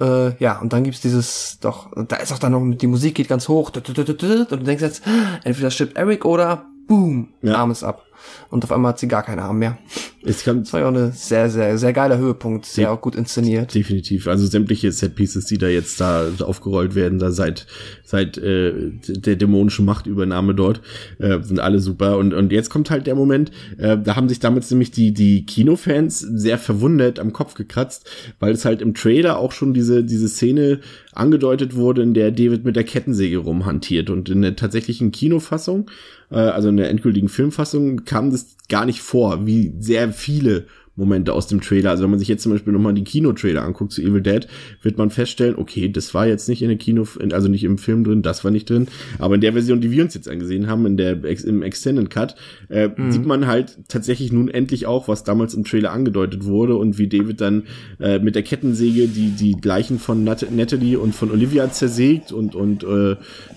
[0.00, 3.28] Äh, ja, und dann gibt's dieses, doch, da ist auch dann noch, die Musik geht
[3.28, 5.02] ganz hoch, und du denkst jetzt,
[5.44, 7.56] entweder stirbt Eric oder boom, Ja.
[7.56, 8.04] Arm ist ab.
[8.50, 9.78] Und auf einmal hat sie gar keinen Arm mehr.
[10.24, 13.14] Es kann Das war ja auch eine sehr, sehr, sehr geiler Höhepunkt, sehr auch gut
[13.14, 13.74] inszeniert.
[13.74, 14.26] Definitiv.
[14.26, 17.66] Also sämtliche Setpieces, die da jetzt da aufgerollt werden, da seit
[18.04, 20.80] seit äh, der dämonischen Machtübernahme dort,
[21.18, 22.18] äh, sind alle super.
[22.18, 25.46] Und und jetzt kommt halt der Moment, äh, da haben sich damals nämlich die die
[25.46, 28.10] Kinofans sehr verwundert am Kopf gekratzt,
[28.40, 30.80] weil es halt im Trailer auch schon diese diese Szene
[31.12, 34.10] angedeutet wurde, in der David mit der Kettensäge rumhantiert.
[34.10, 35.90] Und in der tatsächlichen Kinofassung,
[36.30, 40.66] äh, also in der endgültigen Filmfassung, kam das gar nicht vor, wie sehr viele
[40.98, 41.90] Momente aus dem Trailer.
[41.90, 44.46] Also wenn man sich jetzt zum Beispiel nochmal die Kinotrailer anguckt zu Evil Dead,
[44.82, 48.02] wird man feststellen, okay, das war jetzt nicht in der Kino, also nicht im Film
[48.02, 48.88] drin, das war nicht drin.
[49.18, 52.34] Aber in der Version, die wir uns jetzt angesehen haben, in der im Extended Cut,
[52.68, 56.98] äh, sieht man halt tatsächlich nun endlich auch, was damals im Trailer angedeutet wurde und
[56.98, 57.62] wie David dann
[58.00, 62.56] äh, mit der Kettensäge die die Leichen von Nat Natalie und von Olivia zersägt und
[62.56, 63.12] und äh,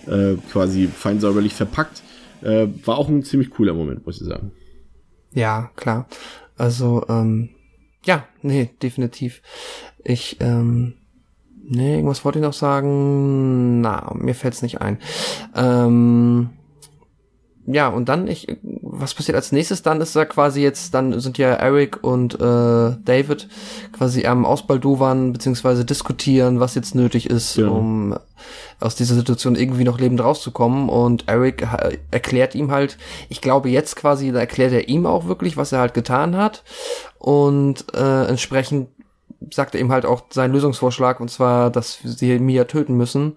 [0.06, 2.02] äh, quasi fein säuberlich verpackt.
[2.42, 4.52] Äh, war auch ein ziemlich cooler Moment, muss ich sagen.
[5.34, 6.06] Ja, klar.
[6.56, 7.50] Also, ähm,
[8.04, 9.42] ja, nee, definitiv.
[10.04, 10.94] Ich, ähm,
[11.62, 13.80] nee, irgendwas wollte ich noch sagen.
[13.80, 14.98] Na, mir fällt's nicht ein.
[15.54, 16.50] Ähm,
[17.66, 18.46] ja, und dann, ich,
[18.82, 19.82] was passiert als nächstes?
[19.82, 22.38] Dann ist er quasi jetzt, dann sind ja Eric und äh,
[23.04, 23.48] David
[23.92, 27.76] quasi am Ausbaldowern beziehungsweise diskutieren, was jetzt nötig ist, Genau.
[27.76, 28.16] um
[28.80, 30.88] aus dieser Situation irgendwie noch lebend rauszukommen.
[30.88, 32.98] Und Eric ha- erklärt ihm halt,
[33.28, 36.64] ich glaube jetzt quasi, da erklärt er ihm auch wirklich, was er halt getan hat.
[37.18, 38.88] Und äh, entsprechend
[39.52, 43.36] sagt er ihm halt auch seinen Lösungsvorschlag, und zwar, dass sie Mia töten müssen,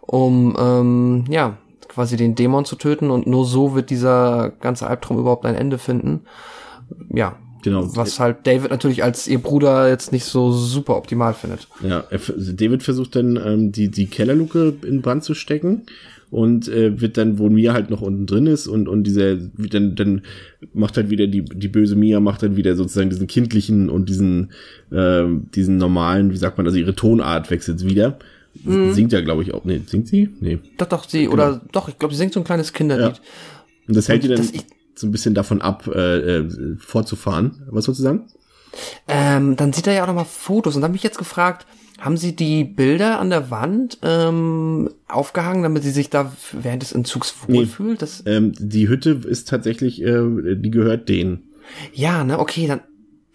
[0.00, 1.58] um ähm, ja
[1.96, 5.78] quasi den Dämon zu töten und nur so wird dieser ganze Albtraum überhaupt ein Ende
[5.78, 6.20] finden.
[7.08, 7.96] Ja, Genau.
[7.96, 11.66] was halt David natürlich als ihr Bruder jetzt nicht so super optimal findet.
[11.82, 15.82] Ja, David versucht dann ähm, die, die Kellerluke in Brand zu stecken
[16.30, 19.96] und äh, wird dann, wo Mia halt noch unten drin ist und, und dieser, dann,
[19.96, 20.22] dann
[20.74, 24.52] macht halt wieder die, die böse Mia macht dann wieder sozusagen diesen kindlichen und diesen,
[24.92, 25.24] äh,
[25.54, 28.18] diesen normalen, wie sagt man, also ihre Tonart wechselt wieder.
[28.64, 29.64] Singt ja, glaube ich, auch.
[29.64, 30.28] Nee, singt sie?
[30.40, 30.58] Nee.
[30.78, 33.20] Doch, doch, sie, oder doch, ich glaube, sie singt so ein kleines Kinderlied.
[33.88, 34.48] Und das hält Und ihr dann
[34.94, 37.62] so ein bisschen davon ab, äh, äh, fortzufahren.
[37.70, 38.24] Was sollst du sagen?
[39.08, 41.66] Ähm, dann sieht er ja auch noch mal Fotos und da habe mich jetzt gefragt,
[41.98, 46.92] haben Sie die Bilder an der Wand ähm, aufgehangen, damit sie sich da während des
[46.92, 47.56] Entzugs Nee.
[47.58, 48.02] wohlfühlt?
[48.02, 51.44] Das, Ähm, die Hütte ist tatsächlich, äh, die gehört denen.
[51.94, 52.80] ja, ne, okay, dann.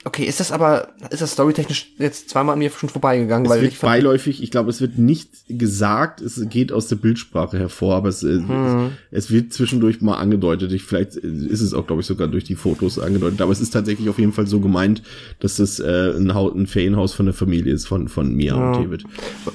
[0.03, 3.61] Okay, ist das aber, ist das storytechnisch jetzt zweimal an mir schon vorbeigegangen, Es weil
[3.61, 7.95] wird ich beiläufig, ich glaube, es wird nicht gesagt, es geht aus der Bildsprache hervor,
[7.97, 8.91] aber es, äh, Hm.
[9.11, 10.71] es, es wird zwischendurch mal angedeutet.
[10.71, 13.71] Ich, vielleicht ist es auch, glaube ich, sogar durch die Fotos angedeutet, aber es ist
[13.71, 15.03] tatsächlich auf jeden Fall so gemeint,
[15.39, 18.83] dass das äh, ein, Haus, ein Ferienhaus von der Familie ist, von, von Mia und
[18.83, 19.03] David.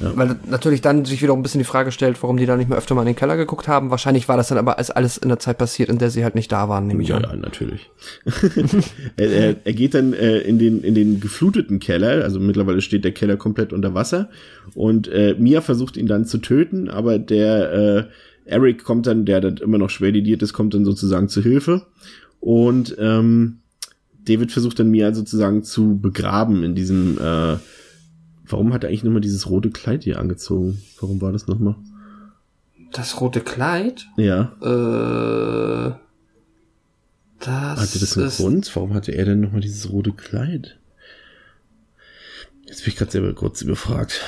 [0.01, 2.79] weil natürlich dann sich wieder ein bisschen die Frage stellt, warum die da nicht mehr
[2.79, 3.91] öfter mal in den Keller geguckt haben.
[3.91, 6.37] Wahrscheinlich war das dann aber als alles in der Zeit passiert, in der sie halt
[6.37, 7.23] nicht da waren, nehme ich Ja, an.
[7.25, 7.91] ja, natürlich.
[9.17, 13.05] er, er, er geht dann äh, in, den, in den gefluteten Keller, also mittlerweile steht
[13.05, 14.31] der Keller komplett unter Wasser
[14.75, 18.05] und äh, Mia versucht ihn dann zu töten, aber der äh,
[18.51, 21.87] Eric kommt dann, der dann immer noch schwer lidiert ist, kommt dann sozusagen zu Hilfe
[22.41, 23.59] und ähm,
[24.25, 27.57] David versucht dann Mia sozusagen zu begraben in diesem äh,
[28.49, 30.81] Warum hat er eigentlich nochmal dieses rote Kleid hier angezogen?
[31.01, 31.75] Warum war das nochmal?
[32.93, 34.07] Das rote Kleid?
[34.17, 34.53] Ja.
[34.63, 35.95] Äh,
[37.41, 38.75] Das Hatte das einen Grund?
[38.75, 40.79] Warum hatte er denn nochmal dieses rote Kleid?
[42.67, 44.21] Jetzt bin ich gerade selber kurz überfragt.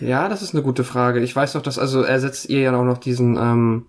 [0.00, 1.20] Ja, das ist eine gute Frage.
[1.20, 3.86] Ich weiß doch, dass, also er setzt ihr ja auch noch diesen, ähm,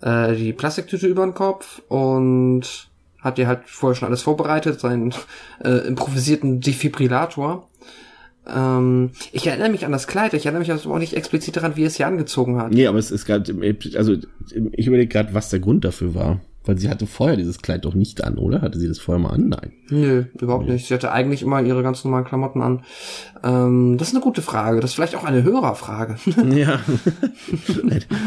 [0.00, 2.88] äh, die Plastiktüte über den Kopf und
[3.18, 5.14] hat ihr halt vorher schon alles vorbereitet, seinen
[5.62, 7.68] äh, improvisierten Defibrillator.
[8.46, 11.76] Ähm, ich erinnere mich an das Kleid, ich erinnere mich also auch nicht explizit daran,
[11.76, 12.72] wie er es hier angezogen hat.
[12.72, 13.54] Nee, aber es ist gerade,
[13.96, 14.16] also
[14.72, 16.40] ich überlege gerade, was der Grund dafür war.
[16.66, 18.60] Weil sie hatte vorher dieses Kleid doch nicht an, oder?
[18.60, 19.48] Hatte sie das vorher mal an?
[19.48, 19.72] Nein.
[19.88, 20.86] Nö, überhaupt nicht.
[20.86, 22.82] Sie hatte eigentlich immer ihre ganz normalen Klamotten an.
[23.42, 24.80] Ähm, das ist eine gute Frage.
[24.80, 26.16] Das ist vielleicht auch eine Hörerfrage.
[26.50, 26.80] Ja.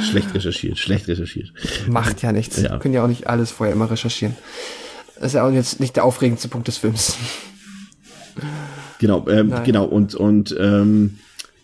[0.09, 1.51] schlecht recherchiert, schlecht recherchiert.
[1.87, 2.59] Macht ja nichts.
[2.61, 2.79] Ja.
[2.79, 4.35] Können ja auch nicht alles vorher immer recherchieren.
[5.15, 7.17] Das ist ja auch jetzt nicht der aufregendste Punkt des Films.
[8.99, 9.63] Genau, ähm, Nein.
[9.63, 11.19] genau, und, und ähm,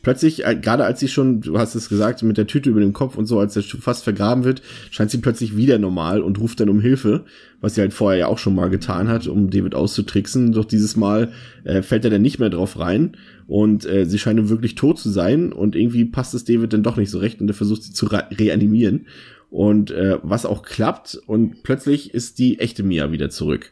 [0.10, 2.94] plötzlich, äh, gerade als sie schon, du hast es gesagt, mit der Tüte über dem
[2.94, 6.40] Kopf und so, als er schon fast vergraben wird, scheint sie plötzlich wieder normal und
[6.40, 7.26] ruft dann um Hilfe,
[7.62, 10.52] was sie halt vorher ja auch schon mal getan hat, um David auszutricksen.
[10.52, 11.32] Doch dieses Mal
[11.64, 15.12] äh, fällt er dann nicht mehr drauf rein und äh, sie scheint wirklich tot zu
[15.12, 17.94] sein und irgendwie passt es David dann doch nicht so recht und er versucht sie
[17.94, 19.06] zu re reanimieren.
[19.52, 23.72] Und äh, was auch klappt und plötzlich ist die echte Mia wieder zurück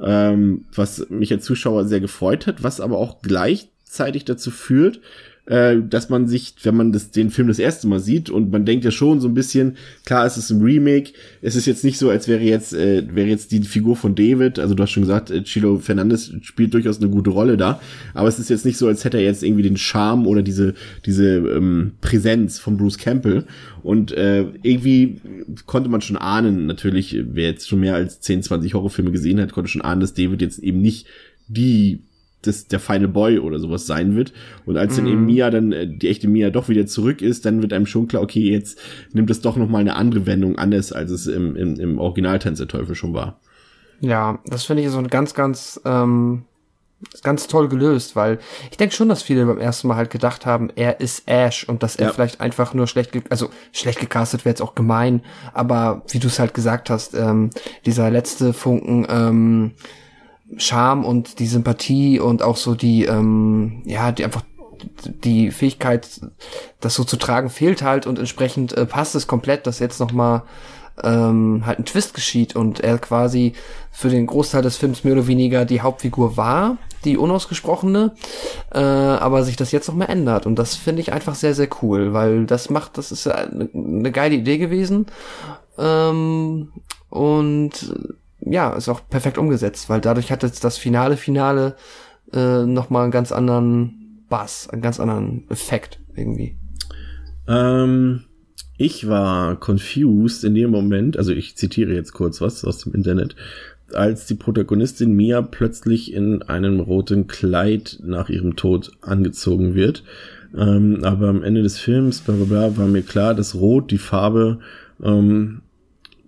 [0.00, 5.00] ähm, was mich als Zuschauer sehr gefreut hat, was aber auch gleichzeitig dazu führt,
[5.46, 8.64] äh, dass man sich, wenn man das, den Film das erste Mal sieht und man
[8.64, 9.76] denkt ja schon so ein bisschen,
[10.06, 13.28] klar, es ist ein Remake, es ist jetzt nicht so, als wäre jetzt, äh, wäre
[13.28, 16.98] jetzt die Figur von David, also du hast schon gesagt, äh, Chilo Fernandes spielt durchaus
[16.98, 17.80] eine gute Rolle da,
[18.14, 20.74] aber es ist jetzt nicht so, als hätte er jetzt irgendwie den Charme oder diese,
[21.04, 23.44] diese ähm, Präsenz von Bruce Campbell
[23.82, 25.20] und äh, irgendwie
[25.66, 29.52] konnte man schon ahnen, natürlich, wer jetzt schon mehr als 10, 20 Horrorfilme gesehen hat,
[29.52, 31.06] konnte schon ahnen, dass David jetzt eben nicht
[31.48, 32.00] die
[32.46, 34.32] das der Final Boy oder sowas sein wird.
[34.66, 37.62] Und als dann eben Mia dann äh, die echte Mia doch wieder zurück ist, dann
[37.62, 38.78] wird einem schon klar, okay, jetzt
[39.12, 42.38] nimmt es doch noch mal eine andere Wendung anders, als es im, im, im Original
[42.38, 43.40] Tanz der Teufel schon war.
[44.00, 46.44] Ja, das finde ich so ein ganz, ganz, ähm,
[47.22, 48.38] ganz toll gelöst, weil
[48.70, 51.82] ich denke schon, dass viele beim ersten Mal halt gedacht haben, er ist Ash und
[51.82, 52.12] dass er Ja.
[52.12, 55.22] vielleicht einfach nur schlecht, ge also schlecht gecastet wäre jetzt auch gemein,
[55.52, 57.50] aber wie du es halt gesagt hast, ähm,
[57.84, 59.72] dieser letzte Funken, ähm,
[60.56, 64.42] Charme und die Sympathie und auch so die, ähm, ja, die einfach
[65.06, 66.20] die Fähigkeit,
[66.80, 70.12] das so zu tragen, fehlt halt und entsprechend äh, passt es komplett, dass jetzt noch
[70.12, 70.42] mal
[71.02, 73.54] ähm, halt ein Twist geschieht und er quasi
[73.90, 78.14] für den Großteil des Films mehr oder weniger die Hauptfigur war, die unausgesprochene,
[78.72, 80.46] äh, aber sich das jetzt noch mal ändert.
[80.46, 84.12] Und das finde ich einfach sehr sehr cool, weil das macht, das ist eine, eine
[84.12, 85.06] geile Idee gewesen.
[85.78, 86.72] Ähm,
[87.10, 87.94] und
[88.44, 91.76] ja, ist auch perfekt umgesetzt, weil dadurch hat jetzt das finale Finale
[92.32, 96.56] äh, noch mal einen ganz anderen Bass, einen ganz anderen Effekt irgendwie.
[97.46, 98.24] Ähm,
[98.76, 103.36] ich war confused in dem Moment, also ich zitiere jetzt kurz was aus dem Internet,
[103.92, 110.02] als die Protagonistin Mia plötzlich in einem roten Kleid nach ihrem Tod angezogen wird.
[110.56, 113.98] Ähm, aber am Ende des Films, bla bla bla, war mir klar, dass Rot die
[113.98, 114.60] Farbe,
[115.02, 115.62] ähm,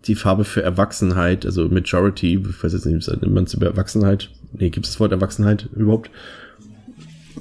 [0.09, 4.31] die Farbe für Erwachsenheit, also Majority, ich weiß jetzt nicht, nennt man es über Erwachsenheit?
[4.53, 6.11] Nee, gibt es das Wort Erwachsenheit überhaupt?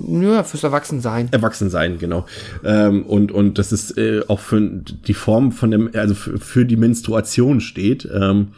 [0.07, 1.29] Ja, fürs Erwachsensein.
[1.31, 2.25] Erwachsensein, genau.
[2.63, 6.65] Ähm, und, und das ist äh, auch für die Form von dem, also für, für
[6.65, 8.49] die Menstruation steht ähm,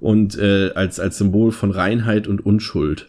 [0.00, 3.08] und äh, als, als Symbol von Reinheit und Unschuld.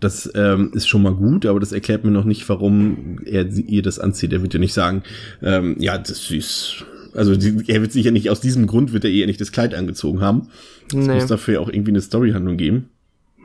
[0.00, 3.82] Das ähm, ist schon mal gut, aber das erklärt mir noch nicht, warum er ihr
[3.82, 4.32] das anzieht.
[4.32, 5.02] Er wird ja nicht sagen,
[5.42, 6.84] ähm, ja, das ist,
[7.14, 9.74] also die, er wird sicher nicht aus diesem Grund wird er ihr nicht das Kleid
[9.74, 10.48] angezogen haben.
[10.88, 11.14] Es Nee.
[11.14, 12.88] muss dafür ja auch irgendwie eine Storyhandlung geben.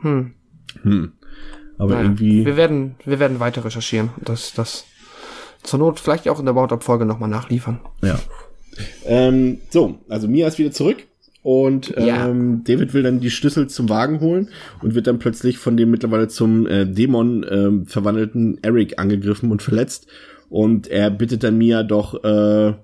[0.02, 0.32] Hm.
[0.82, 1.12] Hm.
[1.78, 2.44] Aber Naja, irgendwie.
[2.44, 4.10] Wir werden, wir werden weiter recherchieren.
[4.24, 4.84] Das, das
[5.62, 7.80] zur Not vielleicht auch in der About-Up-Folge nochmal nachliefern.
[8.02, 8.18] Ja.
[9.04, 10.98] Ähm, so, also Mia ist wieder zurück
[11.42, 12.28] und Ja.
[12.28, 14.48] ähm, David will dann die Schlüssel zum Wagen holen
[14.82, 19.62] und wird dann plötzlich von dem mittlerweile zum äh, Dämon ähm, verwandelten Eric angegriffen und
[19.62, 20.06] verletzt
[20.48, 22.74] und er bittet dann Mia doch, äh,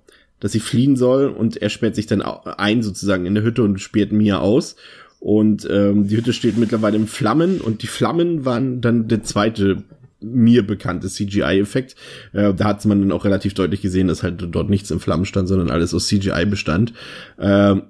[0.41, 3.81] dass sie fliehen soll und er sperrt sich dann ein sozusagen in der Hütte und
[3.81, 4.77] sperrt Mia aus
[5.19, 9.83] und ähm, die Hütte steht mittlerweile in Flammen und die Flammen waren dann der zweite
[10.21, 11.95] mir bekannte CGI-Effekt.
[12.33, 15.27] Äh, da hat man dann auch relativ deutlich gesehen, dass halt dort nichts in Flammen
[15.27, 16.93] stand, sondern alles aus CGI bestand.
[17.39, 17.83] Ähm,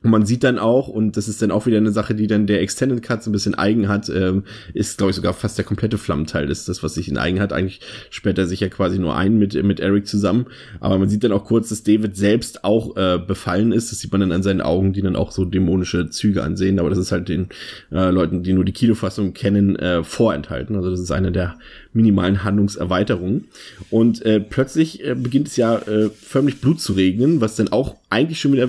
[0.00, 2.46] und man sieht dann auch, und das ist dann auch wieder eine Sache, die dann
[2.46, 5.64] der Extended Cut so ein bisschen eigen hat, ähm, ist, glaube ich, sogar fast der
[5.64, 7.52] komplette Flammenteil ist das, was sich in eigen hat.
[7.52, 10.46] Eigentlich sperrt er sich ja quasi nur ein mit, mit Eric zusammen.
[10.78, 13.90] Aber man sieht dann auch kurz, dass David selbst auch äh, befallen ist.
[13.90, 16.78] Das sieht man dann an seinen Augen, die dann auch so dämonische Züge ansehen.
[16.78, 17.48] Aber das ist halt den
[17.90, 20.76] äh, Leuten, die nur die Kinofassung kennen, äh, vorenthalten.
[20.76, 21.58] Also das ist eine der
[21.92, 23.48] minimalen Handlungserweiterungen.
[23.90, 27.96] Und äh, plötzlich äh, beginnt es ja äh, förmlich Blut zu regnen, was dann auch
[28.10, 28.68] eigentlich schon wieder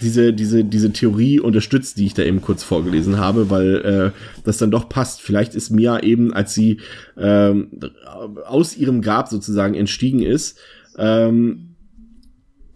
[0.00, 3.74] diese, diese, diese Theorie unterstützt, die ich da eben kurz vorgelesen habe, weil
[4.14, 5.22] äh, das dann doch passt.
[5.22, 6.80] Vielleicht ist Mia eben, als sie
[7.16, 7.70] ähm,
[8.46, 10.58] aus ihrem Grab sozusagen entstiegen ist,
[10.98, 11.75] ähm,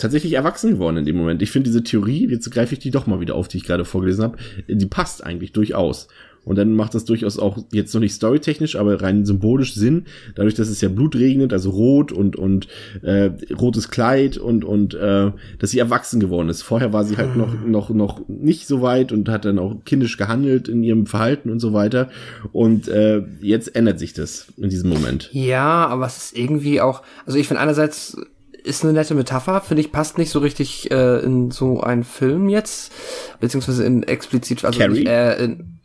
[0.01, 1.42] tatsächlich erwachsen geworden in dem Moment.
[1.42, 3.84] Ich finde diese Theorie, jetzt greife ich die doch mal wieder auf, die ich gerade
[3.84, 4.38] vorgelesen habe,
[4.68, 6.09] die passt eigentlich durchaus.
[6.44, 10.55] Und dann macht das durchaus auch jetzt noch nicht storytechnisch, aber rein symbolisch Sinn, dadurch,
[10.55, 12.66] dass es ja Blut regnet, also rot und und
[13.03, 16.62] äh, rotes Kleid und und äh, dass sie erwachsen geworden ist.
[16.62, 20.16] Vorher war sie halt noch noch noch nicht so weit und hat dann auch kindisch
[20.16, 22.09] gehandelt in ihrem Verhalten und so weiter.
[22.53, 25.28] Und äh, jetzt ändert sich das in diesem Moment.
[25.32, 28.16] Ja, aber es ist irgendwie auch, also ich finde einerseits
[28.65, 32.49] ist eine nette Metapher, finde ich, passt nicht so richtig äh, in so einen Film
[32.49, 32.93] jetzt,
[33.41, 35.01] beziehungsweise in explizit, also Carrie?
[35.01, 35.79] nicht, äh, in,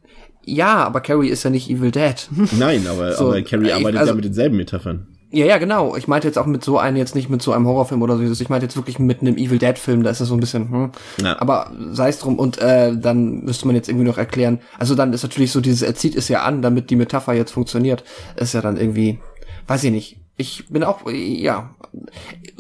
[0.44, 2.16] ja, aber Carrie ist ja nicht Evil Dead.
[2.60, 5.08] Nein, aber, So, aber Carrie ich- arbeitet also- ja mit denselben Metaphern.
[5.32, 5.98] Ja, ja, genau.
[5.98, 8.24] Ich meinte jetzt auch mit so einem, jetzt nicht mit so einem Horrorfilm oder so.
[8.42, 10.70] Ich meinte jetzt wirklich mit einem Evil Dead Film, da ist das so ein bisschen,
[10.72, 10.92] hm.
[11.22, 11.42] Ja.
[11.42, 12.40] Aber sei es drum.
[12.40, 14.60] Und äh, dann müsste man jetzt irgendwie noch erklären.
[14.80, 17.52] Also dann ist natürlich so dieses, er zieht es ja an, damit die Metapher jetzt
[17.52, 18.06] funktioniert.
[18.38, 19.20] Ist ja dann irgendwie,
[19.68, 20.18] weiß ich nicht.
[20.38, 21.74] Ich bin auch, ja,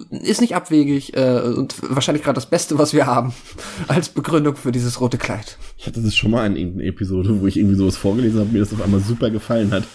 [0.09, 3.33] ist nicht abwegig äh, und wahrscheinlich gerade das Beste, was wir haben
[3.87, 5.57] als Begründung für dieses rote Kleid.
[5.77, 8.59] Ich hatte das schon mal in irgendeiner Episode, wo ich irgendwie sowas vorgelesen habe, mir
[8.59, 9.83] das auf einmal super gefallen hat.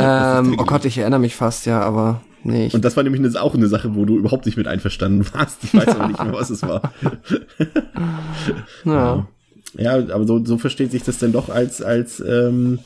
[0.00, 2.66] Ähm, oh Gott, ich erinnere mich fast, ja, aber nee.
[2.68, 5.64] Ich, Und das war nämlich auch eine Sache, wo du überhaupt nicht mit einverstanden warst.
[5.64, 6.92] Ich weiß aber nicht mehr, was es war.
[8.84, 9.26] ja.
[9.76, 12.78] Ja, aber so, so versteht sich das dann doch als, als, ähm,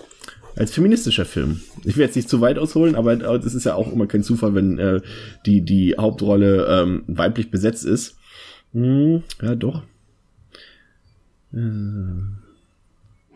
[0.56, 1.60] als feministischer Film.
[1.84, 3.12] Ich will jetzt nicht zu weit ausholen, aber
[3.44, 5.00] es ist ja auch immer kein Zufall, wenn äh,
[5.46, 8.16] die, die Hauptrolle ähm, weiblich besetzt ist.
[8.72, 9.82] Hm, ja, doch.
[11.52, 12.38] Hm.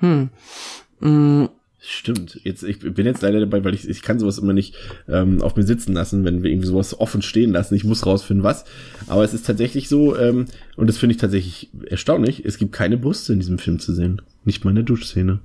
[0.00, 1.46] Mm,
[1.88, 2.40] Stimmt.
[2.42, 4.74] Jetzt, ich bin jetzt leider dabei, weil ich, ich kann sowas immer nicht
[5.08, 7.76] ähm, auf mir sitzen lassen, wenn wir irgendwie sowas offen stehen lassen.
[7.76, 8.64] Ich muss rausfinden, was.
[9.06, 12.96] Aber es ist tatsächlich so, ähm, und das finde ich tatsächlich erstaunlich, es gibt keine
[12.96, 14.20] Brüste in diesem Film zu sehen.
[14.44, 15.38] Nicht mal in der Duschszene.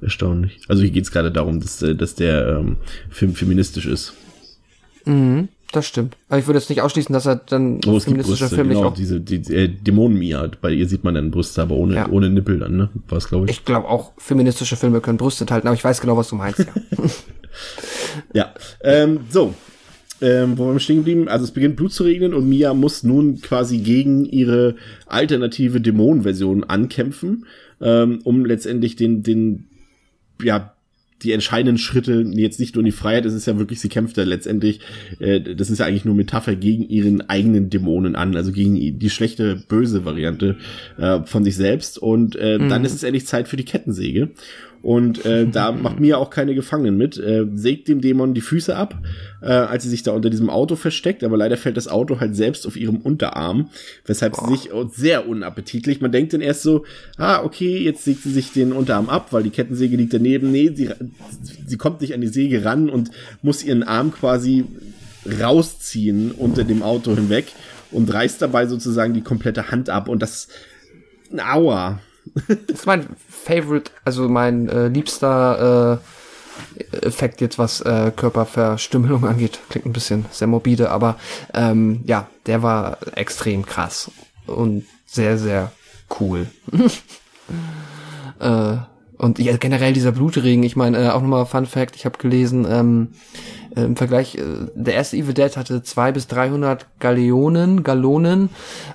[0.00, 0.60] Erstaunlich.
[0.68, 2.76] Also hier geht es gerade darum, dass, äh, dass der ähm,
[3.10, 4.12] Film feministisch ist.
[5.04, 6.16] Mhm, das stimmt.
[6.28, 8.68] Aber ich würde jetzt nicht ausschließen, dass er dann Oh, es gibt feministischer Brüste, Film
[8.68, 8.94] genau, nicht auch.
[8.94, 10.50] diese die, äh, Dämonen-Mia.
[10.60, 12.08] Bei ihr sieht man dann Brüste, aber ohne, Ja.
[12.08, 12.90] ohne Nippel dann, ne?
[13.08, 13.52] War glaube ich.
[13.52, 16.60] Ich glaube auch, feministische Filme können Brüste enthalten, aber ich weiß genau, was du meinst.
[16.60, 16.66] Ja.
[18.34, 19.54] Ja, ähm, so.
[20.20, 21.28] Ähm, wo wir stehen geblieben?
[21.28, 24.74] Also es beginnt Blut zu regnen und Mia muss nun quasi gegen ihre
[25.06, 27.46] alternative Dämonenversion ankämpfen,
[27.80, 29.66] ähm, um letztendlich den, den,
[30.42, 30.74] ja,
[31.22, 34.16] die entscheidenden Schritte jetzt nicht nur in die Freiheit, es ist ja wirklich, sie kämpft
[34.16, 34.80] ja letztendlich,
[35.18, 39.10] äh, das ist ja eigentlich nur Metapher gegen ihren eigenen Dämonen an, also gegen die
[39.10, 40.56] schlechte, böse Variante
[40.96, 41.98] äh, von sich selbst.
[41.98, 44.30] Und äh, dann ist es endlich Zeit für die Kettensäge.
[44.82, 48.76] Und äh, da macht Mia auch keine Gefangenen mit, äh, sägt dem Dämon die Füße
[48.76, 48.94] ab,
[49.42, 52.36] äh, als sie sich da unter diesem Auto versteckt, aber leider fällt das Auto halt
[52.36, 53.70] selbst auf ihrem Unterarm,
[54.06, 56.84] weshalb sie sich sehr unappetitlich, man denkt dann erst so,
[57.16, 60.70] ah, okay, jetzt sägt sie sich den Unterarm ab, weil die Kettensäge liegt daneben, nee,
[60.74, 60.90] sie,
[61.66, 63.10] sie kommt nicht an die Säge ran und
[63.42, 64.64] muss ihren Arm quasi
[65.40, 67.46] rausziehen unter dem Auto hinweg
[67.90, 70.08] und reißt dabei sozusagen die komplette Hand ab.
[70.08, 70.48] Und das,
[71.36, 72.00] aua,
[72.66, 79.60] Das ist mein Favorite, also mein äh, liebster äh, Effekt jetzt, was äh, Körperverstümmelung angeht.
[79.68, 81.16] Klingt ein bisschen sehr morbide, aber
[81.54, 84.10] ähm, ja, der war extrem krass
[84.46, 85.72] und sehr, sehr
[86.20, 86.46] cool.
[88.40, 88.76] äh,
[89.18, 92.66] und ja, generell dieser Blutregen, ich meine, äh, auch nochmal Fun Fact, ich habe gelesen,
[92.70, 93.08] ähm,
[93.76, 94.42] äh, im Vergleich, äh,
[94.74, 98.50] der erste Evil Dead hatte zwei bis 300 Galeonen, Gallonen,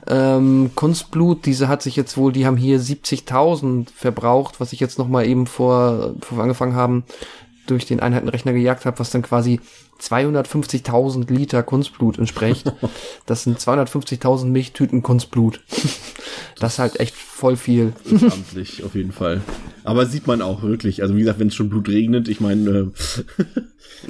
[0.07, 4.97] ähm, Kunstblut, diese hat sich jetzt wohl, die haben hier 70.000 verbraucht, was ich jetzt
[4.97, 7.03] nochmal eben vor, bevor wir angefangen haben,
[7.67, 9.59] durch den Einheitenrechner gejagt habe, was dann quasi
[10.01, 12.71] 250.000 Liter Kunstblut entspricht.
[13.25, 15.61] Das sind 250.000 Milchtüten Kunstblut.
[16.59, 17.91] Das ist halt echt voll viel.
[18.09, 19.41] amtlich, auf jeden Fall.
[19.83, 21.01] Aber sieht man auch wirklich.
[21.01, 22.87] Also wie gesagt, wenn es schon Blut regnet, ich meine, äh,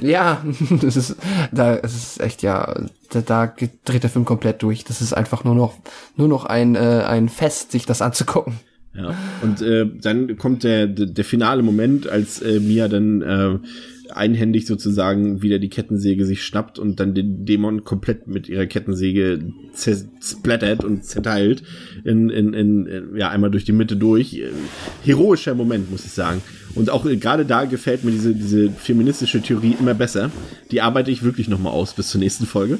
[0.00, 0.44] Ja,
[0.80, 1.16] das ist,
[1.52, 4.84] da, es ist echt, ja, da, da geht- dreht der Film komplett durch.
[4.84, 5.74] Das ist einfach nur noch,
[6.16, 8.54] nur noch ein, äh, ein Fest, sich das anzugucken.
[8.94, 9.14] ja.
[9.42, 13.58] Und äh, dann kommt der, der, der finale Moment, als äh, Mia dann äh,
[14.14, 19.52] einhändig sozusagen wieder die Kettensäge sich schnappt und dann den Dämon komplett mit ihrer Kettensäge
[19.72, 21.62] zersplattert und zerteilt
[22.04, 24.34] in, in, in, in ja einmal durch die Mitte durch.
[24.34, 24.50] Äh,
[25.02, 26.42] Heroischer Moment, muss ich sagen.
[26.74, 30.30] Und auch äh, gerade da gefällt mir diese, diese feministische Theorie immer besser.
[30.70, 32.78] Die arbeite ich wirklich nochmal aus bis zur nächsten Folge.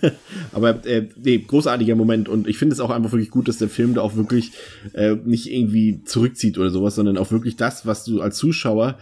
[0.52, 3.68] Aber äh, nee, großartiger Moment und ich finde es auch einfach wirklich gut, dass der
[3.68, 4.52] Film da auch wirklich
[4.92, 8.98] äh, nicht irgendwie zurückzieht oder sowas, sondern auch wirklich das, was du als Zuschauer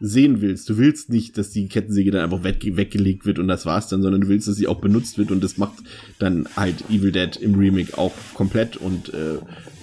[0.00, 0.68] sehen willst.
[0.68, 4.02] Du willst nicht, dass die Kettensäge dann einfach weg, weggelegt wird und das war's dann,
[4.02, 5.74] sondern du willst, dass sie auch benutzt wird und das macht
[6.18, 9.38] dann halt Evil Dead im Remake auch komplett und äh,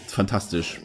[0.08, 0.80] fantastisch.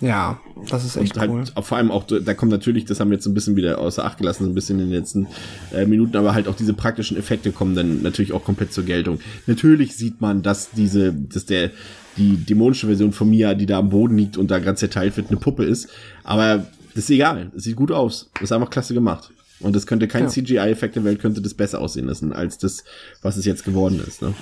[0.00, 0.40] Ja,
[0.70, 1.62] das ist echt und halt cool.
[1.62, 4.16] vor allem auch, da kommt natürlich, das haben wir jetzt ein bisschen wieder außer Acht
[4.16, 5.26] gelassen, so ein bisschen in den letzten
[5.74, 9.20] äh, Minuten, aber halt auch diese praktischen Effekte kommen dann natürlich auch komplett zur Geltung.
[9.46, 11.70] Natürlich sieht man, dass diese, dass der,
[12.16, 15.28] die dämonische Version von Mia, die da am Boden liegt und da gerade zerteilt wird,
[15.28, 15.90] eine Puppe ist.
[16.24, 16.66] Aber
[17.00, 17.50] das ist egal.
[17.56, 18.30] Es sieht gut aus.
[18.34, 19.30] Das ist einfach klasse gemacht.
[19.60, 20.28] Und das könnte kein Ja.
[20.28, 22.82] CGI-Effekt der Welt könnte das besser aussehen lassen, als das,
[23.22, 24.22] was es jetzt geworden ist.
[24.22, 24.34] Ne?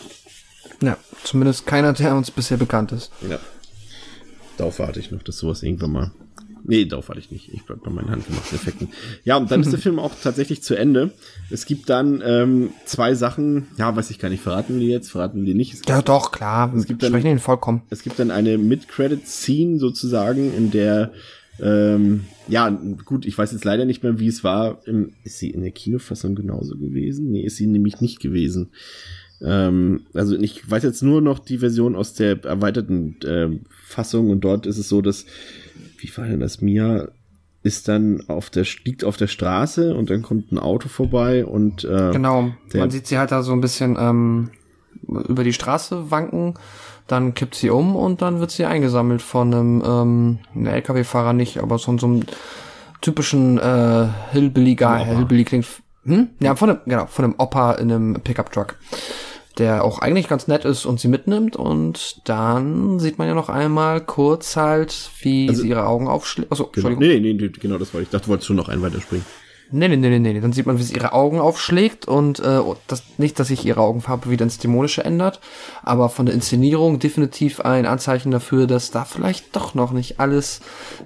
[0.80, 3.11] Ja, zumindest keiner, der uns bisher bekannt ist.
[3.28, 3.38] Ja.
[4.56, 6.11] Darauf warte ich noch, dass sowas irgendwann mal.
[6.64, 7.52] Nee, darauf warte ich nicht.
[7.52, 8.88] Ich bleib bei meinen handgemachten Effekten.
[9.24, 11.12] Ja, und dann ist der Film auch tatsächlich zu Ende.
[11.50, 15.11] Es gibt dann ähm, zwei Sachen, ja, weiß ich gar nicht, verraten wir die jetzt,
[15.11, 15.88] verraten wir die nicht.
[15.88, 16.72] Ja, doch, klar.
[16.76, 17.82] Es gibt dann- sprechen ihn vollkommen.
[17.90, 21.12] es gibt dann eine Mid-Credit-Scene sozusagen, in der
[21.61, 22.68] ähm, ja,
[23.04, 24.80] gut, ich weiß jetzt leider nicht mehr, wie es war.
[25.24, 27.30] Ist sie in der Kinofassung genauso gewesen?
[27.30, 28.70] Nee, ist sie nämlich nicht gewesen.
[29.40, 33.48] Ähm, also ich weiß jetzt nur noch die Version aus der erweiterten äh,
[33.84, 35.26] Fassung und dort ist es so, dass,
[35.98, 37.09] wie war denn das, Mia
[37.62, 41.84] ist dann auf der, liegt auf der Straße und dann kommt ein Auto vorbei und
[41.84, 42.52] äh, Genau.
[42.72, 44.50] Man sieht sie halt da so ein bisschen ähm,
[45.06, 46.54] über die Straße wanken,
[47.09, 51.59] dann kippt sie um und dann wird sie eingesammelt von einem, ähm, einem LKW-Fahrer nicht,
[51.59, 52.22] aber von so einem
[53.00, 55.02] typischen äh, Hillbilly-Guy.
[55.02, 55.04] Opa.
[55.04, 55.66] Hillbilly klingt,
[56.04, 56.28] hm?
[56.40, 58.76] Ja, von einem, genau, von einem Opa in einem Pickup-Truck.
[59.59, 63.48] Der auch eigentlich ganz nett ist und sie mitnimmt und dann sieht man ja noch
[63.48, 66.52] einmal kurz halt, wie Also- sie ihre Augen aufschlägt.
[66.52, 67.22] Achso, genau, Entschuldigung.
[67.22, 68.09] nee, nee, nee, genau das wollte ich.
[68.09, 69.26] Ich dachte, du wolltest schon noch einen weiterspringen.
[69.70, 70.40] Nee, nee, nee, nee, nee.
[70.40, 73.80] Dann sieht man, wie sie ihre Augen aufschlägt und äh, das, nicht, dass sich ihre
[73.80, 75.40] Augenfarbe wieder ins Dämonische ändert,
[75.82, 80.60] aber von der Inszenierung definitiv ein Anzeichen dafür, dass da vielleicht doch noch nicht alles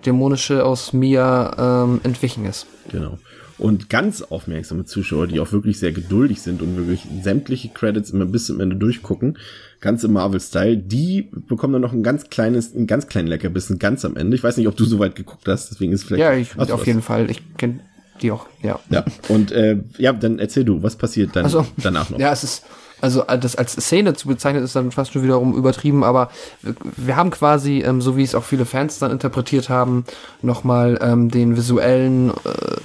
[0.07, 2.67] Dämonische aus Mia ähm, entwichen ist.
[2.91, 3.19] Genau.
[3.59, 8.25] Und ganz aufmerksame Zuschauer, die auch wirklich sehr geduldig sind und wirklich sämtliche Credits immer
[8.27, 9.39] bis zum Ende durchgucken,
[9.81, 14.05] ganz im Marvel-Style, die bekommen dann noch ein ganz kleines, ein ganz kleinen Leckerbissen ganz
[14.05, 14.37] am Ende.
[14.37, 16.23] Ich weiß nicht, ob du so weit geguckt hast, deswegen ist vielleicht.
[16.23, 17.31] Ja, ich auf hast- jeden Fall.
[17.31, 17.81] Ich kenne
[18.21, 18.79] die auch, ja.
[18.91, 19.05] Ja.
[19.29, 22.19] Und äh, ja, dann erzähl du, was passiert dann Also, danach noch?
[22.19, 22.65] Ja, es ist,
[23.01, 26.31] also das als Szene zu bezeichnen, ist dann fast schon wiederum übertrieben, aber
[26.63, 30.05] wir- wir haben quasi, ähm, so wie es auch viele Fans dann interpretiert haben,
[30.41, 32.77] nochmal ähm, den visuellen, äh,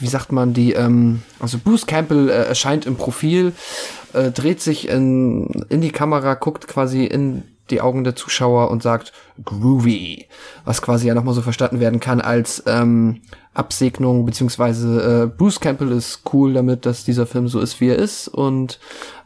[0.00, 3.52] wie sagt man, die, ähm, also Bruce Campbell äh, erscheint im Profil,
[4.12, 8.82] äh, dreht sich in, in die Kamera, guckt quasi in die Augen der Zuschauer und
[8.82, 9.12] sagt
[9.44, 10.26] groovy,
[10.64, 13.20] was quasi ja nochmal so verstanden werden kann als ähm,
[13.58, 17.96] Absegnung, beziehungsweise äh, Bruce Campbell ist cool damit, dass dieser Film so ist, wie er
[17.96, 18.28] ist.
[18.28, 18.78] Und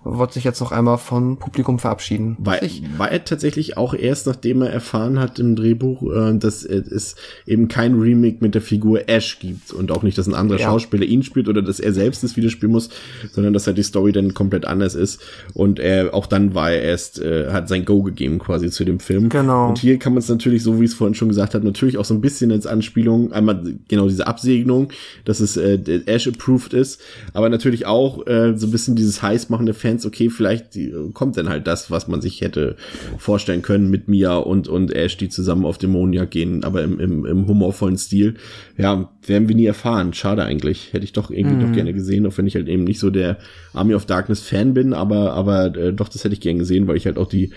[0.04, 2.36] wollte sich jetzt noch einmal vom Publikum verabschieden.
[2.40, 6.64] War, Ich, war er tatsächlich auch erst, nachdem er erfahren hat im Drehbuch, äh, dass
[6.64, 7.14] es
[7.46, 10.66] eben kein Remake mit der Figur Ash gibt und auch nicht, dass ein anderer Ja.
[10.66, 12.90] Schauspieler ihn spielt oder dass er selbst das wieder spielen muss,
[13.32, 15.20] sondern dass halt die Story dann komplett anders ist.
[15.54, 18.98] Und er auch dann war er erst, äh, hat sein Go gegeben quasi zu dem
[18.98, 19.28] Film.
[19.28, 19.68] Genau.
[19.68, 22.04] Und hier kann man es natürlich, so wie es vorhin schon gesagt hat, natürlich auch
[22.04, 24.88] so ein bisschen als Anspielung, einmal genau diese Absegnung,
[25.24, 27.00] dass es äh, Ash approved ist,
[27.34, 31.36] aber natürlich auch äh, so ein bisschen dieses heißmachen der Fans, okay, vielleicht die, kommt
[31.36, 32.76] dann halt das, was man sich hätte
[33.18, 37.26] vorstellen können mit Mia und, und Ash, die zusammen auf Dämonenjagd gehen, aber im, im,
[37.26, 38.34] im humorvollen Stil.
[38.78, 40.14] Ja, werden wir nie erfahren.
[40.14, 40.92] Schade eigentlich.
[40.92, 43.38] Hätte ich doch irgendwie doch gerne gesehen, auch wenn ich halt eben nicht so der
[43.74, 46.96] Army of Darkness Fan bin, aber, aber äh, doch, das hätte ich gern gesehen, weil
[46.96, 47.52] ich halt auch die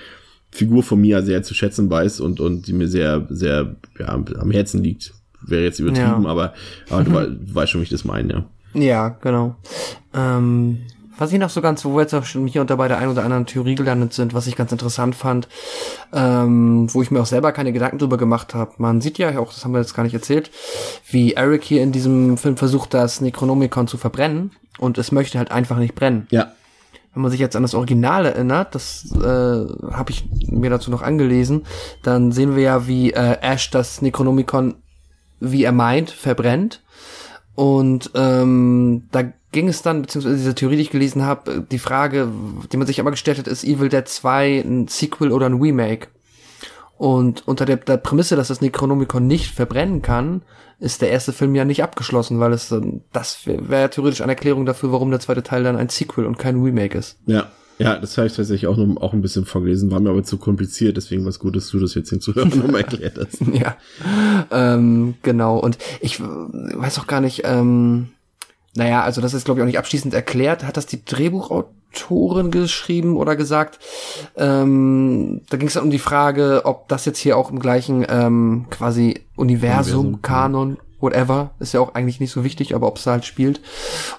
[0.52, 4.52] Figur von Mia sehr zu schätzen weiß und, und die mir sehr, sehr ja, am
[4.52, 5.14] Herzen liegt.
[5.46, 6.30] Wäre jetzt übertrieben, Ja.
[6.30, 6.54] aber,
[6.90, 8.82] aber du weißt schon, wie ich das meine, ja.
[8.82, 9.56] ja, genau.
[10.14, 10.80] Ähm,
[11.18, 12.97] was ich noch so ganz, wo wir jetzt auch schon hier und da bei der
[12.97, 15.47] einen oder anderen Theorie gelandet sind, was ich ganz interessant fand,
[16.13, 18.74] ähm, wo ich mir auch selber keine Gedanken drüber gemacht habe.
[18.78, 20.51] Man sieht ja auch, das haben wir jetzt gar nicht erzählt,
[21.09, 25.51] wie Eric hier in diesem Film versucht, das Necronomicon zu verbrennen und es möchte halt
[25.51, 26.28] einfach nicht brennen.
[26.32, 26.51] Ja,
[27.13, 31.01] Wenn man sich jetzt an das Original erinnert, das äh, habe ich mir dazu noch
[31.01, 31.66] angelesen,
[32.03, 34.76] dann sehen wir ja, wie äh, Ash das Necronomicon,
[35.39, 36.82] wie er meint, verbrennt.
[37.55, 39.24] Und ähm, da
[39.56, 42.28] ging es dann, beziehungsweise diese Theorie, die ich gelesen habe, die Frage,
[42.72, 46.10] die man sich aber gestellt hat, ist Evil Dead 2 ein Sequel oder ein Remake?
[46.97, 50.41] Und unter der, der Prämisse, dass das Necronomicon nicht verbrennen kann,
[50.80, 54.34] ist der erste Film ja nicht abgeschlossen, weil es dann, das wäre wär theoretisch eine
[54.34, 57.18] Erklärung dafür, warum der zweite Teil dann ein Sequel und kein Remake ist.
[57.26, 57.49] ja.
[57.78, 60.38] Ja, das habe ich tatsächlich auch, noch, auch ein bisschen vorgelesen, war mir aber zu
[60.38, 63.41] kompliziert, deswegen war es gut, dass du das jetzt hinzuhören nochmal erklärt hast.
[63.53, 63.76] Ja,
[64.49, 65.60] ähm, genau.
[65.60, 68.12] Und ich äh, weiß auch gar nicht, ähm,
[68.76, 70.66] naja, also das ist, glaube ich, auch nicht abschließend erklärt.
[70.66, 73.80] Hat das die Drehbuchautorin geschrieben oder gesagt?
[74.36, 78.06] Ähm, da ging es dann um die Frage, ob das jetzt hier auch im gleichen
[78.10, 82.98] ähm, quasi Universum, Universum, Kanon whatever, ist ja auch eigentlich nicht so wichtig, aber ob
[82.98, 83.62] es halt spielt.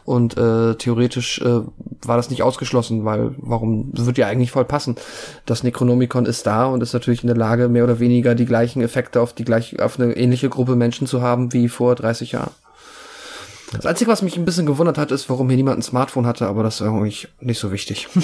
[0.05, 1.61] Und äh, theoretisch äh,
[2.03, 4.97] war das nicht ausgeschlossen, weil warum, das wird ja eigentlich voll passen.
[5.45, 8.83] Das Necronomicon ist da und ist natürlich in der Lage, mehr oder weniger die gleichen
[8.83, 12.53] Effekte auf die gleich, auf eine ähnliche Gruppe Menschen zu haben wie vor 30 Jahren.
[13.73, 16.47] Das Einzige, was mich ein bisschen gewundert hat, ist, warum hier niemand ein Smartphone hatte,
[16.47, 18.09] aber das ist eigentlich nicht so wichtig.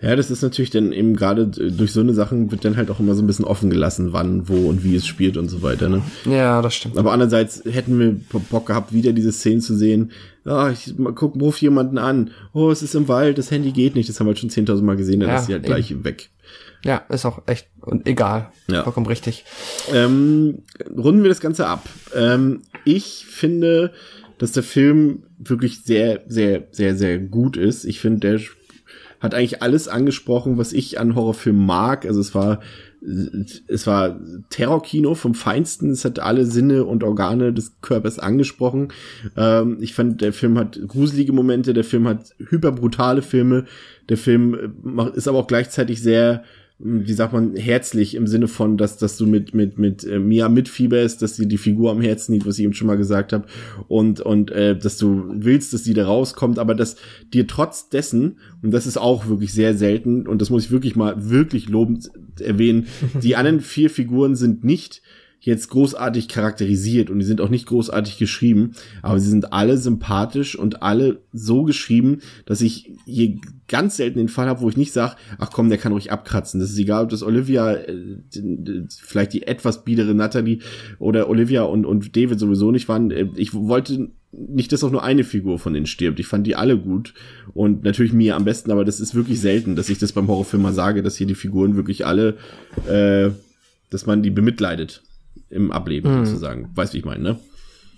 [0.00, 3.00] Ja, das ist natürlich dann eben gerade durch so eine Sachen wird dann halt auch
[3.00, 5.88] immer so ein bisschen offen gelassen, wann, wo und wie es spielt und so weiter.
[5.88, 6.02] Ne?
[6.24, 6.96] ja, das stimmt.
[6.98, 8.14] Aber andererseits hätten wir
[8.48, 10.12] Bock gehabt, wieder diese Szenen zu sehen.
[10.44, 12.30] Ah, ich mal guck, ruf jemanden an.
[12.52, 14.08] Oh, es ist im Wald, das Handy geht nicht.
[14.08, 15.74] Das haben wir halt schon 10.000 Mal gesehen, dann Ja, ist sie halt eben.
[15.74, 16.30] gleich weg.
[16.84, 18.52] Ja, ist auch echt und egal.
[18.70, 18.84] Ja.
[18.84, 19.44] Vollkommen richtig.
[19.92, 20.62] Ähm,
[20.96, 21.88] runden wir das Ganze ab.
[22.14, 23.92] Ähm, ich finde,
[24.38, 27.84] dass der Film wirklich sehr, sehr, sehr, sehr gut ist.
[27.84, 28.40] Ich finde, der
[29.20, 32.06] hat eigentlich alles angesprochen, was ich an Horrorfilmen mag.
[32.06, 32.60] Also es war,
[33.66, 34.20] es war
[34.50, 35.90] Terrorkino vom Feinsten.
[35.90, 38.88] Es hat alle Sinne und Organe des Körpers angesprochen.
[39.36, 41.74] Ähm, ich fand, der Film hat gruselige Momente.
[41.74, 43.64] Der Film hat hyperbrutale Filme.
[44.08, 46.44] Der Film äh, ist aber auch gleichzeitig sehr,
[46.80, 50.48] wie sagt man, herzlich im Sinne von, dass, dass du mit, mit, mit äh, Mia
[50.48, 53.46] mitfieberst, dass sie die Figur am Herzen liegt, was ich eben schon mal gesagt habe,
[53.88, 56.96] und, und äh, dass du willst, dass sie da rauskommt, aber dass
[57.32, 60.94] dir trotz dessen, und das ist auch wirklich sehr selten, und das muss ich wirklich
[60.94, 62.86] mal wirklich lobend erwähnen,
[63.22, 65.02] die anderen vier Figuren sind nicht
[65.40, 68.72] jetzt großartig charakterisiert und die sind auch nicht großartig geschrieben,
[69.02, 73.36] aber sie sind alle sympathisch und alle so geschrieben, dass ich hier
[73.68, 76.58] ganz selten den Fall habe, wo ich nicht sage, ach komm, der kann ruhig abkratzen.
[76.58, 78.16] Das ist egal, ob das Olivia, äh,
[78.88, 80.58] vielleicht die etwas biedere Natalie
[80.98, 83.10] oder Olivia und, und David sowieso nicht waren.
[83.10, 86.20] Äh, Ich wollte nicht, dass auch nur eine Figur von denen stirbt.
[86.20, 87.14] Ich fand die alle gut
[87.54, 90.62] und natürlich mir am besten, aber das ist wirklich selten, dass ich das beim Horrorfilm
[90.62, 92.36] mal sage, dass hier die Figuren wirklich alle,
[92.88, 93.30] äh,
[93.90, 95.02] dass man die bemitleidet
[95.50, 96.70] im Ableben sozusagen.
[96.74, 97.38] Weißt wie ich meine, ne?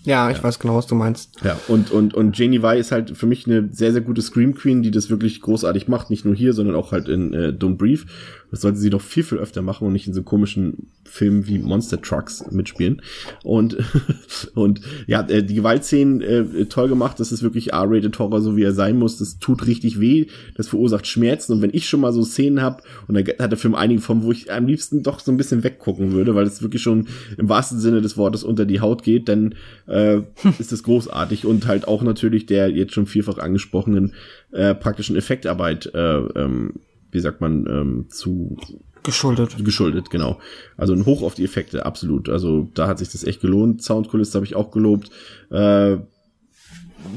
[0.05, 1.31] Ja, ich weiß genau, was du meinst.
[1.45, 4.55] Ja, und, und, und Janie Vai ist halt für mich eine sehr, sehr gute Scream
[4.55, 6.09] Queen, die das wirklich großartig macht.
[6.09, 8.03] Nicht nur hier, sondern auch halt in äh, Don't Breathe.
[8.51, 11.59] Das sollte sie doch viel, viel öfter machen und nicht in so komischen Filmen wie
[11.59, 13.03] Monster Trucks mitspielen.
[13.45, 13.77] Und,
[14.55, 17.21] und ja, äh, die Gewaltszenen äh, toll gemacht.
[17.21, 19.19] Das ist wirklich R-Rated Horror, so wie er sein muss.
[19.19, 20.27] Das tut richtig weh.
[20.57, 21.53] Das verursacht Schmerzen.
[21.53, 24.23] Und wenn ich schon mal so Szenen habe, und da hat der Film einige von,
[24.23, 27.49] wo ich am liebsten doch so ein bisschen weggucken würde, weil es wirklich schon im
[27.49, 29.55] wahrsten Sinne des Wortes unter die Haut geht, dann
[29.91, 30.23] äh,
[30.59, 31.45] ist das großartig.
[31.45, 34.15] Und halt auch natürlich der jetzt schon vielfach angesprochenen
[34.53, 36.75] äh, praktischen Effektarbeit, äh, ähm,
[37.11, 38.57] wie sagt man, ähm, zu
[39.03, 39.65] Geschuldet.
[39.65, 40.39] geschuldet, genau.
[40.77, 42.29] Also ein Hoch auf die Effekte, absolut.
[42.29, 43.83] Also da hat sich das echt gelohnt.
[43.83, 45.11] Soundkulisse habe ich auch gelobt.
[45.51, 45.97] Äh,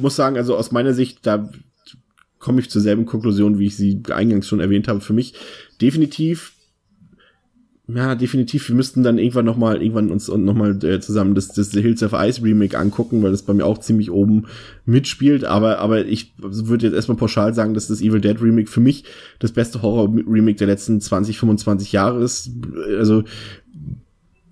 [0.01, 1.49] muss sagen, also aus meiner Sicht, da
[2.39, 5.01] komme ich zur selben Konklusion, wie ich sie eingangs schon erwähnt habe.
[5.01, 5.33] Für mich
[5.81, 6.53] definitiv,
[7.87, 11.35] ja, definitiv, wir müssten dann irgendwann noch mal, irgendwann uns und noch mal äh, zusammen
[11.35, 14.45] das, das Hills of Ice Remake angucken, weil das bei mir auch ziemlich oben
[14.85, 15.43] mitspielt.
[15.43, 19.03] Aber, aber ich würde jetzt erstmal pauschal sagen, dass das Evil Dead Remake für mich
[19.39, 22.51] das beste Horror-Remake der letzten 20, 25 Jahre ist.
[22.97, 23.25] Also,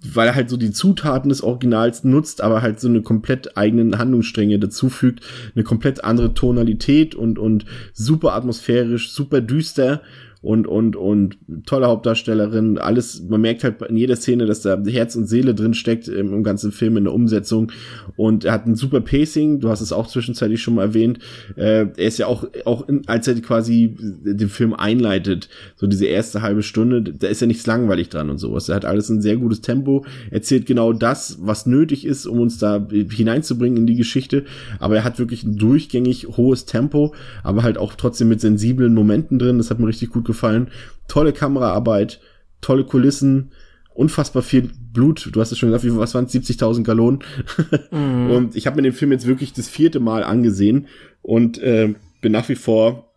[0.04, 3.98] weil er halt so die Zutaten des Originals nutzt, aber halt so eine komplett eigenen
[3.98, 5.22] Handlungsstränge dazufügt,
[5.56, 10.02] eine komplett andere Tonalität und, und super atmosphärisch, super düster
[10.42, 11.38] und, und, und
[11.68, 15.76] tolle Hauptdarstellerin, alles, man merkt halt in jeder Szene, dass da Herz und Seele drin
[15.76, 17.72] steckt im, im ganzen Film, in der Umsetzung.
[18.16, 21.20] Und er hat ein super Pacing, du hast es auch zwischenzeitlich schon mal erwähnt,
[21.56, 26.06] äh, er ist ja auch, auch in, als er quasi den Film einleitet, so diese
[26.06, 29.22] erste halbe Stunde, da ist ja nichts langweilig dran und sowas, er hat alles ein
[29.22, 33.96] sehr gutes Tempo, erzählt genau das, was nötig ist, um uns da hineinzubringen in die
[33.96, 34.46] Geschichte,
[34.80, 37.14] aber er hat wirklich ein durchgängig hohes Tempo,
[37.44, 40.70] aber halt auch trotzdem mit sensiblen Momenten drin, das hat mir richtig gut gefallen.
[41.08, 42.20] Tolle Kameraarbeit,
[42.62, 43.52] tolle Kulissen,
[43.94, 45.30] unfassbar viel Blut.
[45.32, 46.34] Du hast es schon gesagt, wie was waren es?
[46.34, 47.20] 70.000 Gallonen.
[47.92, 50.88] Und ich habe mir den Film jetzt wirklich das vierte Mal angesehen
[51.22, 53.12] und äh, bin nach wie vor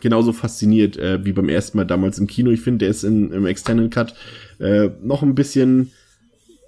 [0.00, 2.50] genauso fasziniert äh, wie beim ersten Mal damals im Kino.
[2.50, 4.14] Ich finde, der ist in, im Extended Cut
[4.58, 5.90] äh, noch ein bisschen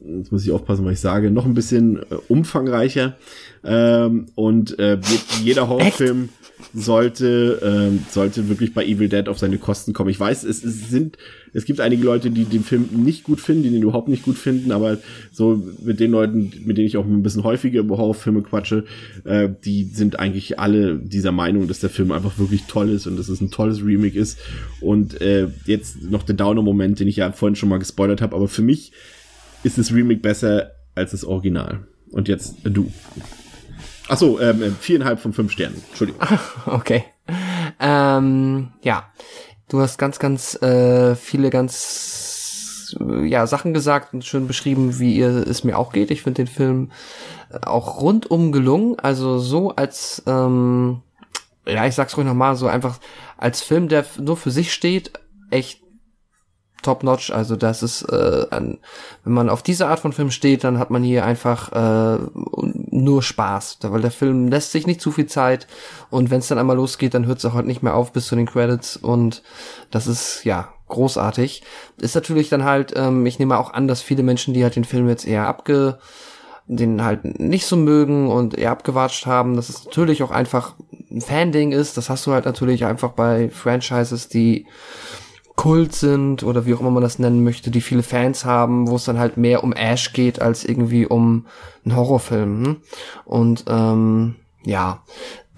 [0.04, 3.16] jetzt muss ich aufpassen, was ich sage, noch ein bisschen äh, umfangreicher.
[3.62, 6.28] Ähm, und äh, je- jeder Horrorfilm
[6.74, 10.10] sollte, ähm, sollte wirklich bei Evil Dead auf seine Kosten kommen.
[10.10, 11.18] Ich weiß, es, es sind,
[11.52, 14.38] es gibt einige Leute, die den Film nicht gut finden, die den überhaupt nicht gut
[14.38, 14.98] finden, aber
[15.32, 18.84] so mit den Leuten, mit denen ich auch ein bisschen häufiger über Horrorfilme quatsche,
[19.24, 23.18] äh, die sind eigentlich alle dieser Meinung, dass der Film einfach wirklich toll ist und
[23.18, 24.38] dass es ein tolles Remake ist.
[24.80, 28.48] Und äh, jetzt noch der Downer-Moment, den ich ja vorhin schon mal gespoilert habe, aber
[28.48, 28.92] für mich
[29.64, 31.86] ist das Remake besser als das Original.
[32.10, 32.92] Und jetzt du.
[34.08, 35.82] Ach so, ähm, äh, viereinhalb von fünf Sternen.
[35.88, 36.20] Entschuldigung.
[36.66, 37.04] Okay.
[37.80, 39.10] Ähm, ja.
[39.68, 45.30] Du hast ganz, ganz äh, viele ganz ja Sachen gesagt und schön beschrieben, wie ihr
[45.30, 46.10] es mir auch geht.
[46.10, 46.90] Ich finde den Film
[47.50, 48.98] äh, auch rundum gelungen.
[48.98, 51.02] Also so als ähm,
[51.66, 52.98] ja, ich sag's ruhig nochmal, so einfach
[53.36, 55.12] als Film, der nur für sich steht,
[55.50, 55.80] echt
[56.82, 57.30] top notch.
[57.30, 58.78] Also das ist, äh, ein,
[59.24, 62.18] wenn man auf diese Art von Film steht, dann hat man hier einfach äh,
[62.90, 65.66] nur Spaß, weil der Film lässt sich nicht zu viel Zeit
[66.10, 68.26] und wenn es dann einmal losgeht, dann hört es auch halt nicht mehr auf bis
[68.26, 69.42] zu den Credits und
[69.90, 71.62] das ist ja großartig.
[71.98, 74.84] Ist natürlich dann halt, ähm, ich nehme auch an, dass viele Menschen, die halt den
[74.84, 75.98] Film jetzt eher abge
[76.66, 80.74] den halt nicht so mögen und eher abgewatscht haben, dass es natürlich auch einfach
[81.10, 81.96] ein Fan-Ding ist.
[81.96, 84.66] Das hast du halt natürlich einfach bei Franchises, die
[85.56, 88.96] Kult sind oder wie auch immer man das nennen möchte, die viele Fans haben, wo
[88.96, 91.46] es dann halt mehr um Ash geht als irgendwie um
[91.84, 92.64] einen Horrorfilm.
[92.64, 92.76] Hm?
[93.24, 95.02] Und ähm, ja,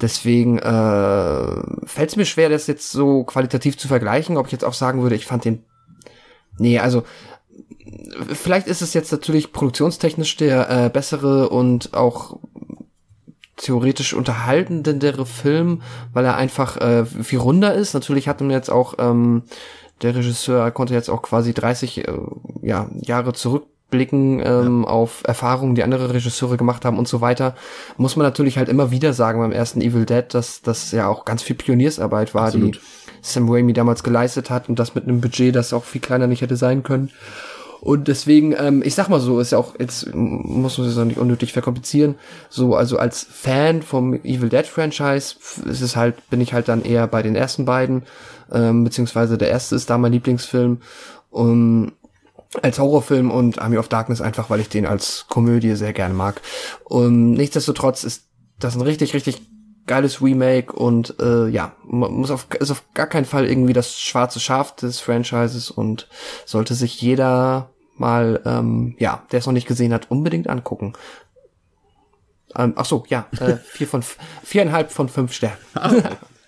[0.01, 4.65] deswegen äh, fällt es mir schwer, das jetzt so qualitativ zu vergleichen, ob ich jetzt
[4.65, 5.65] auch sagen würde, ich fand den.
[6.59, 7.05] Nee, also
[8.33, 12.39] vielleicht ist es jetzt natürlich produktionstechnisch der äh, bessere und auch
[13.57, 17.95] theoretisch unterhaltendere Film, weil er einfach äh, viel runder ist.
[17.95, 19.43] Natürlich hat man jetzt auch ähm,
[20.03, 22.13] der Regisseur konnte jetzt auch quasi 30 äh,
[22.63, 24.89] ja, Jahre zurückblicken ähm, ja.
[24.89, 27.55] auf Erfahrungen, die andere Regisseure gemacht haben und so weiter.
[27.97, 31.25] Muss man natürlich halt immer wieder sagen beim ersten Evil Dead, dass das ja auch
[31.25, 32.77] ganz viel Pioniersarbeit war, Absolut.
[32.77, 32.81] die
[33.23, 36.43] Sam Raimi damals geleistet hat und das mit einem Budget, das auch viel kleiner nicht
[36.43, 37.11] hätte sein können.
[37.85, 41.05] Und deswegen, ähm, ich sag mal so, ist ja auch, jetzt muss man es auch
[41.05, 42.15] nicht unnötig verkomplizieren.
[42.49, 45.37] So, also als Fan vom Evil Dead Franchise
[45.69, 48.05] ist es halt, bin ich halt dann eher bei den ersten beiden,
[48.51, 50.79] ähm, beziehungsweise der erste ist da mein Lieblingsfilm.
[51.29, 51.93] Um,
[52.63, 56.41] als Horrorfilm und Army of Darkness einfach, weil ich den als Komödie sehr gerne mag.
[56.85, 58.29] Und nichtsdestotrotz ist
[58.61, 59.43] das ein richtig, richtig
[59.87, 64.41] geiles Remake und äh, ja, muss auf, ist auf gar keinen Fall irgendwie das schwarze
[64.41, 66.09] Schaf des Franchises und
[66.47, 70.95] sollte sich jeder mal, ähm, ja, der es noch nicht gesehen hat, unbedingt angucken.
[72.57, 74.03] Ähm, ach so, ja, äh, vier von
[74.43, 75.59] viereinhalb von fünf Sternen.
[75.75, 75.93] Ah,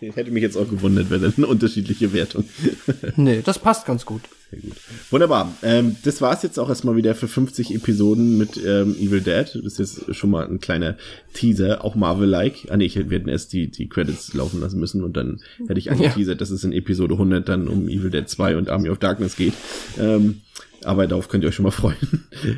[0.01, 2.45] hätte mich jetzt auch gewundert, wenn eine unterschiedliche Wertung.
[3.17, 4.23] nee, das passt ganz gut.
[4.51, 4.77] Sehr gut.
[5.11, 5.53] Wunderbar.
[5.63, 9.47] Ähm, das war's jetzt auch erstmal wieder für 50 Episoden mit ähm, Evil Dead.
[9.65, 10.97] Das ist jetzt schon mal ein kleiner
[11.33, 12.69] Teaser, auch Marvel-like.
[12.69, 15.91] Ah nee, wir hätten erst die, die Credits laufen lassen müssen und dann hätte ich
[15.91, 16.39] angeteasert, ja.
[16.39, 19.55] dass es in Episode 100 dann um Evil Dead 2 und Army of Darkness geht.
[19.99, 20.43] Ähm,
[20.87, 21.97] aber darauf könnt ihr euch schon mal freuen.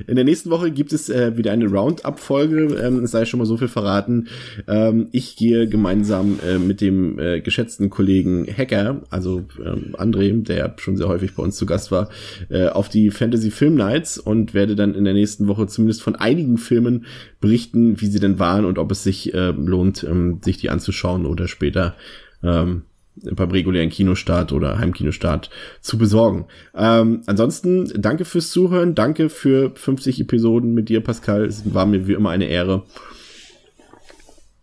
[0.07, 2.77] In der nächsten Woche gibt es äh, wieder eine Roundup-Folge.
[2.83, 4.29] Ähm, es sei schon mal so viel verraten.
[4.67, 10.75] Ähm, ich gehe gemeinsam äh, mit dem äh, geschätzten Kollegen Hacker, also ähm, André, der
[10.79, 12.11] schon sehr häufig bei uns zu Gast war,
[12.51, 16.15] äh, auf die Fantasy Film Nights und werde dann in der nächsten Woche zumindest von
[16.15, 17.07] einigen Filmen
[17.41, 21.27] berichten, wie sie denn waren und ob es sich äh, lohnt, ähm, sich die anzuschauen
[21.27, 21.95] oder später
[22.43, 22.83] ähm,
[23.23, 25.51] beim regulären Kinostart oder Heimkinostart
[25.81, 26.47] zu besorgen.
[26.75, 31.45] Ähm, ansonsten danke fürs Zuhören, danke für 50 Episoden mit dir, Pascal.
[31.45, 32.85] Es war mir wie immer eine Ehre.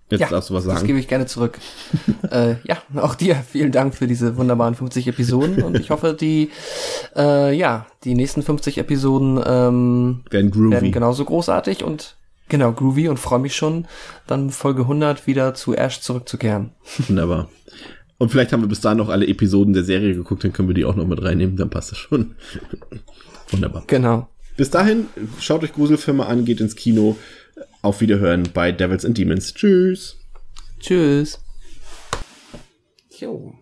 [0.09, 0.75] Jetzt ja, darfst du was sagen.
[0.77, 1.57] Das gebe ich gerne zurück.
[2.31, 6.51] äh, ja, auch dir vielen Dank für diese wunderbaren 50 Episoden und ich hoffe, die
[7.15, 10.71] äh, ja die nächsten 50 Episoden ähm, werden, groovy.
[10.71, 12.17] werden genauso großartig und
[12.49, 13.87] genau groovy und freue mich schon,
[14.27, 16.71] dann Folge 100 wieder zu Ash zurückzukehren.
[17.07, 17.49] Wunderbar.
[18.17, 20.75] Und vielleicht haben wir bis dahin noch alle Episoden der Serie geguckt, dann können wir
[20.75, 22.35] die auch noch mit reinnehmen, dann passt das schon.
[23.49, 23.83] Wunderbar.
[23.87, 24.29] Genau.
[24.57, 25.07] Bis dahin,
[25.39, 27.17] schaut euch Gruselfilme an, geht ins Kino.
[27.81, 29.53] Auf Wiederhören bei Devils and Demons.
[29.53, 30.17] Tschüss.
[30.79, 31.39] Tschüss.
[33.19, 33.53] Jo.